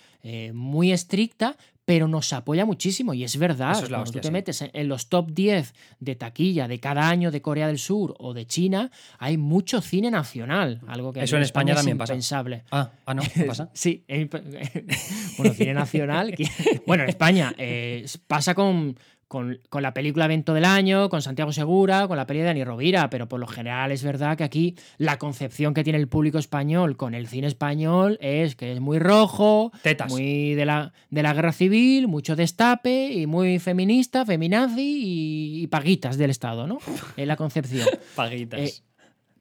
muy 0.53 0.91
estricta, 0.91 1.57
pero 1.87 2.09
nos 2.09 2.33
apoya 2.33 2.67
muchísimo 2.67 3.15
y 3.15 3.23
es 3.23 3.39
verdad. 3.39 3.83
Cuando 3.89 4.11
tú 4.11 4.19
te 4.19 4.31
metes 4.33 4.61
en 4.61 4.89
los 4.89 5.09
top 5.09 5.31
10 5.31 5.73
de 6.01 6.17
taquilla 6.17 6.67
de 6.67 6.81
cada 6.81 7.09
año 7.09 7.31
de 7.31 7.41
Corea 7.41 7.69
del 7.69 7.79
Sur 7.79 8.17
o 8.19 8.35
de 8.35 8.45
China, 8.45 8.91
hay 9.19 9.39
mucho 9.39 9.81
cine 9.81 10.11
nacional, 10.11 10.81
algo 10.89 11.13
que 11.13 11.23
Eso 11.23 11.37
en 11.37 11.45
España, 11.45 11.77
también 11.77 11.97
pasa. 11.97 12.13
Impensable. 12.13 12.65
Ah, 12.73 12.91
ah, 13.07 13.15
no, 13.15 13.23
¿qué 13.23 13.45
pasa? 13.45 13.71
sí, 13.73 14.05
bueno, 15.39 15.55
cine 15.55 15.75
nacional. 15.75 16.35
bueno, 16.87 17.05
en 17.05 17.09
España 17.09 17.55
eh, 17.57 18.05
pasa 18.27 18.55
con 18.57 18.99
con, 19.29 19.59
la 19.73 19.95
película 19.95 20.27
Evento 20.27 20.55
del 20.55 20.65
Año, 20.65 21.09
con 21.09 21.23
Santiago 21.23 21.53
Segura, 21.53 22.07
con 22.07 22.17
la 22.17 22.27
peli 22.27 22.41
de 22.41 22.47
Dani 22.47 22.65
Rovira, 22.65 23.11
pero 23.11 23.29
por 23.29 23.41
lo 23.41 23.47
general 23.47 23.91
es 23.93 24.05
verdad 24.05 24.37
que 24.37 24.45
aquí 24.45 24.77
la 24.99 25.19
concepción 25.19 25.75
que 25.75 25.85
tiene 25.85 25.99
el 25.99 26.09
público 26.09 26.39
español 26.39 26.97
con 26.97 27.15
el 27.15 27.27
cine 27.27 27.47
español 27.47 28.19
es 28.21 28.57
que 28.57 28.73
es 28.73 28.81
muy 28.81 28.99
rojo, 28.99 29.73
muy 30.09 30.55
de 30.55 30.65
la, 30.65 30.93
de 31.11 31.23
la 31.23 31.35
guerra 31.35 31.53
civil, 31.53 32.09
mucho 32.09 32.37
destape 32.37 33.13
y 33.13 33.27
muy 33.27 33.59
feminista, 33.59 34.25
feminazi 34.25 35.63
y, 35.63 35.67
paguitas 35.67 36.17
del 36.17 36.31
Estado, 36.31 36.67
¿no? 36.67 36.79
Es 37.17 37.27
la 37.27 37.37
concepción. 37.37 37.89
paguitas. 38.15 38.61
Eh, 38.61 38.86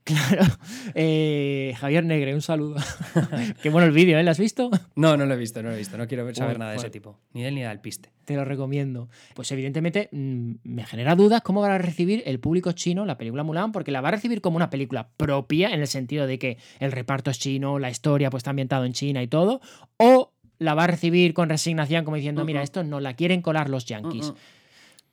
Claro. 0.06 0.44
Eh, 0.98 1.74
Javier 1.78 2.06
Negre, 2.06 2.34
un 2.34 2.42
saludo. 2.42 2.76
Qué 3.62 3.70
bueno 3.70 3.88
el 3.88 3.92
vídeo, 3.92 4.18
¿eh? 4.18 4.24
¿Lo 4.24 4.32
has 4.32 4.40
visto? 4.40 4.70
No, 4.96 5.18
no 5.18 5.26
lo 5.26 5.34
he 5.34 5.38
visto, 5.38 5.62
no 5.62 5.70
lo 5.70 5.76
he 5.76 5.78
visto. 5.78 5.98
No 5.98 6.08
quiero 6.08 6.34
saber 6.34 6.58
nada 6.58 6.72
de 6.72 6.78
ese 6.78 6.90
tipo. 6.90 7.20
Ni 7.34 7.42
de 7.42 7.50
él 7.50 7.56
ni 7.56 7.64
del 7.64 7.80
piste. 7.82 8.12
Te 8.24 8.36
lo 8.36 8.46
recomiendo. 8.46 9.10
Pues 9.34 9.52
evidentemente 9.52 10.08
mm, 10.12 10.52
me 10.64 10.86
genera 10.86 11.16
dudas 11.16 11.42
cómo 11.42 11.62
va 11.62 11.74
a 11.74 11.78
recibir 11.80 12.24
el 12.28 12.40
público 12.40 12.72
chino 12.72 13.06
la 13.06 13.18
película 13.18 13.44
Mulan, 13.44 13.72
porque 13.72 13.92
la 13.92 14.00
va 14.00 14.10
a 14.10 14.12
recibir 14.12 14.42
como 14.42 14.56
una 14.58 14.70
película 14.70 15.10
propia, 15.18 15.74
en 15.74 15.82
el 15.82 15.88
sentido 15.88 16.28
de 16.28 16.40
que 16.40 16.58
el 16.80 16.92
reparto 16.92 17.32
es 17.32 17.40
chino, 17.40 17.80
la 17.80 17.90
historia 17.90 18.30
pues 18.30 18.42
está 18.42 18.52
ambientado 18.52 18.86
en 18.86 18.94
China 18.94 19.22
y 19.22 19.28
todo, 19.28 19.60
o 19.98 20.32
la 20.60 20.76
va 20.76 20.86
a 20.86 20.88
recibir 20.88 21.34
con 21.34 21.50
resignación 21.50 22.06
como 22.06 22.16
diciendo, 22.16 22.46
mira, 22.46 22.62
esto 22.62 22.84
no 22.84 23.00
la 23.00 23.16
quieren 23.16 23.42
colar 23.42 23.70
los 23.70 23.86
yankees. 23.86 24.34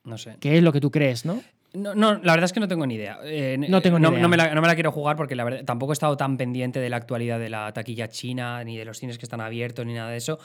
No 0.05 0.19
sé. 0.19 0.37
¿Qué 0.39 0.57
es 0.57 0.63
lo 0.63 0.73
que 0.73 0.81
tú 0.81 0.91
crees, 0.91 1.25
no? 1.25 1.41
No, 1.75 1.95
no, 1.95 2.15
la 2.15 2.33
verdad 2.33 2.45
es 2.45 2.53
que 2.53 2.61
no 2.61 2.69
tengo 2.69 2.87
ni 2.87 2.95
idea. 2.95 3.19
Eh, 3.25 3.57
no 3.59 3.81
tengo 3.81 3.99
ni 3.99 4.03
no, 4.03 4.11
idea. 4.11 4.23
No 4.23 4.29
me, 4.29 4.37
la, 4.37 4.75
quiero 4.75 4.93
jugar 4.93 5.17
porque 5.17 5.35
la 5.35 5.45
verdad 5.45 5.65
tampoco 5.65 5.93
he 5.93 5.95
estado 5.95 6.17
tan 6.17 6.37
pendiente 6.37 6.81
de 6.81 6.91
la 6.91 6.97
actualidad 6.97 7.39
de 7.39 7.49
la 7.49 7.73
taquilla 7.73 8.09
china, 8.09 8.63
ni 8.65 8.77
de 8.77 8.85
los 8.85 8.99
cines 8.99 9.17
que 9.17 9.25
están 9.25 9.41
abiertos, 9.41 9.87
ni 9.87 9.95
nada 9.95 10.11
de 10.11 10.19
eso. 10.19 10.39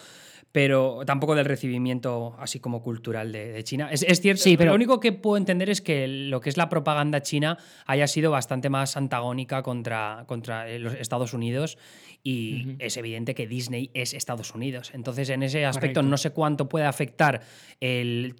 Pero 0.53 1.01
tampoco 1.05 1.36
del 1.36 1.45
recibimiento 1.45 2.36
así 2.39 2.59
como 2.61 2.82
cultural 2.82 3.34
de, 3.34 3.61
China. 3.65 3.89
Es, 3.91 4.01
cierto, 4.21 4.41
sí, 4.41 4.55
pero 4.55 4.71
lo 4.71 4.75
único 4.75 5.01
que 5.01 5.11
puedo 5.11 5.36
entender 5.36 5.69
es 5.69 5.82
que 5.82 6.07
lo 6.07 6.39
que 6.39 6.49
es 6.49 6.55
la 6.55 6.69
propaganda 6.69 7.21
china 7.21 7.57
haya 7.86 8.07
sido 8.07 8.32
bastante 8.32 8.69
más 8.69 8.95
antagónica 8.95 9.61
contra, 9.61 10.23
contra 10.25 10.65
los 10.80 10.93
Estados 10.93 11.34
Unidos 11.34 11.78
y 12.23 12.78
es 12.80 12.95
evidente 12.95 13.36
que 13.36 13.45
Disney 13.45 13.91
es 13.93 14.13
Estados 14.13 14.55
Unidos. 14.55 14.91
Entonces, 14.93 15.30
en 15.30 15.43
ese 15.43 15.65
aspecto 15.65 16.01
no 16.01 16.17
sé 16.17 16.32
cuánto 16.32 16.69
puede 16.69 16.86
afectar 16.86 17.41
el 17.82 18.36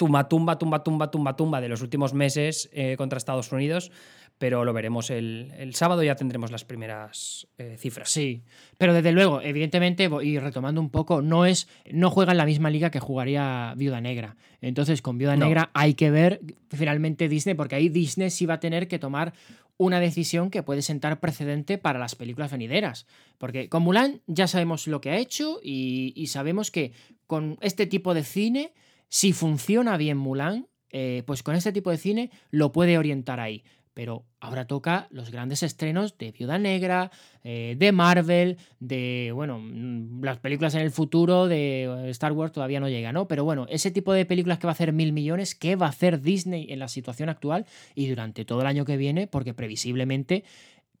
tumba, 0.00 0.30
tumba, 0.30 0.56
tumba, 0.56 0.82
tumba, 0.82 1.10
tumba, 1.10 1.36
tumba 1.36 1.60
de 1.60 1.68
los 1.68 1.82
últimos 1.82 2.14
meses 2.14 2.70
eh, 2.72 2.94
contra 2.96 3.18
Estados 3.18 3.52
Unidos, 3.52 3.92
pero 4.38 4.64
lo 4.64 4.72
veremos 4.72 5.10
el, 5.10 5.52
el 5.58 5.74
sábado, 5.74 6.02
ya 6.02 6.16
tendremos 6.16 6.50
las 6.50 6.64
primeras 6.64 7.48
eh, 7.58 7.76
cifras. 7.78 8.08
Sí, 8.08 8.42
pero 8.78 8.94
desde 8.94 9.12
luego, 9.12 9.42
evidentemente, 9.42 10.08
y 10.22 10.38
retomando 10.38 10.80
un 10.80 10.88
poco, 10.88 11.20
no 11.20 11.44
es 11.44 11.68
no 11.92 12.08
juega 12.08 12.32
en 12.32 12.38
la 12.38 12.46
misma 12.46 12.70
liga 12.70 12.90
que 12.90 12.98
jugaría 12.98 13.74
Viuda 13.76 14.00
Negra. 14.00 14.36
Entonces, 14.62 15.02
con 15.02 15.18
Viuda 15.18 15.36
Negra 15.36 15.70
hay 15.74 15.92
que 15.92 16.10
ver 16.10 16.40
finalmente 16.70 17.28
Disney, 17.28 17.54
porque 17.54 17.74
ahí 17.74 17.90
Disney 17.90 18.30
sí 18.30 18.46
va 18.46 18.54
a 18.54 18.60
tener 18.60 18.88
que 18.88 18.98
tomar 18.98 19.34
una 19.76 20.00
decisión 20.00 20.48
que 20.48 20.62
puede 20.62 20.80
sentar 20.80 21.20
precedente 21.20 21.76
para 21.76 21.98
las 21.98 22.14
películas 22.14 22.50
venideras. 22.50 23.06
Porque 23.36 23.68
con 23.68 23.82
Mulan 23.82 24.22
ya 24.26 24.46
sabemos 24.46 24.86
lo 24.86 25.02
que 25.02 25.10
ha 25.10 25.18
hecho 25.18 25.60
y, 25.62 26.14
y 26.16 26.28
sabemos 26.28 26.70
que 26.70 26.92
con 27.26 27.58
este 27.60 27.84
tipo 27.84 28.14
de 28.14 28.24
cine 28.24 28.72
si 29.10 29.32
funciona 29.34 29.98
bien 29.98 30.16
Mulan, 30.16 30.68
eh, 30.92 31.24
pues 31.26 31.42
con 31.42 31.54
este 31.54 31.72
tipo 31.72 31.90
de 31.90 31.98
cine 31.98 32.30
lo 32.50 32.72
puede 32.72 32.96
orientar 32.96 33.40
ahí. 33.40 33.64
Pero 33.92 34.24
ahora 34.38 34.66
toca 34.66 35.08
los 35.10 35.30
grandes 35.30 35.64
estrenos 35.64 36.16
de 36.16 36.30
Viuda 36.30 36.58
Negra, 36.58 37.10
eh, 37.42 37.74
de 37.76 37.90
Marvel, 37.90 38.56
de, 38.78 39.32
bueno, 39.34 39.58
mm, 39.58 40.22
las 40.22 40.38
películas 40.38 40.74
en 40.76 40.82
el 40.82 40.92
futuro 40.92 41.48
de 41.48 42.08
Star 42.10 42.32
Wars 42.32 42.52
todavía 42.52 42.78
no 42.78 42.88
llega, 42.88 43.12
¿no? 43.12 43.26
Pero 43.26 43.44
bueno, 43.44 43.66
ese 43.68 43.90
tipo 43.90 44.12
de 44.12 44.24
películas 44.24 44.58
que 44.58 44.68
va 44.68 44.70
a 44.70 44.74
hacer 44.74 44.92
mil 44.92 45.12
millones, 45.12 45.56
¿qué 45.56 45.74
va 45.74 45.86
a 45.86 45.90
hacer 45.90 46.20
Disney 46.20 46.68
en 46.70 46.78
la 46.78 46.86
situación 46.86 47.28
actual 47.28 47.66
y 47.96 48.06
durante 48.06 48.44
todo 48.44 48.60
el 48.60 48.68
año 48.68 48.84
que 48.84 48.96
viene? 48.96 49.26
Porque 49.26 49.54
previsiblemente 49.54 50.44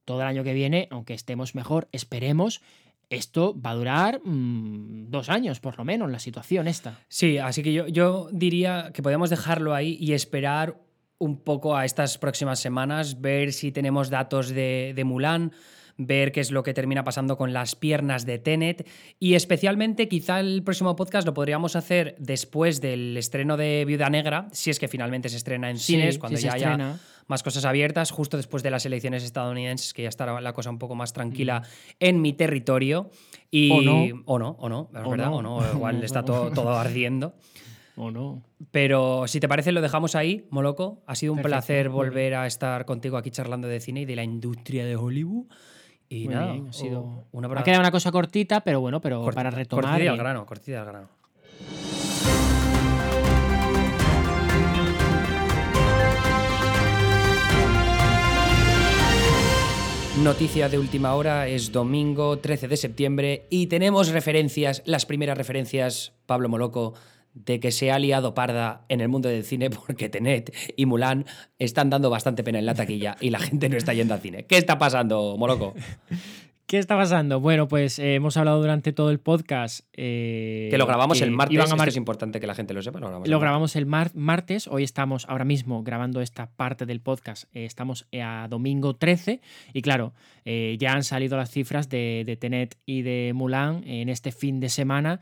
todo 0.04 0.22
el 0.22 0.26
año 0.26 0.42
que 0.42 0.52
viene, 0.52 0.88
aunque 0.90 1.14
estemos 1.14 1.54
mejor, 1.54 1.88
esperemos, 1.92 2.60
esto 3.10 3.60
va 3.60 3.70
a 3.70 3.74
durar 3.74 4.20
mm, 4.24 5.10
dos 5.10 5.28
años, 5.28 5.60
por 5.60 5.76
lo 5.76 5.84
menos, 5.84 6.10
la 6.10 6.20
situación 6.20 6.68
esta. 6.68 7.00
Sí, 7.08 7.38
así 7.38 7.62
que 7.62 7.72
yo, 7.72 7.86
yo 7.88 8.28
diría 8.32 8.92
que 8.94 9.02
podemos 9.02 9.28
dejarlo 9.28 9.74
ahí 9.74 9.98
y 10.00 10.12
esperar 10.12 10.80
un 11.18 11.42
poco 11.42 11.76
a 11.76 11.84
estas 11.84 12.16
próximas 12.16 12.60
semanas, 12.60 13.20
ver 13.20 13.52
si 13.52 13.72
tenemos 13.72 14.08
datos 14.08 14.48
de, 14.48 14.92
de 14.96 15.04
Mulan, 15.04 15.52
ver 15.98 16.32
qué 16.32 16.40
es 16.40 16.50
lo 16.50 16.62
que 16.62 16.72
termina 16.72 17.04
pasando 17.04 17.36
con 17.36 17.52
las 17.52 17.74
piernas 17.74 18.24
de 18.24 18.38
Tenet 18.38 18.88
y 19.18 19.34
especialmente 19.34 20.08
quizá 20.08 20.40
el 20.40 20.62
próximo 20.62 20.96
podcast 20.96 21.26
lo 21.26 21.34
podríamos 21.34 21.76
hacer 21.76 22.16
después 22.18 22.80
del 22.80 23.16
estreno 23.18 23.58
de 23.58 23.84
Viuda 23.86 24.08
Negra, 24.08 24.48
si 24.52 24.70
es 24.70 24.78
que 24.78 24.88
finalmente 24.88 25.28
se 25.28 25.36
estrena 25.36 25.68
en 25.68 25.78
cines, 25.78 26.18
cuando 26.18 26.38
ya 26.38 26.54
haya 26.54 26.98
más 27.30 27.42
cosas 27.42 27.64
abiertas, 27.64 28.10
justo 28.10 28.36
después 28.36 28.62
de 28.62 28.70
las 28.70 28.84
elecciones 28.84 29.24
estadounidenses, 29.24 29.94
que 29.94 30.02
ya 30.02 30.08
estará 30.10 30.38
la 30.40 30.52
cosa 30.52 30.68
un 30.68 30.78
poco 30.78 30.94
más 30.94 31.14
tranquila 31.14 31.60
mm. 31.60 31.64
en 32.00 32.20
mi 32.20 32.34
territorio. 32.34 33.10
Y, 33.50 33.70
o 33.70 33.80
no, 33.80 34.22
o 34.26 34.38
no, 34.38 34.56
o 34.58 34.68
no 34.68 34.88
es 34.94 35.08
verdad, 35.08 35.32
o 35.32 35.40
no, 35.40 35.60
igual 35.72 36.04
está 36.04 36.24
todo, 36.24 36.50
todo 36.50 36.76
ardiendo. 36.76 37.34
O 37.96 38.10
no. 38.10 38.42
Pero 38.70 39.26
si 39.26 39.40
te 39.40 39.48
parece, 39.48 39.72
lo 39.72 39.80
dejamos 39.80 40.14
ahí, 40.14 40.46
Moloco. 40.50 41.02
Ha 41.06 41.14
sido 41.14 41.32
un 41.32 41.42
placer 41.42 41.88
volver 41.88 42.34
a 42.34 42.46
estar 42.46 42.84
contigo 42.84 43.16
aquí 43.16 43.30
charlando 43.30 43.68
de 43.68 43.80
cine 43.80 44.02
y 44.02 44.04
de 44.04 44.16
la 44.16 44.24
industria 44.24 44.84
de 44.84 44.96
Hollywood. 44.96 45.46
Y 46.08 46.26
nada, 46.26 46.56
ha 46.68 46.72
sido 46.72 47.24
una 47.30 47.48
Ha 47.60 47.62
quedado 47.62 47.80
una 47.80 47.92
cosa 47.92 48.10
cortita, 48.10 48.62
pero 48.62 48.80
bueno, 48.80 49.00
pero 49.00 49.24
para 49.30 49.50
retomar. 49.50 49.84
Cortita 49.84 50.10
al 50.10 50.18
grano, 50.18 50.46
cortita 50.46 50.80
al 50.80 50.86
grano. 50.86 51.19
Noticia 60.22 60.68
de 60.68 60.78
última 60.78 61.14
hora, 61.14 61.48
es 61.48 61.72
domingo 61.72 62.38
13 62.38 62.68
de 62.68 62.76
septiembre 62.76 63.46
y 63.48 63.68
tenemos 63.68 64.10
referencias, 64.10 64.82
las 64.84 65.06
primeras 65.06 65.38
referencias, 65.38 66.12
Pablo 66.26 66.50
Moloco, 66.50 66.92
de 67.32 67.58
que 67.58 67.72
se 67.72 67.90
ha 67.90 67.98
liado 67.98 68.34
parda 68.34 68.84
en 68.90 69.00
el 69.00 69.08
mundo 69.08 69.30
del 69.30 69.44
cine 69.44 69.70
porque 69.70 70.10
Tenet 70.10 70.54
y 70.76 70.84
Mulan 70.84 71.24
están 71.58 71.88
dando 71.88 72.10
bastante 72.10 72.44
pena 72.44 72.58
en 72.58 72.66
la 72.66 72.74
taquilla 72.74 73.16
y 73.18 73.30
la 73.30 73.38
gente 73.38 73.70
no 73.70 73.78
está 73.78 73.94
yendo 73.94 74.12
al 74.12 74.20
cine. 74.20 74.44
¿Qué 74.44 74.58
está 74.58 74.78
pasando, 74.78 75.36
Moloco? 75.38 75.72
¿Qué 76.70 76.78
está 76.78 76.96
pasando? 76.96 77.40
Bueno, 77.40 77.66
pues 77.66 77.98
eh, 77.98 78.14
hemos 78.14 78.36
hablado 78.36 78.60
durante 78.60 78.92
todo 78.92 79.10
el 79.10 79.18
podcast. 79.18 79.80
Eh, 79.92 80.68
que 80.70 80.78
lo 80.78 80.86
grabamos 80.86 81.20
el 81.20 81.32
martes. 81.32 81.58
es 81.88 81.96
importante 81.96 82.38
que 82.38 82.46
la 82.46 82.54
gente 82.54 82.74
lo 82.74 82.80
sepa. 82.80 83.00
Lo 83.00 83.40
grabamos, 83.40 83.74
el, 83.74 83.86
martes. 83.86 84.68
Hoy 84.68 84.84
estamos 84.84 85.26
ahora 85.28 85.44
mismo 85.44 85.82
grabando 85.82 86.20
esta 86.20 86.46
parte 86.46 86.86
del 86.86 87.00
podcast. 87.00 87.52
Eh, 87.56 87.64
estamos 87.64 88.06
a 88.22 88.46
domingo 88.48 88.94
13. 88.94 89.40
Y 89.72 89.82
claro, 89.82 90.12
ya 90.44 90.92
han 90.92 91.02
salido 91.02 91.36
las 91.36 91.50
cifras 91.50 91.88
de, 91.88 92.22
de 92.24 92.36
Tenet 92.36 92.78
y 92.86 93.02
de 93.02 93.32
Mulan 93.34 93.82
en 93.84 94.08
este 94.08 94.30
fin 94.30 94.60
de 94.60 94.68
semana. 94.68 95.18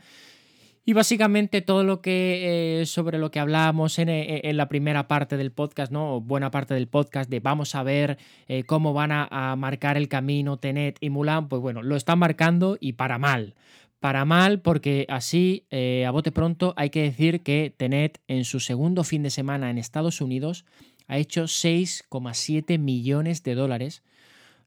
Y 0.85 0.93
básicamente 0.93 1.61
todo 1.61 1.83
lo 1.83 2.01
que 2.01 2.83
sobre 2.87 3.19
lo 3.19 3.29
que 3.29 3.39
hablábamos 3.39 3.99
en, 3.99 4.57
la 4.57 4.69
primera 4.69 5.07
parte 5.07 5.37
del 5.37 5.51
podcast, 5.51 5.91
¿no? 5.91 6.19
buena 6.19 6.49
parte 6.49 6.73
del 6.73 6.87
podcast 6.87 7.29
de 7.29 7.39
vamos 7.39 7.75
a 7.75 7.83
ver 7.83 8.17
cómo 8.65 8.93
van 8.93 9.11
a, 9.11 9.55
marcar 9.55 9.97
el 9.97 10.07
camino 10.07 10.57
Tenet 10.57 10.97
y 10.99 11.11
Mulan, 11.11 11.47
pues 11.47 11.61
bueno, 11.61 11.83
lo 11.83 11.95
están 11.95 12.17
marcando 12.17 12.77
y 12.79 12.93
para 12.93 13.19
mal. 13.19 13.53
Para 13.99 14.25
mal, 14.25 14.61
porque 14.61 15.05
así, 15.09 15.67
a 15.71 16.09
bote 16.09 16.31
pronto, 16.31 16.73
hay 16.75 16.89
que 16.89 17.03
decir 17.03 17.43
que 17.43 17.71
Tenet 17.75 18.19
en 18.27 18.43
su 18.43 18.59
segundo 18.59 19.03
fin 19.03 19.21
de 19.21 19.29
semana 19.29 19.69
en 19.69 19.77
Estados 19.77 20.21
Unidos 20.21 20.65
ha 21.09 21.17
hecho 21.17 21.45
6,7 21.45 22.77
millones 22.77 23.43
de 23.43 23.55
dólares, 23.55 24.03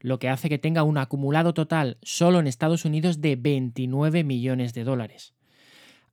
lo 0.00 0.18
que 0.18 0.28
hace 0.28 0.48
que 0.48 0.58
tenga 0.58 0.82
un 0.82 0.98
acumulado 0.98 1.54
total 1.54 1.96
solo 2.02 2.40
en 2.40 2.48
Estados 2.48 2.84
Unidos 2.84 3.20
de 3.20 3.36
29 3.36 4.24
millones 4.24 4.74
de 4.74 4.82
dólares. 4.82 5.34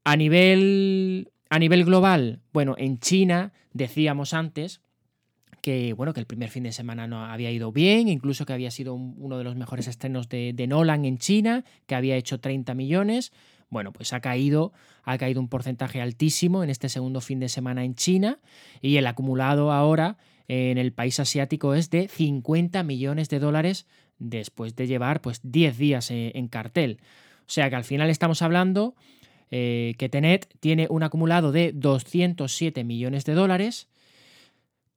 A 0.03 0.15
nivel, 0.15 1.31
a 1.49 1.59
nivel 1.59 1.85
global, 1.85 2.41
bueno, 2.53 2.75
en 2.77 2.99
China 2.99 3.53
decíamos 3.73 4.33
antes 4.33 4.81
que, 5.61 5.93
bueno, 5.93 6.13
que 6.13 6.19
el 6.19 6.25
primer 6.25 6.49
fin 6.49 6.63
de 6.63 6.71
semana 6.71 7.07
no 7.07 7.25
había 7.25 7.51
ido 7.51 7.71
bien, 7.71 8.07
incluso 8.07 8.45
que 8.45 8.53
había 8.53 8.71
sido 8.71 8.93
uno 8.93 9.37
de 9.37 9.43
los 9.43 9.55
mejores 9.55 9.87
estrenos 9.87 10.29
de, 10.29 10.65
Nolan 10.67 11.05
en 11.05 11.17
China, 11.17 11.65
que 11.85 11.95
había 11.95 12.15
hecho 12.15 12.39
30 12.39 12.73
millones. 12.73 13.31
Bueno, 13.69 13.91
pues 13.91 14.13
ha 14.13 14.19
caído, 14.19 14.73
ha 15.03 15.17
caído 15.17 15.39
un 15.39 15.47
porcentaje 15.47 16.01
altísimo 16.01 16.63
en 16.63 16.69
este 16.69 16.89
segundo 16.89 17.21
fin 17.21 17.39
de 17.39 17.49
semana 17.49 17.83
en 17.83 17.93
China 17.95 18.39
y 18.81 18.97
el 18.97 19.05
acumulado 19.05 19.71
ahora 19.71 20.17
en 20.47 20.79
el 20.79 20.91
país 20.91 21.19
asiático 21.19 21.75
es 21.75 21.91
de 21.91 22.07
50 22.07 22.81
millones 22.81 23.29
de 23.29 23.37
dólares 23.37 23.85
después 24.17 24.75
de 24.75 24.87
llevar 24.87 25.21
pues 25.21 25.41
10 25.43 25.77
días 25.77 26.09
eh, 26.09 26.31
en 26.33 26.47
cartel. 26.47 26.99
O 27.41 27.51
sea 27.51 27.69
que 27.69 27.75
al 27.75 27.83
final 27.83 28.09
estamos 28.09 28.41
hablando 28.41 28.95
eh, 29.51 29.95
que 29.97 30.09
Tenet 30.09 30.47
tiene 30.59 30.87
un 30.89 31.03
acumulado 31.03 31.51
de 31.51 31.71
207 31.73 32.83
millones 32.83 33.25
de 33.25 33.33
dólares 33.33 33.87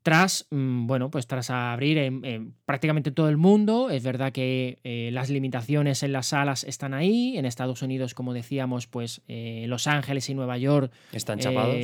tras, 0.02 0.46
mm, 0.50 0.86
bueno, 0.86 1.10
pues 1.10 1.26
tras 1.26 1.50
abrir 1.50 1.98
en, 1.98 2.54
prácticamente 2.66 3.12
todo 3.12 3.28
el 3.28 3.36
mundo. 3.36 3.90
Es 3.90 4.02
verdad 4.02 4.32
que 4.32 4.78
eh, 4.84 5.10
las 5.12 5.30
limitaciones 5.30 6.02
en 6.02 6.12
las 6.12 6.28
salas 6.28 6.64
están 6.64 6.92
ahí. 6.92 7.36
En 7.36 7.44
Estados 7.44 7.82
Unidos, 7.82 8.14
como 8.14 8.34
decíamos, 8.34 8.86
pues 8.86 9.22
eh, 9.28 9.64
Los 9.68 9.86
Ángeles 9.86 10.28
y 10.28 10.34
Nueva 10.34 10.58
York 10.58 10.92
están 11.12 11.38
chapados 11.38 11.76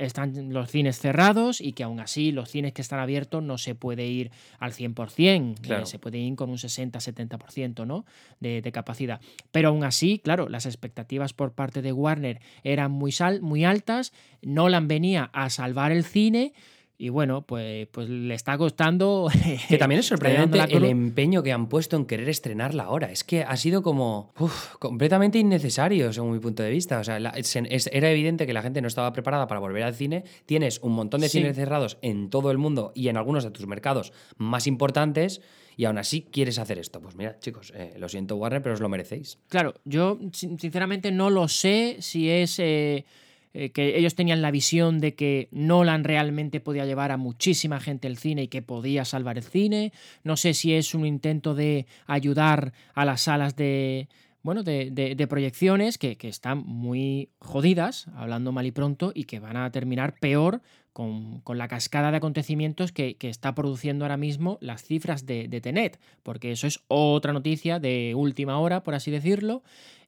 están 0.00 0.52
los 0.52 0.70
cines 0.70 0.98
cerrados 0.98 1.60
y 1.60 1.72
que 1.72 1.82
aún 1.82 2.00
así 2.00 2.32
los 2.32 2.50
cines 2.50 2.72
que 2.72 2.82
están 2.82 3.00
abiertos 3.00 3.42
no 3.42 3.58
se 3.58 3.74
puede 3.74 4.06
ir 4.06 4.30
al 4.58 4.72
100%, 4.72 5.82
eh, 5.82 5.86
se 5.86 5.98
puede 5.98 6.18
ir 6.18 6.34
con 6.36 6.50
un 6.50 6.56
60-70% 6.56 7.86
¿no? 7.86 8.06
de, 8.40 8.62
de, 8.62 8.72
capacidad. 8.72 9.20
Pero 9.52 9.68
aún 9.68 9.84
así, 9.84 10.18
claro, 10.18 10.48
las 10.48 10.66
expectativas 10.66 11.32
por 11.32 11.52
parte 11.52 11.82
de 11.82 11.92
Warner 11.92 12.40
eran 12.64 12.90
muy, 12.90 13.12
sal, 13.12 13.42
muy 13.42 13.64
altas, 13.64 14.12
Nolan 14.42 14.88
venía 14.88 15.30
a 15.32 15.50
salvar 15.50 15.92
el 15.92 16.04
cine 16.04 16.54
y 17.00 17.08
bueno, 17.08 17.46
pues, 17.46 17.88
pues 17.90 18.10
le 18.10 18.34
está 18.34 18.58
costando. 18.58 19.28
Que 19.68 19.78
también 19.78 20.00
es 20.00 20.06
sorprendente 20.06 20.58
el 20.68 20.84
empeño 20.84 21.42
que 21.42 21.50
han 21.50 21.68
puesto 21.68 21.96
en 21.96 22.04
querer 22.04 22.28
estrenarla 22.28 22.84
ahora. 22.84 23.10
Es 23.10 23.24
que 23.24 23.42
ha 23.42 23.56
sido 23.56 23.82
como 23.82 24.34
completamente 24.78 25.38
innecesario, 25.38 26.12
según 26.12 26.32
mi 26.32 26.40
punto 26.40 26.62
de 26.62 26.70
vista. 26.70 26.98
O 26.98 27.04
sea, 27.04 27.16
era 27.16 28.10
evidente 28.10 28.46
que 28.46 28.52
la 28.52 28.62
gente 28.62 28.82
no 28.82 28.88
estaba 28.88 29.12
preparada 29.14 29.46
para 29.46 29.60
volver 29.60 29.82
al 29.82 29.94
cine. 29.94 30.24
Tienes 30.44 30.78
un 30.80 30.92
montón 30.92 31.22
de 31.22 31.30
cines 31.30 31.56
cerrados 31.56 31.96
en 32.02 32.28
todo 32.28 32.50
el 32.50 32.58
mundo 32.58 32.92
y 32.94 33.08
en 33.08 33.16
algunos 33.16 33.44
de 33.44 33.50
tus 33.50 33.66
mercados 33.66 34.12
más 34.36 34.66
importantes. 34.66 35.40
Y 35.76 35.86
aún 35.86 35.96
así 35.96 36.28
quieres 36.30 36.58
hacer 36.58 36.78
esto. 36.78 37.00
Pues 37.00 37.16
mira, 37.16 37.38
chicos, 37.40 37.72
eh, 37.74 37.94
lo 37.98 38.10
siento, 38.10 38.36
Warner, 38.36 38.60
pero 38.60 38.74
os 38.74 38.80
lo 38.80 38.90
merecéis. 38.90 39.38
Claro, 39.48 39.74
yo 39.84 40.18
sinceramente 40.32 41.12
no 41.12 41.30
lo 41.30 41.48
sé 41.48 41.96
si 42.00 42.28
es. 42.28 42.58
Eh, 42.58 43.06
eh, 43.52 43.70
que 43.70 43.98
ellos 43.98 44.14
tenían 44.14 44.42
la 44.42 44.50
visión 44.50 45.00
de 45.00 45.14
que 45.14 45.48
Nolan 45.50 46.04
realmente 46.04 46.60
podía 46.60 46.86
llevar 46.86 47.10
a 47.10 47.16
muchísima 47.16 47.80
gente 47.80 48.06
al 48.06 48.16
cine 48.16 48.44
y 48.44 48.48
que 48.48 48.62
podía 48.62 49.04
salvar 49.04 49.38
el 49.38 49.44
cine. 49.44 49.92
No 50.22 50.36
sé 50.36 50.54
si 50.54 50.74
es 50.74 50.94
un 50.94 51.04
intento 51.04 51.54
de 51.54 51.86
ayudar 52.06 52.72
a 52.94 53.04
las 53.04 53.22
salas 53.22 53.56
de, 53.56 54.08
bueno, 54.42 54.62
de, 54.62 55.26
proyecciones 55.28 55.98
que, 55.98 56.16
están 56.22 56.58
muy 56.64 57.30
jodidas, 57.40 58.06
hablando 58.14 58.52
mal 58.52 58.66
y 58.66 58.70
pronto, 58.70 59.12
y 59.14 59.24
que 59.24 59.40
van 59.40 59.56
a 59.56 59.70
terminar 59.70 60.14
peor 60.18 60.62
con, 60.92 61.42
la 61.46 61.68
cascada 61.68 62.10
de 62.10 62.18
acontecimientos 62.18 62.92
que, 62.92 63.16
está 63.20 63.54
produciendo 63.54 64.04
ahora 64.04 64.16
mismo 64.16 64.58
las 64.60 64.82
cifras 64.82 65.26
de, 65.26 65.48
de 65.48 65.60
Tenet, 65.60 66.00
porque 66.22 66.52
eso 66.52 66.66
es 66.66 66.80
otra 66.88 67.32
noticia 67.32 67.80
de 67.80 68.14
última 68.14 68.58
hora, 68.58 68.82
por 68.82 68.94
así 68.94 69.10
decirlo, 69.10 69.62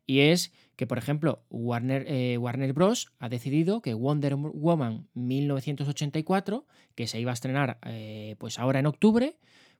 y 0.06 0.20
es 0.20 0.52
que, 0.76 0.86
por 0.86 0.98
ejemplo, 0.98 1.44
Warner, 1.50 2.04
eh, 2.08 2.38
Warner 2.38 2.72
Bros. 2.72 3.12
ha 3.18 3.28
decidido 3.28 3.82
que 3.82 3.94
Wonder 3.94 4.34
Woman 4.36 5.06
1984, 5.14 6.66
que 6.94 7.06
se 7.06 7.20
iba 7.20 7.30
a 7.30 7.34
estrenar 7.34 7.78
eh, 7.86 8.36
pues 8.38 8.58
ahora 8.58 8.80
en 8.80 8.86
octubre, 8.86 9.36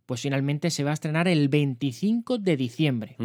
pues 0.06 0.20
finalmente 0.20 0.70
se 0.70 0.84
va 0.84 0.90
a 0.90 0.94
estrenar 0.94 1.28
el 1.28 1.48
25 1.48 2.38
de 2.38 2.56
diciembre. 2.56 3.16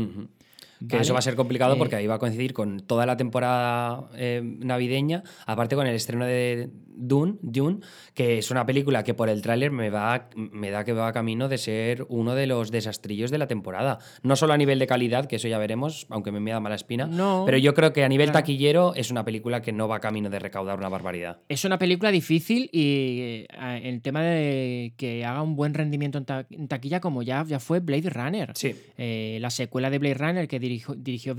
Que 0.87 0.97
eso 0.97 1.13
va 1.13 1.19
a 1.19 1.23
ser 1.23 1.35
complicado 1.35 1.77
porque 1.77 1.95
eh, 1.95 1.99
ahí 1.99 2.07
va 2.07 2.15
a 2.15 2.19
coincidir 2.19 2.53
con 2.53 2.81
toda 2.81 3.05
la 3.05 3.17
temporada 3.17 4.09
eh, 4.15 4.41
navideña, 4.43 5.23
aparte 5.45 5.75
con 5.75 5.87
el 5.87 5.95
estreno 5.95 6.25
de 6.25 6.69
Dune, 6.97 7.35
Dune, 7.41 7.79
que 8.13 8.39
es 8.39 8.51
una 8.51 8.65
película 8.65 9.03
que 9.03 9.13
por 9.13 9.29
el 9.29 9.41
tráiler 9.41 9.71
me, 9.71 9.89
va, 9.89 10.29
me 10.35 10.71
da 10.71 10.83
que 10.83 10.93
va 10.93 11.07
a 11.07 11.13
camino 11.13 11.47
de 11.47 11.57
ser 11.57 12.05
uno 12.09 12.35
de 12.35 12.47
los 12.47 12.71
desastrillos 12.71 13.31
de 13.31 13.37
la 13.37 13.47
temporada. 13.47 13.99
No 14.23 14.35
solo 14.35 14.53
a 14.53 14.57
nivel 14.57 14.79
de 14.79 14.87
calidad, 14.87 15.27
que 15.27 15.37
eso 15.37 15.47
ya 15.47 15.57
veremos, 15.57 16.07
aunque 16.09 16.31
me, 16.31 16.39
me 16.39 16.51
da 16.51 16.59
mala 16.59 16.75
espina, 16.75 17.09
pero 17.45 17.57
yo 17.57 17.73
creo 17.73 17.93
que 17.93 18.03
a 18.03 18.09
nivel 18.09 18.31
taquillero 18.31 18.93
es 18.95 19.11
una 19.11 19.23
película 19.23 19.61
que 19.61 19.71
no 19.71 19.87
va 19.87 19.97
a 19.97 19.99
camino 19.99 20.29
de 20.29 20.39
recaudar 20.39 20.77
una 20.77 20.89
barbaridad. 20.89 21.39
Es 21.49 21.65
una 21.65 21.77
película 21.77 22.11
difícil 22.11 22.69
y 22.71 23.45
eh, 23.49 23.81
el 23.83 24.01
tema 24.01 24.21
de 24.21 24.93
que 24.97 25.25
haga 25.25 25.41
un 25.41 25.55
buen 25.55 25.73
rendimiento 25.73 26.17
en, 26.17 26.67
taquilla 26.67 26.99
como 26.99 27.21
ya, 27.23 27.43
ya 27.47 27.59
fue 27.59 27.79
Blade 27.79 28.09
Runner. 28.09 28.51
Sí. 28.55 28.75
la 28.97 29.49
secuela 29.49 29.89
de 29.89 29.99
Blade 29.99 30.15
Runner 30.15 30.47
que 30.47 30.59
dirigió, 30.67 30.95
dirigió 30.95 31.35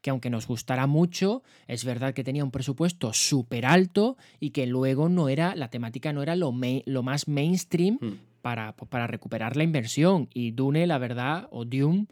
que 0.00 0.10
aunque 0.10 0.30
nos 0.30 0.46
gustara 0.46 0.86
mucho, 0.86 1.42
es 1.68 1.84
verdad 1.84 2.14
que 2.14 2.24
tenía 2.24 2.44
un 2.44 2.50
presupuesto 2.50 3.12
súper 3.12 3.66
alto 3.66 4.16
y 4.38 4.50
que 4.50 4.66
luego 4.66 5.08
no 5.08 5.28
era, 5.28 5.54
la 5.54 5.68
temática 5.68 6.12
no 6.12 6.22
era 6.22 6.36
lo, 6.36 6.54
lo 6.86 7.02
más 7.02 7.28
mainstream 7.28 7.98
hmm. 8.00 8.18
para, 8.42 8.72
para 8.72 9.06
recuperar 9.06 9.56
la 9.56 9.64
inversión. 9.64 10.28
Y 10.34 10.52
Dune, 10.52 10.86
la 10.86 10.98
verdad, 10.98 11.48
o 11.50 11.64
Dune, 11.64 12.06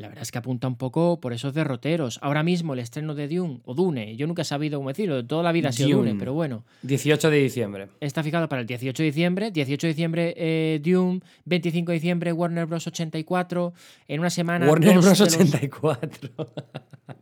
la 0.00 0.08
verdad 0.08 0.22
es 0.22 0.32
que 0.32 0.38
apunta 0.38 0.66
un 0.66 0.76
poco 0.76 1.20
por 1.20 1.32
esos 1.32 1.52
derroteros. 1.54 2.18
Ahora 2.22 2.42
mismo 2.42 2.72
el 2.72 2.80
estreno 2.80 3.14
de 3.14 3.28
Dune, 3.28 3.60
o 3.64 3.74
Dune, 3.74 4.16
yo 4.16 4.26
nunca 4.26 4.42
he 4.42 4.44
sabido 4.44 4.78
cómo 4.78 4.88
decirlo, 4.88 5.24
toda 5.26 5.42
la 5.42 5.52
vida 5.52 5.68
ha 5.68 5.72
sido 5.72 5.98
Dune, 5.98 6.14
pero 6.18 6.32
bueno. 6.32 6.64
18 6.82 7.30
de 7.30 7.36
diciembre. 7.36 7.88
Está 8.00 8.22
fijado 8.22 8.48
para 8.48 8.62
el 8.62 8.66
18 8.66 9.02
de 9.02 9.06
diciembre. 9.06 9.50
18 9.50 9.86
de 9.86 9.92
diciembre 9.92 10.34
eh, 10.36 10.80
Dune, 10.82 11.20
25 11.44 11.92
de 11.92 11.94
diciembre 11.94 12.32
Warner 12.32 12.66
Bros. 12.66 12.86
84. 12.86 13.72
En 14.08 14.20
una 14.20 14.30
semana. 14.30 14.66
Warner 14.66 14.98
Bros. 14.98 15.20
84. 15.20 16.30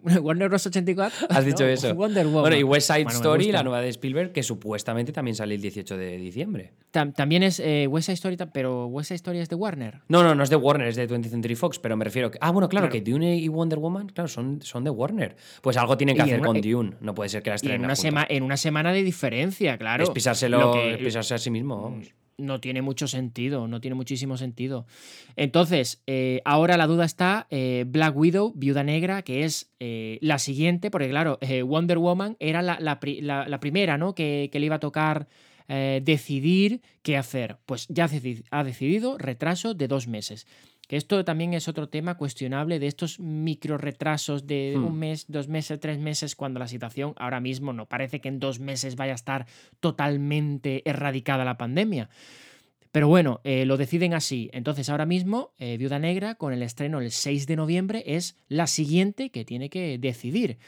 Warner 0.22 0.48
Bros. 0.48 0.66
84. 0.66 1.26
Has 1.30 1.44
dicho 1.44 1.64
eso. 1.66 1.94
Wonder 1.94 2.26
Woman. 2.26 2.42
Bueno, 2.42 2.56
y 2.56 2.62
West 2.62 2.92
Side 2.92 3.06
Story, 3.08 3.50
la 3.50 3.62
nueva 3.62 3.80
de 3.80 3.88
Spielberg, 3.88 4.32
que 4.32 4.42
supuestamente 4.42 5.12
también 5.12 5.34
sale 5.34 5.54
el 5.56 5.60
18 5.60 5.96
de 5.96 6.16
diciembre. 6.18 6.72
también 6.92 7.42
es 7.42 7.60
eh, 7.60 7.86
West 7.88 8.06
Side 8.06 8.14
Story, 8.14 8.36
pero 8.52 8.86
West 8.86 9.08
Side 9.08 9.16
Story 9.16 9.38
es 9.38 9.48
de 9.48 9.56
Warner. 9.56 10.02
No, 10.08 10.22
no, 10.22 10.34
no 10.34 10.42
es 10.44 10.50
de 10.50 10.56
Warner, 10.56 10.88
es 10.88 10.96
de 10.96 11.08
20th 11.08 11.30
Century 11.30 11.54
Fox, 11.54 11.78
pero 11.78 11.96
me 11.96 12.04
refiero 12.04 12.30
que. 12.30 12.38
Ah, 12.40 12.50
bueno, 12.50 12.67
claro, 12.68 12.88
que 12.88 13.00
Dune 13.00 13.36
y 13.36 13.48
Wonder 13.48 13.78
Woman, 13.78 14.08
claro, 14.08 14.28
son, 14.28 14.60
son 14.62 14.84
de 14.84 14.90
Warner. 14.90 15.36
Pues 15.62 15.76
algo 15.76 15.96
tienen 15.96 16.16
que 16.16 16.22
hacer 16.22 16.40
con 16.40 16.56
eh, 16.56 16.60
Dune. 16.60 16.94
No 17.00 17.14
puede 17.14 17.28
ser 17.28 17.42
que 17.42 17.50
las 17.50 17.62
estrenen. 17.62 17.90
En 17.90 18.12
una, 18.12 18.26
en 18.28 18.42
una 18.42 18.56
semana 18.56 18.92
de 18.92 19.02
diferencia, 19.02 19.78
claro. 19.78 20.04
Es 20.04 20.10
pisárselo, 20.10 20.74
pisarse 20.98 21.34
a 21.34 21.38
sí 21.38 21.50
mismo, 21.50 22.00
No 22.36 22.60
tiene 22.60 22.82
mucho 22.82 23.08
sentido, 23.08 23.68
no 23.68 23.80
tiene 23.80 23.94
muchísimo 23.94 24.36
sentido. 24.36 24.86
Entonces, 25.36 26.02
eh, 26.06 26.40
ahora 26.44 26.76
la 26.76 26.86
duda 26.86 27.04
está 27.04 27.46
eh, 27.50 27.84
Black 27.86 28.16
Widow, 28.16 28.52
Viuda 28.54 28.84
Negra, 28.84 29.22
que 29.22 29.44
es 29.44 29.70
la 29.78 30.38
siguiente, 30.38 30.90
porque 30.90 31.08
claro, 31.08 31.38
Wonder 31.64 31.98
Woman 31.98 32.36
era 32.40 32.62
la, 32.62 33.00
primera, 33.60 33.98
¿no? 33.98 34.14
Que, 34.14 34.48
que, 34.52 34.60
le 34.60 34.66
iba 34.66 34.76
a 34.76 34.80
tocar 34.80 35.28
decidir 35.68 36.80
qué 37.02 37.16
hacer. 37.16 37.58
Pues 37.66 37.86
ya 37.88 38.08
ha 38.50 38.64
decidido 38.64 39.18
retraso 39.18 39.74
de 39.74 39.88
dos 39.88 40.08
meses. 40.08 40.46
Que 40.88 40.96
esto 40.96 41.22
también 41.24 41.52
es 41.52 41.68
otro 41.68 41.90
tema 41.90 42.16
cuestionable 42.16 42.78
de 42.78 42.86
estos 42.86 43.20
micro 43.20 43.76
retrasos 43.76 44.46
de 44.46 44.72
un 44.74 44.94
hmm. 44.94 44.98
mes, 44.98 45.26
dos 45.28 45.46
meses, 45.46 45.78
tres 45.78 45.98
meses, 45.98 46.34
cuando 46.34 46.58
la 46.58 46.66
situación 46.66 47.12
ahora 47.18 47.40
mismo 47.40 47.74
no 47.74 47.86
parece 47.86 48.20
que 48.20 48.28
en 48.28 48.40
dos 48.40 48.58
meses 48.58 48.96
vaya 48.96 49.12
a 49.12 49.14
estar 49.14 49.46
totalmente 49.80 50.82
erradicada 50.88 51.44
la 51.44 51.58
pandemia. 51.58 52.08
Pero 52.90 53.06
bueno, 53.06 53.42
eh, 53.44 53.66
lo 53.66 53.76
deciden 53.76 54.14
así. 54.14 54.48
Entonces 54.54 54.88
ahora 54.88 55.04
mismo 55.04 55.52
eh, 55.58 55.76
Viuda 55.76 55.98
Negra 55.98 56.36
con 56.36 56.54
el 56.54 56.62
estreno 56.62 57.00
el 57.00 57.10
6 57.10 57.46
de 57.46 57.56
noviembre 57.56 58.02
es 58.06 58.38
la 58.48 58.66
siguiente 58.66 59.30
que 59.30 59.44
tiene 59.44 59.68
que 59.68 59.98
decidir. 59.98 60.58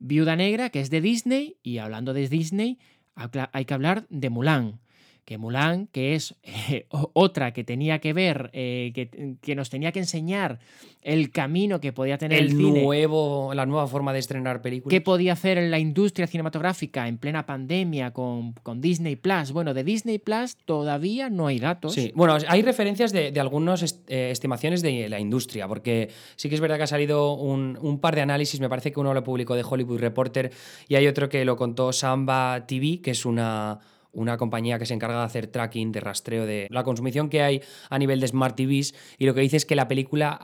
Viuda 0.00 0.34
Negra, 0.34 0.70
que 0.70 0.80
es 0.80 0.90
de 0.90 1.00
Disney, 1.00 1.56
y 1.62 1.78
hablando 1.78 2.12
de 2.12 2.28
Disney, 2.28 2.80
hay 3.14 3.64
que 3.64 3.74
hablar 3.74 4.06
de 4.10 4.28
Mulan 4.28 4.80
que 5.24 5.38
Mulan, 5.38 5.86
que 5.86 6.14
es 6.14 6.34
eh, 6.42 6.86
otra 6.90 7.52
que 7.52 7.64
tenía 7.64 8.00
que 8.00 8.12
ver, 8.12 8.50
eh, 8.52 8.92
que, 9.40 9.54
nos 9.54 9.70
tenía 9.70 9.92
que 9.92 10.00
enseñar 10.00 10.58
el 11.00 11.30
camino 11.30 11.80
que 11.80 11.92
podía 11.92 12.18
tener 12.18 12.40
el, 12.40 12.56
nuevo, 12.56 13.52
la 13.54 13.66
nueva 13.66 13.86
forma 13.86 14.12
de 14.12 14.18
estrenar 14.18 14.62
películas. 14.62 14.90
¿Qué 14.90 15.00
podía 15.00 15.32
hacer 15.32 15.58
en 15.58 15.70
la 15.70 15.78
industria 15.78 16.26
cinematográfica 16.26 17.08
en 17.08 17.18
plena 17.18 17.46
pandemia 17.46 18.12
con, 18.12 18.54
Disney 18.76 19.16
Plus? 19.16 19.52
Bueno, 19.52 19.74
de 19.74 19.84
Disney 19.84 20.18
Plus 20.18 20.56
todavía 20.64 21.28
no 21.28 21.46
hay 21.46 21.58
datos. 21.58 21.94
Sí, 21.94 22.12
bueno, 22.14 22.36
hay 22.48 22.62
referencias 22.62 23.12
de, 23.12 23.32
algunas 23.40 24.02
eh, 24.08 24.30
estimaciones 24.30 24.82
de 24.82 25.08
la 25.08 25.18
industria, 25.20 25.68
porque 25.68 26.10
sí 26.36 26.48
que 26.48 26.54
es 26.54 26.60
verdad 26.60 26.76
que 26.76 26.84
ha 26.84 26.88
salido 26.88 27.34
un, 27.34 27.78
un, 27.80 28.00
par 28.00 28.14
de 28.14 28.22
análisis, 28.22 28.60
me 28.60 28.68
parece 28.68 28.92
que 28.92 29.00
uno 29.00 29.14
lo 29.14 29.24
publicó 29.24 29.54
de 29.54 29.64
Hollywood 29.68 29.98
Reporter 29.98 30.52
y 30.88 30.94
hay 30.94 31.06
otro 31.06 31.28
que 31.28 31.44
lo 31.44 31.56
contó 31.56 31.92
Samba 31.92 32.64
TV, 32.66 33.00
que 33.00 33.12
es 33.12 33.24
una 33.24 33.80
una 34.12 34.36
compañía 34.36 34.78
que 34.78 34.86
se 34.86 34.94
encarga 34.94 35.18
de 35.18 35.24
hacer 35.24 35.46
tracking, 35.46 35.92
de 35.92 36.00
rastreo 36.00 36.46
de 36.46 36.66
la 36.70 36.84
consumición 36.84 37.28
que 37.28 37.42
hay 37.42 37.62
a 37.88 37.98
nivel 37.98 38.20
de 38.20 38.28
Smart 38.28 38.56
TVs, 38.56 38.94
y 39.18 39.26
lo 39.26 39.34
que 39.34 39.40
dice 39.40 39.56
es 39.56 39.66
que 39.66 39.74
la 39.74 39.88
película 39.88 40.38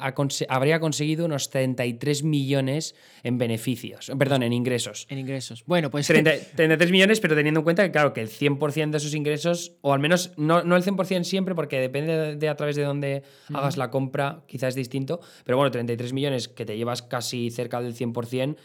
habría 0.49 0.81
conseguido 0.81 1.27
unos 1.27 1.51
33 1.51 2.23
millones 2.23 2.95
en 3.23 3.39
beneficios, 3.39 4.11
perdón, 4.19 4.43
en 4.43 4.53
ingresos. 4.53 5.07
En 5.11 5.19
ingresos. 5.19 5.65
Bueno, 5.67 5.91
pues... 5.91 6.07
33 6.07 6.91
millones, 6.91 7.21
pero 7.21 7.35
teniendo 7.35 7.61
en 7.61 7.65
cuenta 7.65 7.85
que, 7.85 7.91
claro, 7.91 8.13
que 8.13 8.21
el 8.21 8.29
100% 8.29 8.91
de 8.91 8.97
esos 8.97 9.15
ingresos, 9.15 9.73
o 9.81 9.93
al 9.93 10.01
menos 10.01 10.33
no, 10.37 10.63
no 10.63 10.77
el 10.77 10.85
100% 10.85 11.25
siempre, 11.25 11.55
porque 11.55 11.79
depende 11.79 12.37
de, 12.37 12.49
a 12.49 12.57
través 12.57 12.77
de 12.77 12.83
dónde 12.83 13.23
hagas 13.53 13.77
la 13.77 13.91
compra, 13.91 14.43
quizás 14.47 14.71
es 14.71 14.75
distinto, 14.75 15.21
pero 15.45 15.57
bueno, 15.57 15.71
33 15.71 16.13
millones 16.13 16.49
que 16.49 16.65
te 16.65 16.77
llevas 16.77 17.03
casi 17.03 17.51
cerca 17.51 17.81
del 17.81 17.95
100%, 17.95 18.57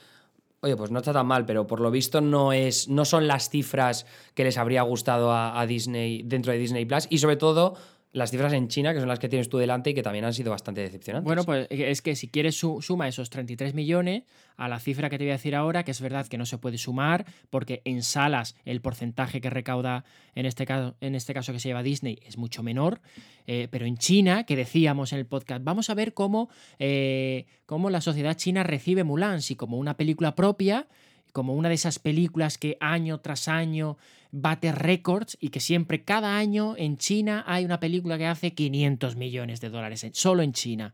Oye, 0.64 0.78
pues 0.78 0.92
no 0.92 1.00
está 1.00 1.12
tan 1.12 1.28
mal, 1.28 1.46
pero 1.46 1.68
por 1.68 1.82
lo 1.82 1.92
visto 1.92 2.22
no, 2.22 2.54
es, 2.54 2.88
no 2.88 3.04
son 3.04 3.28
las 3.28 3.50
cifras 3.50 4.06
que 4.34 4.46
les 4.46 4.58
habría 4.58 4.82
gustado 4.84 5.34
a, 5.34 5.66
Disney 5.66 6.24
dentro 6.24 6.54
de 6.54 6.58
Disney 6.58 6.86
Plus 6.86 7.06
y 7.10 7.18
sobre 7.18 7.36
todo 7.36 7.76
las 8.14 8.30
cifras 8.30 8.54
en 8.54 8.68
China, 8.68 8.94
que 8.94 9.00
son 9.00 9.10
las 9.10 9.18
que 9.18 9.28
tienes 9.28 9.50
tú 9.50 9.58
delante 9.58 9.90
y 9.90 9.94
que 9.96 10.04
también 10.04 10.24
han 10.24 10.34
sido 10.34 10.52
bastante 10.52 10.82
decepcionantes. 10.82 11.26
Bueno, 11.26 11.44
pues 11.44 11.68
es 11.72 12.04
que 12.04 12.16
si 12.16 12.28
quieres 12.30 12.56
suma 12.56 13.08
esos 13.08 13.32
33 13.32 13.74
millones 13.74 14.24
a 14.56 14.68
la 14.68 14.80
cifra 14.80 15.10
que 15.10 15.18
te 15.18 15.24
voy 15.24 15.32
a 15.32 15.34
decir 15.34 15.56
ahora, 15.56 15.84
que 15.84 15.90
es 15.90 16.00
verdad 16.00 16.28
que 16.28 16.38
no 16.38 16.46
se 16.46 16.60
puede 16.60 16.78
sumar, 16.78 17.26
porque 17.50 17.82
en 17.86 18.04
salas 18.04 18.56
el 18.66 18.82
porcentaje 18.82 19.42
que 19.42 19.50
recauda 19.50 20.06
en 20.36 20.46
este 20.46 20.68
caso, 20.68 20.96
en 21.02 21.16
este 21.16 21.34
caso 21.34 21.54
que 21.54 21.60
se 21.60 21.70
lleva 21.70 21.82
Disney 21.82 22.20
es 22.24 22.38
mucho 22.38 22.62
menor, 22.62 23.02
eh, 23.48 23.68
pero 23.72 23.88
en 23.88 23.98
China, 23.98 24.46
que 24.46 24.56
decíamos 24.56 25.12
en 25.12 25.18
el 25.18 25.26
podcast, 25.26 25.64
vamos 25.64 25.90
a 25.90 25.96
ver 25.96 26.14
cómo, 26.14 26.50
eh, 26.78 27.48
cómo 27.66 27.90
la 27.90 28.00
sociedad 28.00 28.38
china 28.38 28.62
recibe 28.62 29.04
Mulan, 29.04 29.42
si 29.42 29.56
como 29.56 29.78
una 29.78 29.98
película 29.98 30.36
propia, 30.36 30.88
como 31.34 31.56
una 31.56 31.68
de 31.68 31.76
esas 31.76 32.00
películas 32.00 32.58
que 32.58 32.78
año 32.80 33.20
tras 33.20 33.50
año 33.50 33.98
bate 34.32 34.72
récords 34.72 35.36
y 35.42 35.50
que 35.50 35.60
siempre, 35.60 36.04
cada 36.04 36.38
año 36.38 36.76
en 36.78 36.98
China 36.98 37.44
hay 37.46 37.66
una 37.66 37.80
película 37.80 38.18
que 38.18 38.28
hace 38.28 38.54
500 38.54 39.16
millones 39.16 39.60
de 39.60 39.70
dólares, 39.70 40.06
solo 40.14 40.44
en 40.44 40.54
China. 40.54 40.94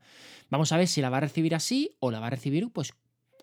Vamos 0.50 0.72
a 0.72 0.78
ver 0.78 0.88
si 0.88 1.02
la 1.02 1.10
va 1.10 1.18
a 1.18 1.22
recibir 1.22 1.54
así 1.54 1.96
o 2.00 2.10
la 2.10 2.20
va 2.20 2.28
a 2.28 2.32
recibir 2.32 2.72
pues 2.72 2.94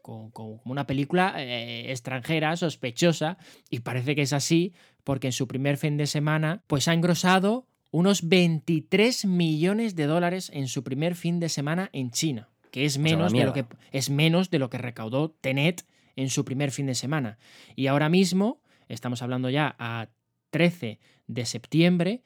como 0.03 0.63
una 0.65 0.87
película 0.87 1.35
eh, 1.37 1.91
extranjera, 1.91 2.57
sospechosa, 2.57 3.39
y 3.71 3.81
parece 3.81 4.15
que 4.15 4.23
es 4.23 4.33
así, 4.33 4.73
porque 5.03 5.29
en 5.29 5.33
su 5.33 5.49
primer 5.49 5.79
fin 5.79 5.97
de 5.97 6.07
semana, 6.07 6.63
pues 6.69 6.87
ha 6.87 6.95
engrosado 6.95 7.67
unos 7.91 8.29
23 8.29 9.25
millones 9.25 9.97
de 9.97 10.07
dólares 10.07 10.51
en 10.55 10.69
su 10.69 10.85
primer 10.85 11.17
fin 11.17 11.41
de 11.41 11.49
semana 11.49 11.91
en 11.93 12.11
China, 12.11 12.49
que 12.71 12.85
es 12.85 12.99
menos, 12.99 13.33
de 13.33 13.45
lo 13.45 13.53
que, 13.53 13.65
es 13.91 14.11
menos 14.11 14.51
de 14.51 14.61
lo 14.61 14.71
que 14.71 14.79
recaudó 14.79 15.31
Tenet 15.31 15.85
en 16.17 16.31
su 16.31 16.45
primer 16.45 16.71
fin 16.73 16.87
de 16.87 16.95
semana. 16.95 17.39
Y 17.77 17.87
ahora 17.87 18.09
mismo, 18.09 18.61
estamos 18.89 19.23
hablando 19.23 19.51
ya 19.51 19.77
a 19.79 20.09
13 20.51 20.99
de 21.27 21.47
septiembre, 21.47 22.23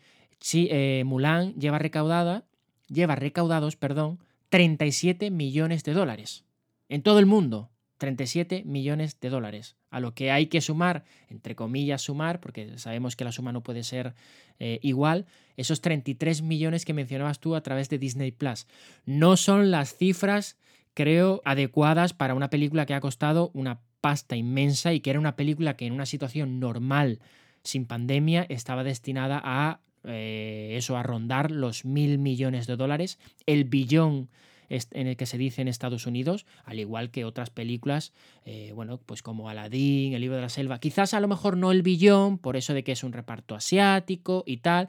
eh, 0.52 1.02
Mulan 1.04 1.54
lleva 1.54 1.78
recaudada, 1.78 2.44
lleva 2.88 3.16
recaudados, 3.16 3.76
perdón, 3.76 4.20
37 4.48 5.30
millones 5.30 5.84
de 5.84 5.92
dólares. 5.92 6.44
En 6.88 7.02
todo 7.02 7.18
el 7.18 7.26
mundo, 7.26 7.70
37 7.98 8.62
millones 8.64 9.20
de 9.20 9.28
dólares. 9.28 9.76
A 9.90 10.00
lo 10.00 10.14
que 10.14 10.30
hay 10.30 10.46
que 10.46 10.60
sumar, 10.60 11.04
entre 11.28 11.54
comillas, 11.54 12.02
sumar, 12.02 12.40
porque 12.40 12.78
sabemos 12.78 13.14
que 13.14 13.24
la 13.24 13.32
suma 13.32 13.52
no 13.52 13.62
puede 13.62 13.82
ser 13.82 14.14
eh, 14.58 14.78
igual, 14.82 15.26
esos 15.56 15.80
33 15.82 16.42
millones 16.42 16.84
que 16.84 16.94
mencionabas 16.94 17.40
tú 17.40 17.54
a 17.54 17.62
través 17.62 17.88
de 17.90 17.98
Disney 17.98 18.30
Plus. 18.30 18.66
No 19.04 19.36
son 19.36 19.70
las 19.70 19.94
cifras 19.94 20.56
creo, 20.94 21.42
adecuadas 21.44 22.12
para 22.12 22.34
una 22.34 22.50
película 22.50 22.86
que 22.86 22.94
ha 22.94 23.00
costado 23.00 23.50
una 23.54 23.80
pasta 24.00 24.36
inmensa 24.36 24.92
y 24.92 25.00
que 25.00 25.10
era 25.10 25.18
una 25.18 25.36
película 25.36 25.76
que 25.76 25.86
en 25.86 25.92
una 25.92 26.06
situación 26.06 26.60
normal, 26.60 27.20
sin 27.62 27.86
pandemia, 27.86 28.46
estaba 28.48 28.84
destinada 28.84 29.40
a 29.42 29.80
eh, 30.04 30.74
eso, 30.76 30.96
a 30.96 31.02
rondar 31.02 31.50
los 31.50 31.84
mil 31.84 32.18
millones 32.18 32.66
de 32.66 32.76
dólares, 32.76 33.18
el 33.46 33.64
billón 33.64 34.30
en 34.70 35.08
el 35.08 35.16
que 35.16 35.26
se 35.26 35.36
dice 35.36 35.62
en 35.62 35.68
Estados 35.68 36.06
Unidos, 36.06 36.46
al 36.64 36.78
igual 36.78 37.10
que 37.10 37.24
otras 37.24 37.50
películas, 37.50 38.12
eh, 38.44 38.70
bueno, 38.72 38.98
pues 39.04 39.20
como 39.20 39.48
Aladdin, 39.48 40.14
El 40.14 40.20
libro 40.20 40.36
de 40.36 40.42
la 40.42 40.48
selva, 40.48 40.78
quizás 40.78 41.12
a 41.12 41.20
lo 41.20 41.26
mejor 41.26 41.56
no 41.56 41.72
el 41.72 41.82
billón, 41.82 42.38
por 42.38 42.56
eso 42.56 42.72
de 42.72 42.84
que 42.84 42.92
es 42.92 43.02
un 43.02 43.12
reparto 43.12 43.56
asiático 43.56 44.44
y 44.46 44.58
tal, 44.58 44.88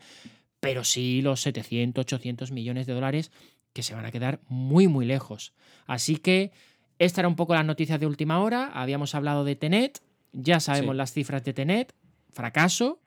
pero 0.59 0.83
sí 0.83 1.23
los 1.23 1.41
700, 1.41 2.03
800 2.03 2.51
millones 2.51 2.85
de 2.85 2.93
dólares 2.93 3.31
que 3.73 3.83
se 3.83 3.95
van 3.95 4.05
a 4.05 4.11
quedar 4.11 4.39
muy, 4.47 4.87
muy 4.87 5.05
lejos. 5.05 5.53
Así 5.87 6.17
que 6.17 6.51
esta 6.99 7.21
era 7.21 7.27
un 7.27 7.35
poco 7.35 7.55
la 7.55 7.63
noticia 7.63 7.97
de 7.97 8.05
última 8.05 8.41
hora. 8.41 8.71
Habíamos 8.73 9.15
hablado 9.15 9.43
de 9.43 9.55
Tenet, 9.55 10.01
ya 10.33 10.59
sabemos 10.59 10.95
las 10.95 11.13
cifras 11.13 11.43
de 11.43 11.53
Tenet, 11.53 11.93
fracaso. 12.31 13.01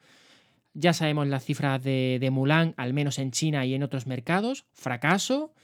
Ya 0.76 0.92
sabemos 0.92 1.28
las 1.28 1.44
cifras 1.44 1.82
de, 1.82 2.18
de, 2.20 2.30
Mulan, 2.30 2.74
al 2.76 2.92
menos 2.92 3.20
en 3.20 3.30
China 3.30 3.64
y 3.64 3.74
en 3.74 3.84
otros 3.84 4.08
mercados, 4.08 4.66
fracaso. 4.72 5.54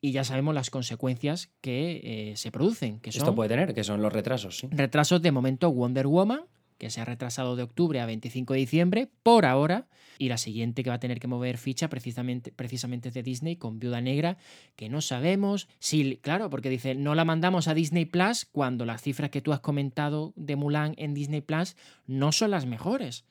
Y 0.00 0.12
ya 0.12 0.22
sabemos 0.24 0.54
las 0.54 0.70
consecuencias 0.70 1.50
que 1.60 2.30
eh, 2.30 2.36
se 2.36 2.52
producen. 2.52 3.00
Que 3.00 3.10
Esto 3.10 3.34
puede 3.34 3.48
tener, 3.48 3.74
que 3.74 3.82
son 3.82 4.02
los 4.02 4.12
retrasos. 4.12 4.58
Sí. 4.58 4.68
Retrasos 4.70 5.20
de 5.22 5.32
momento 5.32 5.70
Wonder 5.70 6.06
Woman, 6.06 6.42
que 6.82 6.90
se 6.90 7.00
ha 7.00 7.04
retrasado 7.04 7.54
de 7.54 7.62
octubre 7.62 8.00
a 8.00 8.06
25 8.06 8.54
de 8.54 8.58
diciembre, 8.58 9.08
por 9.22 9.46
ahora, 9.46 9.86
y 10.18 10.28
la 10.28 10.36
siguiente 10.36 10.82
que 10.82 10.90
va 10.90 10.96
a 10.96 10.98
tener 10.98 11.20
que 11.20 11.28
mover 11.28 11.56
ficha 11.56 11.88
precisamente, 11.88 12.50
precisamente 12.50 13.12
de 13.12 13.22
Disney 13.22 13.54
con 13.54 13.78
Viuda 13.78 14.00
Negra, 14.00 14.36
que 14.74 14.88
no 14.88 15.00
sabemos 15.00 15.68
si, 15.78 16.16
claro, 16.16 16.50
porque 16.50 16.70
dice, 16.70 16.96
no 16.96 17.14
la 17.14 17.24
mandamos 17.24 17.68
a 17.68 17.74
Disney 17.74 18.04
Plus 18.04 18.46
cuando 18.50 18.84
las 18.84 19.00
cifras 19.00 19.30
que 19.30 19.40
tú 19.40 19.52
has 19.52 19.60
comentado 19.60 20.32
de 20.34 20.56
Mulan 20.56 20.96
en 20.98 21.14
Disney 21.14 21.40
Plus 21.40 21.76
no 22.08 22.32
son 22.32 22.50
las 22.50 22.66
mejores. 22.66 23.26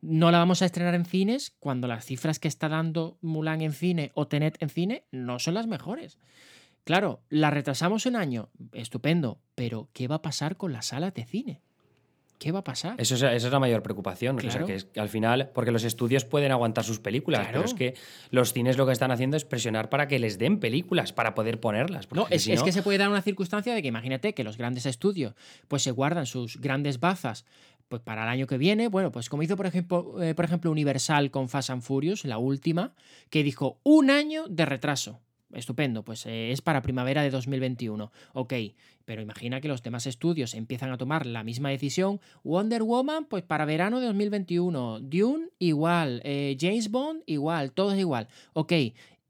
No 0.00 0.30
la 0.30 0.38
vamos 0.38 0.62
a 0.62 0.64
estrenar 0.64 0.94
en 0.94 1.04
cines 1.04 1.54
cuando 1.60 1.88
las 1.88 2.06
cifras 2.06 2.38
que 2.38 2.48
está 2.48 2.70
dando 2.70 3.18
Mulan 3.20 3.60
en 3.60 3.74
cine 3.74 4.10
o 4.14 4.26
Tenet 4.26 4.56
en 4.62 4.70
cine 4.70 5.04
no 5.10 5.38
son 5.38 5.52
las 5.52 5.66
mejores. 5.66 6.16
Claro, 6.84 7.20
la 7.28 7.50
retrasamos 7.50 8.06
un 8.06 8.16
año, 8.16 8.48
estupendo, 8.72 9.42
pero 9.54 9.90
¿qué 9.92 10.08
va 10.08 10.14
a 10.14 10.22
pasar 10.22 10.56
con 10.56 10.72
las 10.72 10.86
salas 10.86 11.12
de 11.12 11.26
cine? 11.26 11.60
¿Qué 12.38 12.52
va 12.52 12.58
a 12.58 12.64
pasar? 12.64 12.94
Eso 12.98 13.14
es, 13.14 13.22
esa 13.22 13.34
es 13.34 13.52
la 13.52 13.58
mayor 13.58 13.82
preocupación. 13.82 14.36
que, 14.36 14.74
es, 14.74 14.88
al 14.96 15.08
final, 15.08 15.50
porque 15.54 15.70
los 15.70 15.84
estudios 15.84 16.24
pueden 16.24 16.52
aguantar 16.52 16.84
sus 16.84 17.00
películas, 17.00 17.46
pero 17.50 17.64
es 17.64 17.74
que 17.74 17.94
los 18.30 18.52
cines 18.52 18.76
lo 18.76 18.86
que 18.86 18.92
están 18.92 19.10
haciendo 19.10 19.36
es 19.36 19.44
presionar 19.44 19.88
para 19.88 20.06
que 20.06 20.18
les 20.18 20.38
den 20.38 20.60
películas, 20.60 21.12
para 21.12 21.34
poder 21.34 21.60
ponerlas. 21.60 22.08
No, 22.12 22.26
es, 22.28 22.46
es, 22.46 22.62
que 22.62 22.72
se 22.72 22.82
puede 22.82 22.98
dar 22.98 23.08
una 23.08 23.22
circunstancia 23.22 23.74
de 23.74 23.80
que 23.82 23.88
imagínate 23.88 24.34
que 24.34 24.44
los 24.44 24.58
grandes 24.58 24.86
estudios 24.86 25.34
pues 25.68 25.82
se 25.82 25.90
guardan 25.90 26.26
sus 26.26 26.60
grandes 26.60 27.00
bazas 27.00 27.44
pues 27.88 28.02
para 28.02 28.24
el 28.24 28.28
año 28.28 28.46
que 28.46 28.58
viene. 28.58 28.88
Bueno, 28.88 29.12
pues 29.12 29.28
como 29.28 29.42
hizo 29.42 29.56
por 29.56 29.66
ejemplo, 29.66 30.22
eh, 30.22 30.34
por 30.34 30.44
ejemplo 30.44 30.70
Universal 30.70 31.30
con 31.30 31.48
Fast 31.48 31.70
and 31.70 31.82
Furious, 31.82 32.24
la 32.24 32.38
última, 32.38 32.94
que 33.30 33.42
dijo 33.42 33.78
un 33.82 34.10
año 34.10 34.46
de 34.48 34.66
retraso 34.66 35.20
estupendo, 35.52 36.04
pues 36.04 36.26
eh, 36.26 36.52
es 36.52 36.60
para 36.60 36.82
primavera 36.82 37.22
de 37.22 37.30
2021. 37.30 38.12
Ok, 38.32 38.54
pero 39.04 39.22
imagina 39.22 39.60
que 39.60 39.68
los 39.68 39.82
demás 39.82 40.06
estudios 40.06 40.54
empiezan 40.54 40.90
a 40.90 40.98
tomar 40.98 41.26
la 41.26 41.44
misma 41.44 41.70
decisión. 41.70 42.20
Wonder 42.44 42.82
Woman, 42.82 43.26
pues 43.26 43.42
para 43.42 43.64
verano 43.64 44.00
de 44.00 44.06
2021. 44.06 45.00
Dune, 45.00 45.48
igual. 45.58 46.20
Eh, 46.24 46.56
James 46.60 46.90
Bond, 46.90 47.22
igual. 47.26 47.72
Todo 47.72 47.92
es 47.92 47.98
igual. 47.98 48.28
Ok, 48.52 48.72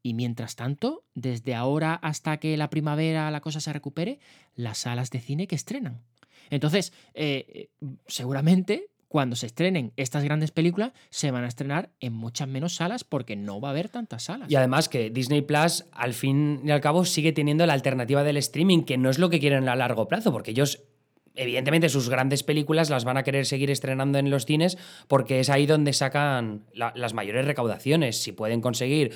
y 0.02 0.14
mientras 0.14 0.56
tanto, 0.56 1.04
desde 1.14 1.54
ahora 1.54 1.94
hasta 1.94 2.38
que 2.38 2.56
la 2.56 2.70
primavera 2.70 3.30
la 3.30 3.40
cosa 3.40 3.60
se 3.60 3.72
recupere, 3.72 4.20
las 4.54 4.78
salas 4.78 5.10
de 5.10 5.20
cine 5.20 5.46
que 5.46 5.56
estrenan. 5.56 6.02
Entonces, 6.48 6.92
eh, 7.14 7.70
seguramente 8.06 8.88
cuando 9.16 9.34
se 9.34 9.46
estrenen 9.46 9.94
estas 9.96 10.24
grandes 10.24 10.50
películas, 10.50 10.92
se 11.08 11.30
van 11.30 11.42
a 11.44 11.48
estrenar 11.48 11.88
en 12.00 12.12
muchas 12.12 12.48
menos 12.48 12.74
salas 12.74 13.02
porque 13.02 13.34
no 13.34 13.62
va 13.62 13.68
a 13.68 13.70
haber 13.70 13.88
tantas 13.88 14.24
salas. 14.24 14.50
Y 14.50 14.56
además 14.56 14.90
que 14.90 15.08
Disney 15.08 15.40
Plus, 15.40 15.86
al 15.92 16.12
fin 16.12 16.60
y 16.62 16.70
al 16.70 16.82
cabo, 16.82 17.06
sigue 17.06 17.32
teniendo 17.32 17.64
la 17.64 17.72
alternativa 17.72 18.22
del 18.24 18.36
streaming, 18.36 18.82
que 18.82 18.98
no 18.98 19.08
es 19.08 19.18
lo 19.18 19.30
que 19.30 19.40
quieren 19.40 19.70
a 19.70 19.74
largo 19.74 20.06
plazo, 20.06 20.32
porque 20.32 20.50
ellos 20.50 20.82
evidentemente 21.36 21.88
sus 21.88 22.08
grandes 22.08 22.42
películas 22.42 22.90
las 22.90 23.04
van 23.04 23.16
a 23.16 23.22
querer 23.22 23.46
seguir 23.46 23.70
estrenando 23.70 24.18
en 24.18 24.30
los 24.30 24.46
cines 24.46 24.76
porque 25.08 25.40
es 25.40 25.50
ahí 25.50 25.66
donde 25.66 25.92
sacan 25.92 26.62
las 26.74 27.14
mayores 27.14 27.46
recaudaciones. 27.46 28.22
Si 28.22 28.32
pueden 28.32 28.60
conseguir 28.60 29.12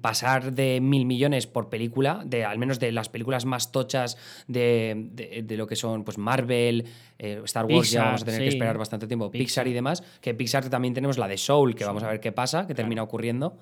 pasar 0.00 0.52
de 0.52 0.80
mil 0.80 1.04
millones 1.04 1.46
por 1.46 1.68
película, 1.68 2.22
de 2.24 2.44
al 2.44 2.58
menos 2.58 2.80
de 2.80 2.92
las 2.92 3.08
películas 3.08 3.44
más 3.44 3.72
tochas 3.72 4.16
de, 4.46 5.44
lo 5.50 5.66
que 5.66 5.76
son 5.76 6.04
pues 6.04 6.18
Marvel, 6.18 6.86
eh, 7.18 7.40
Star 7.44 7.66
Wars, 7.66 7.90
ya 7.90 8.04
vamos 8.04 8.22
a 8.22 8.24
tener 8.24 8.40
que 8.40 8.48
esperar 8.48 8.78
bastante 8.78 9.06
tiempo, 9.06 9.30
Pixar. 9.30 9.68
y 9.68 9.72
demás, 9.72 10.02
que 10.20 10.34
Pixar 10.34 10.68
también 10.70 10.94
tenemos 10.94 11.18
la 11.18 11.28
de 11.28 11.36
Soul, 11.36 11.74
que 11.74 11.84
vamos 11.84 12.02
a 12.02 12.08
ver 12.08 12.20
qué 12.20 12.32
pasa, 12.32 12.66
que 12.66 12.74
termina 12.74 13.02
ocurriendo. 13.02 13.58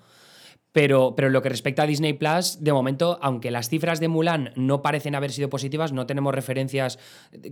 Pero, 0.72 1.14
pero 1.14 1.28
lo 1.28 1.42
que 1.42 1.50
respecta 1.50 1.82
a 1.82 1.86
Disney 1.86 2.14
Plus, 2.14 2.64
de 2.64 2.72
momento, 2.72 3.18
aunque 3.20 3.50
las 3.50 3.68
cifras 3.68 4.00
de 4.00 4.08
Mulan 4.08 4.52
no 4.56 4.80
parecen 4.80 5.14
haber 5.14 5.30
sido 5.30 5.50
positivas, 5.50 5.92
no 5.92 6.06
tenemos 6.06 6.34
referencias, 6.34 6.98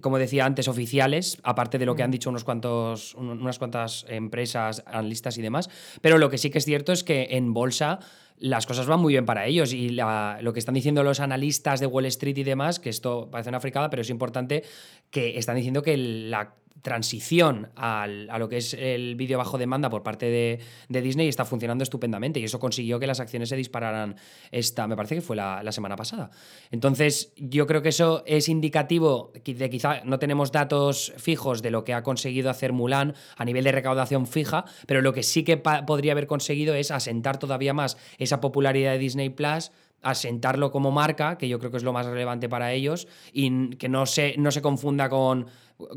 como 0.00 0.18
decía 0.18 0.46
antes, 0.46 0.68
oficiales, 0.68 1.38
aparte 1.42 1.78
de 1.78 1.86
lo 1.86 1.94
que 1.94 2.02
han 2.02 2.10
dicho 2.10 2.30
unos 2.30 2.44
cuantos, 2.44 3.14
unas 3.14 3.58
cuantas 3.58 4.06
empresas, 4.08 4.82
analistas 4.86 5.36
y 5.36 5.42
demás. 5.42 5.68
Pero 6.00 6.18
lo 6.18 6.30
que 6.30 6.38
sí 6.38 6.50
que 6.50 6.58
es 6.58 6.64
cierto 6.64 6.92
es 6.92 7.04
que 7.04 7.28
en 7.32 7.52
bolsa 7.52 8.00
las 8.38 8.66
cosas 8.66 8.86
van 8.86 9.00
muy 9.00 9.12
bien 9.12 9.26
para 9.26 9.46
ellos. 9.46 9.72
Y 9.74 9.90
lo 9.90 10.52
que 10.52 10.58
están 10.58 10.74
diciendo 10.74 11.02
los 11.02 11.20
analistas 11.20 11.78
de 11.78 11.86
Wall 11.86 12.06
Street 12.06 12.38
y 12.38 12.44
demás, 12.44 12.80
que 12.80 12.88
esto 12.88 13.28
parece 13.30 13.50
una 13.50 13.60
fricada, 13.60 13.90
pero 13.90 14.00
es 14.00 14.08
importante 14.08 14.64
que 15.10 15.38
están 15.38 15.56
diciendo 15.56 15.82
que 15.82 15.96
la 15.96 16.54
transición 16.82 17.68
a 17.76 18.06
lo 18.06 18.48
que 18.48 18.58
es 18.58 18.74
el 18.74 19.14
vídeo 19.14 19.38
bajo 19.38 19.58
demanda 19.58 19.90
por 19.90 20.02
parte 20.02 20.26
de, 20.26 21.00
Disney 21.00 21.28
está 21.28 21.44
funcionando 21.44 21.84
estupendamente 21.84 22.40
y 22.40 22.44
eso 22.44 22.58
consiguió 22.58 22.98
que 22.98 23.06
las 23.06 23.20
acciones 23.20 23.48
se 23.48 23.56
dispararan 23.56 24.16
esta, 24.50 24.86
me 24.86 24.96
parece 24.96 25.16
que 25.16 25.20
fue 25.20 25.36
la, 25.36 25.70
semana 25.70 25.94
pasada. 25.94 26.30
Entonces, 26.70 27.32
yo 27.36 27.66
creo 27.66 27.80
que 27.80 27.90
eso 27.90 28.24
es 28.26 28.48
indicativo 28.48 29.32
de 29.44 29.70
quizá 29.70 30.02
no 30.04 30.18
tenemos 30.18 30.50
datos 30.50 31.12
fijos 31.16 31.62
de 31.62 31.70
lo 31.70 31.84
que 31.84 31.94
ha 31.94 32.02
conseguido 32.02 32.50
hacer 32.50 32.72
Mulan 32.72 33.14
a 33.36 33.44
nivel 33.44 33.64
de 33.64 33.72
recaudación 33.72 34.26
fija, 34.26 34.64
pero 34.86 35.00
lo 35.00 35.12
que 35.12 35.22
sí 35.22 35.44
que 35.44 35.56
podría 35.56 36.12
haber 36.12 36.26
conseguido 36.26 36.74
es 36.74 36.90
asentar 36.90 37.38
todavía 37.38 37.72
más 37.72 37.96
esa 38.18 38.40
popularidad 38.40 38.92
de 38.92 38.98
Disney 38.98 39.28
Plus 39.28 39.70
asentarlo 40.02 40.70
como 40.70 40.90
marca, 40.90 41.36
que 41.38 41.48
yo 41.48 41.58
creo 41.58 41.70
que 41.70 41.76
es 41.76 41.82
lo 41.82 41.92
más 41.92 42.06
relevante 42.06 42.48
para 42.48 42.72
ellos, 42.72 43.08
y 43.32 43.70
que 43.76 43.88
no 43.88 44.06
se, 44.06 44.34
no 44.38 44.50
se 44.50 44.62
confunda 44.62 45.08
con 45.08 45.46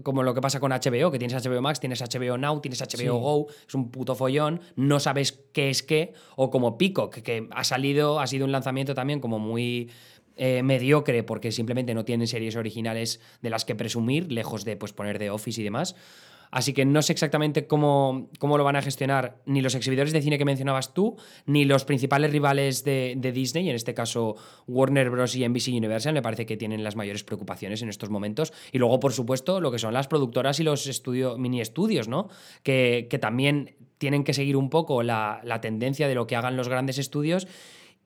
como 0.03 0.23
lo 0.23 0.33
que 0.33 0.41
pasa 0.41 0.59
con 0.59 0.71
HBO, 0.71 1.11
que 1.11 1.19
tienes 1.19 1.45
HBO 1.45 1.61
Max, 1.61 1.79
tienes 1.79 2.01
HBO 2.01 2.37
Now, 2.37 2.61
tienes 2.61 2.81
HBO 2.81 3.17
Go, 3.17 3.47
es 3.67 3.75
un 3.75 3.91
puto 3.91 4.15
follón, 4.15 4.61
no 4.77 4.99
sabes 4.99 5.43
qué 5.51 5.69
es 5.69 5.83
qué, 5.83 6.13
o 6.37 6.49
como 6.49 6.77
Peacock, 6.77 7.15
que 7.17 7.47
ha 7.51 7.63
salido, 7.63 8.19
ha 8.19 8.27
sido 8.27 8.45
un 8.45 8.51
lanzamiento 8.51 8.93
también 8.93 9.19
como 9.19 9.39
muy 9.39 9.89
eh, 10.35 10.63
mediocre 10.63 11.23
porque 11.23 11.51
simplemente 11.51 11.93
no 11.93 12.05
tienen 12.05 12.27
series 12.27 12.55
originales 12.55 13.21
de 13.41 13.49
las 13.49 13.65
que 13.65 13.75
presumir, 13.75 14.31
lejos 14.31 14.65
de 14.65 14.75
pues, 14.77 14.93
poner 14.93 15.19
The 15.19 15.29
Office 15.29 15.61
y 15.61 15.63
demás. 15.63 15.95
Así 16.53 16.71
que 16.71 16.85
no 16.85 17.01
sé 17.01 17.13
exactamente 17.13 17.65
cómo, 17.65 18.29
cómo, 18.37 18.59
lo 18.59 18.63
van 18.63 18.75
a 18.75 18.83
gestionar 18.83 19.41
ni 19.47 19.63
los 19.63 19.73
exhibidores 19.73 20.13
de 20.13 20.21
cine 20.21 20.37
que 20.37 20.45
mencionabas 20.45 20.93
tú, 20.93 21.17
ni 21.47 21.65
los 21.65 21.83
principales 21.83 22.31
rivales 22.31 22.83
de, 22.83 23.31
Disney, 23.33 23.67
en 23.71 23.75
este 23.75 23.95
caso 23.95 24.35
Warner 24.67 25.09
Bros. 25.09 25.35
y 25.35 25.49
NBC 25.49 25.69
Universal, 25.69 26.13
me 26.13 26.21
parece 26.21 26.45
que 26.45 26.55
tienen 26.55 26.83
las 26.83 26.95
mayores 26.95 27.23
preocupaciones 27.23 27.81
en 27.81 27.89
estos 27.89 28.11
momentos. 28.11 28.53
Y 28.71 28.77
luego, 28.77 28.99
por 28.99 29.13
supuesto, 29.13 29.61
lo 29.61 29.71
que 29.71 29.79
son 29.79 29.95
las 29.95 30.07
productoras 30.07 30.59
y 30.59 30.63
los 30.63 30.87
mini 31.39 31.59
estudios, 31.59 32.07
¿no? 32.07 32.29
Que, 32.61 33.07
también 33.19 33.75
tienen 33.97 34.23
que 34.23 34.35
seguir 34.35 34.55
un 34.55 34.69
poco 34.69 35.01
la, 35.01 35.41
tendencia 35.59 36.07
de 36.07 36.13
lo 36.13 36.27
que 36.27 36.35
hagan 36.35 36.55
los 36.55 36.69
grandes 36.69 36.99
estudios. 36.99 37.47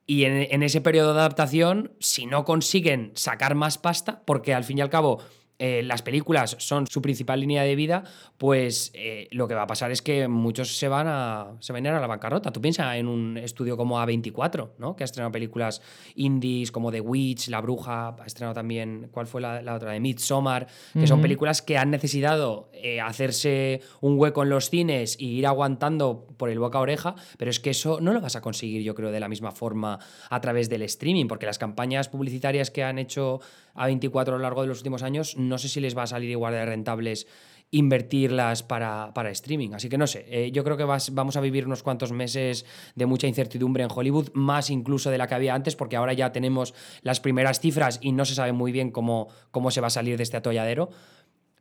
Y 0.05 0.23
en, 0.23 0.47
en, 0.49 0.63
ese 0.63 0.79
periodo 0.79 1.13
de 1.13 1.19
adaptación, 1.19 1.91
si 1.99 2.27
no 2.27 2.45
consiguen 2.45 3.11
sacar 3.15 3.55
más 3.55 3.77
pasta, 3.77 4.23
porque 4.23 4.53
al 4.53 4.63
fin 4.63 4.77
y 4.77 4.81
al 4.81 4.89
cabo 4.89 5.19
eh, 5.59 5.81
las 5.83 6.03
películas 6.03 6.55
son 6.59 6.85
su 6.85 7.01
principal 7.01 7.39
línea 7.39 7.63
de 7.63 7.75
vida, 7.75 8.03
pues 8.37 8.91
eh, 8.93 9.27
lo 9.31 9.47
que 9.47 9.55
va 9.55 9.63
a 9.63 9.67
pasar 9.67 9.89
es 9.91 10.03
que 10.03 10.27
muchos 10.27 10.77
se 10.77 10.87
van 10.87 11.07
a, 11.07 11.55
se 11.59 11.73
van 11.73 11.85
a 11.85 11.89
ir 11.89 11.95
a 11.95 11.99
la 11.99 12.05
bancarrota. 12.05 12.51
Tú 12.51 12.61
piensas 12.61 12.95
en 12.95 13.07
un 13.07 13.37
estudio 13.37 13.75
como 13.75 13.99
A24, 13.99 14.69
¿no? 14.77 14.95
que 14.95 15.03
ha 15.03 15.05
estrenado 15.05 15.31
películas 15.31 15.81
indies 16.15 16.71
como 16.71 16.91
The 16.91 17.01
Witch, 17.01 17.47
La 17.47 17.61
Bruja, 17.61 18.09
ha 18.09 18.25
estrenado 18.25 18.53
también, 18.53 19.09
¿cuál 19.11 19.25
fue 19.25 19.41
la, 19.41 19.73
otra? 19.73 19.91
De 19.91 19.99
Midsommar, 19.99 20.67
que 20.93 21.07
son 21.07 21.21
películas 21.21 21.61
que 21.61 21.77
han 21.77 21.89
necesitado 21.89 22.69
eh, 22.73 23.01
hacerse 23.01 23.81
un 24.01 24.19
hueco 24.19 24.43
en 24.43 24.49
los 24.49 24.69
cines 24.69 25.19
y 25.19 25.37
ir 25.39 25.47
aguantando 25.47 26.27
por 26.37 26.49
el 26.49 26.59
boca 26.59 26.77
a 26.77 26.81
oreja, 26.81 27.15
pero 27.37 27.49
es 27.49 27.59
que 27.59 27.71
eso 27.71 27.99
no 27.99 28.13
lo 28.13 28.21
vas 28.21 28.35
a 28.35 28.41
conseguir, 28.41 28.83
yo 28.83 28.93
creo, 28.93 29.11
de 29.11 29.19
la 29.19 29.27
misma 29.27 29.51
forma 29.51 29.97
a 30.29 30.41
través 30.41 30.69
del 30.69 30.83
streaming, 30.83 31.27
porque 31.27 31.47
las 31.47 31.57
campañas 31.57 32.09
publicitarias 32.09 32.69
que 32.69 32.83
han 32.83 32.99
hecho 32.99 33.39
A24 33.77 34.27
a 34.27 34.31
lo 34.31 34.39
largo 34.39 34.61
de 34.61 34.67
los 34.67 34.79
últimos 34.79 35.03
años 35.03 35.37
no 35.37 35.57
sé 35.57 35.69
si 35.69 35.79
les 35.79 35.97
va 35.97 36.03
a 36.03 36.07
salir 36.07 36.29
igual 36.29 36.53
de 36.53 36.65
rentables 36.65 37.27
invertirlas 37.71 38.63
para, 38.63 39.13
para 39.13 39.29
streaming. 39.31 39.71
Así 39.73 39.89
que 39.89 39.97
no 39.97 40.07
sé, 40.07 40.25
eh, 40.29 40.51
yo 40.51 40.63
creo 40.63 40.77
que 40.77 40.85
vamos 41.11 41.35
a 41.35 41.41
vivir 41.41 41.65
unos 41.65 41.83
cuantos 41.83 42.11
meses 42.11 42.65
de 42.95 43.05
mucha 43.05 43.27
incertidumbre 43.27 43.83
en 43.83 43.89
Hollywood, 43.93 44.29
más 44.33 44.69
incluso 44.69 45.09
de 45.09 45.17
la 45.17 45.27
que 45.27 45.35
había 45.35 45.53
antes, 45.53 45.75
porque 45.75 45.97
ahora 45.97 46.13
ya 46.13 46.31
tenemos 46.31 46.73
las 47.01 47.19
primeras 47.19 47.59
cifras 47.59 47.99
y 48.01 48.13
no 48.13 48.25
se 48.25 48.35
sabe 48.35 48.53
muy 48.53 48.71
bien 48.71 48.91
cómo, 48.91 49.27
cómo 49.51 49.71
se 49.71 49.81
va 49.81 49.87
a 49.87 49.91
salir 49.91 50.17
de 50.17 50.23
este 50.23 50.37
atolladero. 50.37 50.89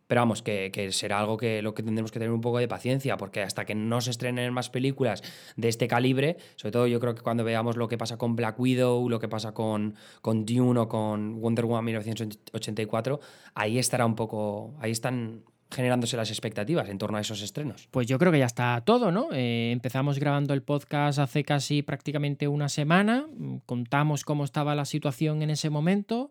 Pero 0.07 0.21
vamos, 0.21 0.43
que, 0.43 0.71
será 0.93 1.19
algo 1.19 1.37
que 1.37 1.63
lo 1.63 1.75
que 1.75 1.83
tendremos 1.83 2.13
que 2.13 2.19
tener 2.19 2.33
un 2.33 2.41
poco 2.41 2.59
de 2.59 2.69
paciencia, 2.69 3.17
porque 3.17 3.43
hasta 3.43 3.65
que 3.65 3.75
no 3.75 4.01
se 4.01 4.11
estrenen 4.11 4.53
más 4.53 4.71
películas 4.71 5.23
de 5.57 5.69
este 5.69 5.89
calibre, 5.89 6.37
sobre 6.57 6.73
todo 6.73 6.87
yo 6.87 7.01
creo 7.01 7.15
que 7.15 7.23
cuando 7.23 7.45
veamos 7.45 7.77
lo 7.77 7.89
que 7.89 7.99
pasa 7.99 8.17
con 8.17 8.37
Black 8.37 8.59
Widow, 8.59 9.09
lo 9.09 9.19
que 9.19 9.29
pasa 9.29 9.53
con, 9.53 9.95
con 10.23 10.47
Dune 10.47 10.81
o 10.81 10.89
con 10.89 11.41
Wonder 11.41 11.65
Woman 11.65 11.85
1984, 11.85 13.21
ahí 13.55 13.79
estará 13.79 14.07
un 14.07 14.15
poco, 14.15 14.75
ahí 14.81 14.93
están 14.93 15.43
generándose 15.71 16.17
las 16.17 16.31
expectativas 16.31 16.89
en 16.89 16.99
torno 16.99 17.19
a 17.19 17.21
esos 17.21 17.43
estrenos. 17.43 17.89
Pues 17.91 18.07
yo 18.07 18.19
creo 18.19 18.31
que 18.31 18.39
ya 18.39 18.47
está 18.47 18.81
todo, 18.85 19.11
¿no? 19.11 19.29
Eh, 19.33 19.71
empezamos 19.73 20.19
grabando 20.19 20.55
el 20.55 20.63
podcast 20.63 21.19
hace 21.19 21.45
casi 21.45 21.83
prácticamente 21.83 22.49
una 22.49 22.69
semana, 22.69 23.27
contamos 23.67 24.25
cómo 24.25 24.45
estaba 24.45 24.75
la 24.75 24.85
situación 24.85 25.43
en 25.43 25.51
ese 25.51 25.71
momento. 25.71 26.31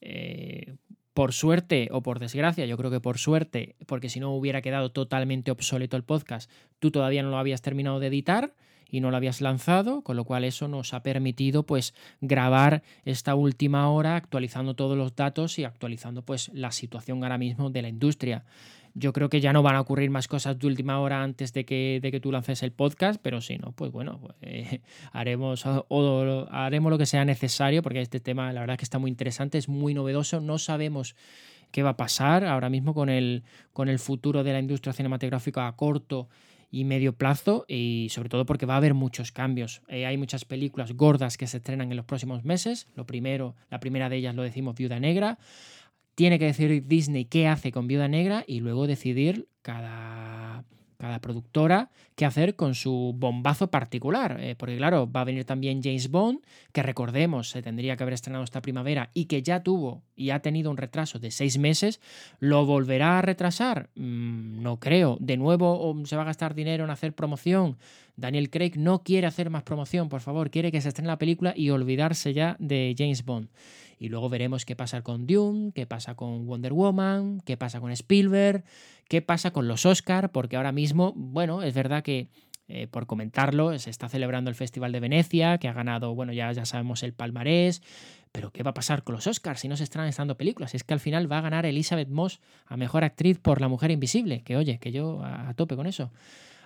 Eh, 0.00 0.76
por 1.20 1.34
suerte 1.34 1.90
o 1.92 2.00
por 2.00 2.18
desgracia, 2.18 2.64
yo 2.64 2.78
creo 2.78 2.90
que 2.90 2.98
por 2.98 3.18
suerte, 3.18 3.76
porque 3.84 4.08
si 4.08 4.20
no 4.20 4.30
hubiera 4.30 4.62
quedado 4.62 4.90
totalmente 4.90 5.50
obsoleto 5.50 5.98
el 5.98 6.02
podcast, 6.02 6.50
tú 6.78 6.90
todavía 6.90 7.22
no 7.22 7.28
lo 7.28 7.36
habías 7.36 7.60
terminado 7.60 8.00
de 8.00 8.06
editar 8.06 8.54
y 8.88 9.00
no 9.00 9.10
lo 9.10 9.18
habías 9.18 9.42
lanzado, 9.42 10.00
con 10.00 10.16
lo 10.16 10.24
cual 10.24 10.44
eso 10.44 10.66
nos 10.66 10.94
ha 10.94 11.02
permitido 11.02 11.64
pues 11.64 11.92
grabar 12.22 12.82
esta 13.04 13.34
última 13.34 13.90
hora 13.90 14.16
actualizando 14.16 14.72
todos 14.72 14.96
los 14.96 15.14
datos 15.14 15.58
y 15.58 15.64
actualizando 15.64 16.22
pues 16.22 16.50
la 16.54 16.72
situación 16.72 17.22
ahora 17.22 17.36
mismo 17.36 17.68
de 17.68 17.82
la 17.82 17.88
industria. 17.90 18.46
Yo 18.94 19.12
creo 19.12 19.28
que 19.28 19.40
ya 19.40 19.52
no 19.52 19.62
van 19.62 19.76
a 19.76 19.80
ocurrir 19.80 20.10
más 20.10 20.26
cosas 20.26 20.58
de 20.58 20.66
última 20.66 20.98
hora 21.00 21.22
antes 21.22 21.52
de 21.52 21.64
que, 21.64 22.00
de 22.02 22.10
que 22.10 22.20
tú 22.20 22.32
lances 22.32 22.62
el 22.62 22.72
podcast, 22.72 23.20
pero 23.22 23.40
si 23.40 23.56
no, 23.56 23.72
pues 23.72 23.92
bueno, 23.92 24.20
pues, 24.20 24.34
eh, 24.42 24.80
haremos, 25.12 25.64
o, 25.66 26.48
haremos 26.50 26.90
lo 26.90 26.98
que 26.98 27.06
sea 27.06 27.24
necesario, 27.24 27.82
porque 27.82 28.00
este 28.00 28.20
tema 28.20 28.52
la 28.52 28.60
verdad 28.60 28.76
que 28.76 28.84
está 28.84 28.98
muy 28.98 29.10
interesante, 29.10 29.58
es 29.58 29.68
muy 29.68 29.94
novedoso, 29.94 30.40
no 30.40 30.58
sabemos 30.58 31.14
qué 31.70 31.82
va 31.82 31.90
a 31.90 31.96
pasar 31.96 32.44
ahora 32.44 32.68
mismo 32.68 32.94
con 32.94 33.08
el, 33.08 33.44
con 33.72 33.88
el 33.88 33.98
futuro 33.98 34.42
de 34.42 34.52
la 34.52 34.58
industria 34.58 34.92
cinematográfica 34.92 35.68
a 35.68 35.76
corto 35.76 36.28
y 36.72 36.84
medio 36.84 37.12
plazo 37.14 37.64
y 37.68 38.08
sobre 38.10 38.28
todo 38.28 38.46
porque 38.46 38.66
va 38.66 38.74
a 38.74 38.76
haber 38.78 38.94
muchos 38.94 39.32
cambios. 39.32 39.82
Eh, 39.88 40.06
hay 40.06 40.16
muchas 40.16 40.44
películas 40.44 40.92
gordas 40.92 41.36
que 41.36 41.46
se 41.46 41.56
estrenan 41.56 41.90
en 41.90 41.96
los 41.96 42.06
próximos 42.06 42.44
meses. 42.44 42.88
Lo 42.94 43.06
primero, 43.06 43.56
la 43.70 43.80
primera 43.80 44.08
de 44.08 44.16
ellas 44.16 44.34
lo 44.34 44.42
decimos 44.42 44.76
Viuda 44.76 45.00
Negra 45.00 45.38
tiene 46.20 46.38
que 46.38 46.44
decidir 46.44 46.86
Disney 46.86 47.24
qué 47.24 47.48
hace 47.48 47.72
con 47.72 47.86
Viuda 47.86 48.06
Negra 48.06 48.44
y 48.46 48.60
luego 48.60 48.86
decidir 48.86 49.48
cada, 49.62 50.64
cada 50.98 51.18
productora 51.18 51.88
qué 52.14 52.26
hacer 52.26 52.56
con 52.56 52.74
su 52.74 53.14
bombazo 53.16 53.70
particular. 53.70 54.36
Eh, 54.38 54.54
porque 54.54 54.76
claro, 54.76 55.10
va 55.10 55.22
a 55.22 55.24
venir 55.24 55.46
también 55.46 55.82
James 55.82 56.10
Bond, 56.10 56.40
que 56.74 56.82
recordemos, 56.82 57.48
se 57.48 57.62
tendría 57.62 57.96
que 57.96 58.02
haber 58.02 58.12
estrenado 58.12 58.44
esta 58.44 58.60
primavera 58.60 59.08
y 59.14 59.24
que 59.24 59.42
ya 59.42 59.62
tuvo 59.62 60.02
y 60.14 60.28
ha 60.28 60.40
tenido 60.40 60.70
un 60.70 60.76
retraso 60.76 61.18
de 61.18 61.30
seis 61.30 61.56
meses. 61.56 62.02
¿Lo 62.38 62.66
volverá 62.66 63.18
a 63.18 63.22
retrasar? 63.22 63.88
Mm, 63.94 64.60
no 64.60 64.78
creo. 64.78 65.16
De 65.20 65.38
nuevo 65.38 66.02
se 66.04 66.16
va 66.16 66.22
a 66.22 66.26
gastar 66.26 66.54
dinero 66.54 66.84
en 66.84 66.90
hacer 66.90 67.14
promoción. 67.14 67.78
Daniel 68.16 68.50
Craig 68.50 68.72
no 68.76 69.02
quiere 69.02 69.26
hacer 69.26 69.48
más 69.48 69.62
promoción, 69.62 70.10
por 70.10 70.20
favor, 70.20 70.50
quiere 70.50 70.70
que 70.70 70.82
se 70.82 70.88
estrene 70.88 71.08
la 71.08 71.16
película 71.16 71.54
y 71.56 71.70
olvidarse 71.70 72.34
ya 72.34 72.56
de 72.58 72.94
James 72.98 73.24
Bond. 73.24 73.48
Y 74.00 74.08
luego 74.08 74.30
veremos 74.30 74.64
qué 74.64 74.74
pasa 74.74 75.02
con 75.02 75.26
Dune, 75.26 75.72
qué 75.74 75.86
pasa 75.86 76.14
con 76.14 76.46
Wonder 76.46 76.72
Woman, 76.72 77.42
qué 77.44 77.58
pasa 77.58 77.80
con 77.80 77.92
Spielberg, 77.92 78.64
qué 79.08 79.20
pasa 79.20 79.52
con 79.52 79.68
los 79.68 79.84
Oscar, 79.84 80.32
porque 80.32 80.56
ahora 80.56 80.72
mismo, 80.72 81.12
bueno, 81.14 81.62
es 81.62 81.74
verdad 81.74 82.02
que 82.02 82.30
eh, 82.66 82.86
por 82.86 83.06
comentarlo, 83.06 83.78
se 83.78 83.90
está 83.90 84.08
celebrando 84.08 84.48
el 84.48 84.56
Festival 84.56 84.90
de 84.92 85.00
Venecia, 85.00 85.58
que 85.58 85.68
ha 85.68 85.74
ganado, 85.74 86.14
bueno, 86.14 86.32
ya, 86.32 86.50
ya 86.52 86.64
sabemos 86.64 87.02
el 87.02 87.12
palmarés, 87.12 87.82
pero 88.32 88.50
¿qué 88.52 88.62
va 88.62 88.70
a 88.70 88.74
pasar 88.74 89.04
con 89.04 89.16
los 89.16 89.26
Oscars 89.26 89.60
si 89.60 89.68
no 89.68 89.76
se 89.76 89.84
están 89.84 90.08
estando 90.08 90.38
películas? 90.38 90.74
Es 90.74 90.82
que 90.82 90.94
al 90.94 91.00
final 91.00 91.30
va 91.30 91.36
a 91.36 91.42
ganar 91.42 91.66
Elizabeth 91.66 92.08
Moss 92.08 92.40
a 92.64 92.78
Mejor 92.78 93.04
Actriz 93.04 93.38
por 93.38 93.60
La 93.60 93.68
Mujer 93.68 93.90
Invisible, 93.90 94.42
que 94.44 94.56
oye, 94.56 94.78
que 94.78 94.92
yo 94.92 95.22
a 95.22 95.52
tope 95.52 95.76
con 95.76 95.86
eso. 95.86 96.10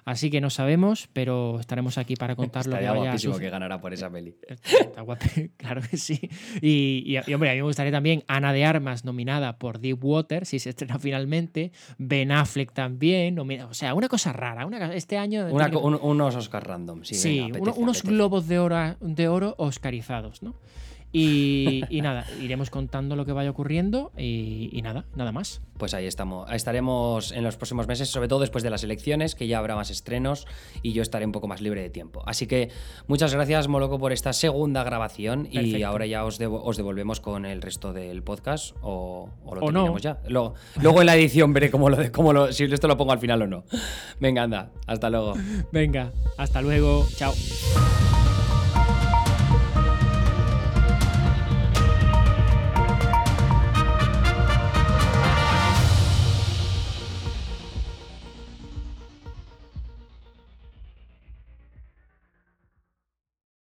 Así 0.04 0.30
que 0.30 0.40
no 0.40 0.50
sabemos, 0.50 1.08
pero 1.12 1.58
estaremos 1.58 1.96
aquí 1.98 2.14
para 2.14 2.36
contar 2.36 2.66
lo 2.66 2.76
que 2.76 2.86
vaya 2.86 2.92
guapísimo 2.92 3.38
que 3.38 3.48
ganara 3.48 3.80
por 3.80 3.92
esa 3.92 4.10
peli. 4.10 4.36
Está 4.64 5.00
guapo, 5.00 5.24
claro 5.56 5.80
que 5.82 5.96
sí. 5.96 6.28
Y, 6.60 7.16
hombre, 7.32 7.50
a 7.50 7.52
mí 7.52 7.58
me 7.58 7.62
gustaría 7.62 7.92
también 7.92 8.22
Ana 8.26 8.52
de 8.52 8.64
Armas 8.64 9.04
nominada 9.04 9.58
por 9.58 9.80
Deep 9.80 10.04
Water, 10.04 10.46
si 10.46 10.58
se 10.58 10.70
estrena 10.70 10.98
finalmente. 10.98 11.72
Ben 11.98 12.32
Affleck 12.32 12.72
también. 12.72 13.38
O 13.38 13.74
sea, 13.74 13.94
una 13.94 14.08
cosa 14.08 14.32
rara. 14.32 14.66
este 14.94 15.16
año. 15.16 15.46
unos 15.48 16.34
Oscars 16.36 16.66
random, 16.66 17.04
sí. 17.04 17.14
Sí, 17.14 17.52
unos 17.76 18.02
globos 18.02 18.46
de 18.46 18.58
oro, 18.58 18.96
de 19.00 19.28
oro 19.28 19.54
oscarizados, 19.58 20.42
¿no? 20.42 20.54
Y, 21.16 22.00
nada, 22.02 22.26
iremos 22.42 22.70
contando 22.70 23.14
lo 23.14 23.24
que 23.24 23.30
vaya 23.30 23.48
ocurriendo 23.48 24.10
y, 24.18 24.80
nada, 24.82 25.04
nada 25.14 25.30
más. 25.30 25.62
Pues 25.78 25.94
ahí 25.94 26.06
estamos. 26.06 26.50
Estaremos 26.50 27.30
en 27.30 27.44
los 27.44 27.56
próximos 27.56 27.86
meses, 27.86 28.08
sobre 28.08 28.26
todo 28.26 28.40
después 28.40 28.64
de 28.64 28.70
las 28.70 28.82
elecciones, 28.82 29.36
que 29.36 29.46
ya 29.46 29.58
habrá 29.58 29.76
más 29.76 29.90
estrenos 29.90 30.46
y 30.82 30.92
yo 30.92 31.02
estaré 31.02 31.24
un 31.24 31.30
poco 31.30 31.46
más 31.46 31.60
libre 31.60 31.82
de 31.82 31.90
tiempo. 31.90 32.24
Así 32.26 32.48
que 32.48 32.70
muchas 33.06 33.32
gracias, 33.32 33.68
Moloco, 33.68 34.00
por 34.00 34.12
esta 34.12 34.32
segunda 34.32 34.82
grabación 34.82 35.46
y 35.50 35.82
ahora 35.84 36.06
ya 36.06 36.24
os, 36.24 36.40
os, 36.40 36.76
devolvemos 36.76 37.20
con 37.20 37.46
el 37.46 37.62
resto 37.62 37.92
del 37.92 38.24
podcast 38.24 38.74
o, 38.82 39.30
lo 39.46 39.60
terminamos 39.60 40.02
ya. 40.02 40.18
Luego, 40.26 40.54
luego, 40.82 41.00
en 41.00 41.06
la 41.06 41.14
edición 41.14 41.52
veré 41.52 41.70
cómo 41.70 41.90
lo, 41.90 42.10
cómo 42.10 42.32
lo, 42.32 42.52
si 42.52 42.64
esto 42.64 42.88
lo 42.88 42.96
pongo 42.96 43.12
al 43.12 43.20
final 43.20 43.40
o 43.42 43.46
no. 43.46 43.64
Venga, 44.18 44.42
anda, 44.42 44.72
hasta 44.88 45.10
luego. 45.10 45.34
Venga, 45.70 46.12
hasta 46.36 46.60
luego. 46.60 47.06
Chao. 47.16 47.32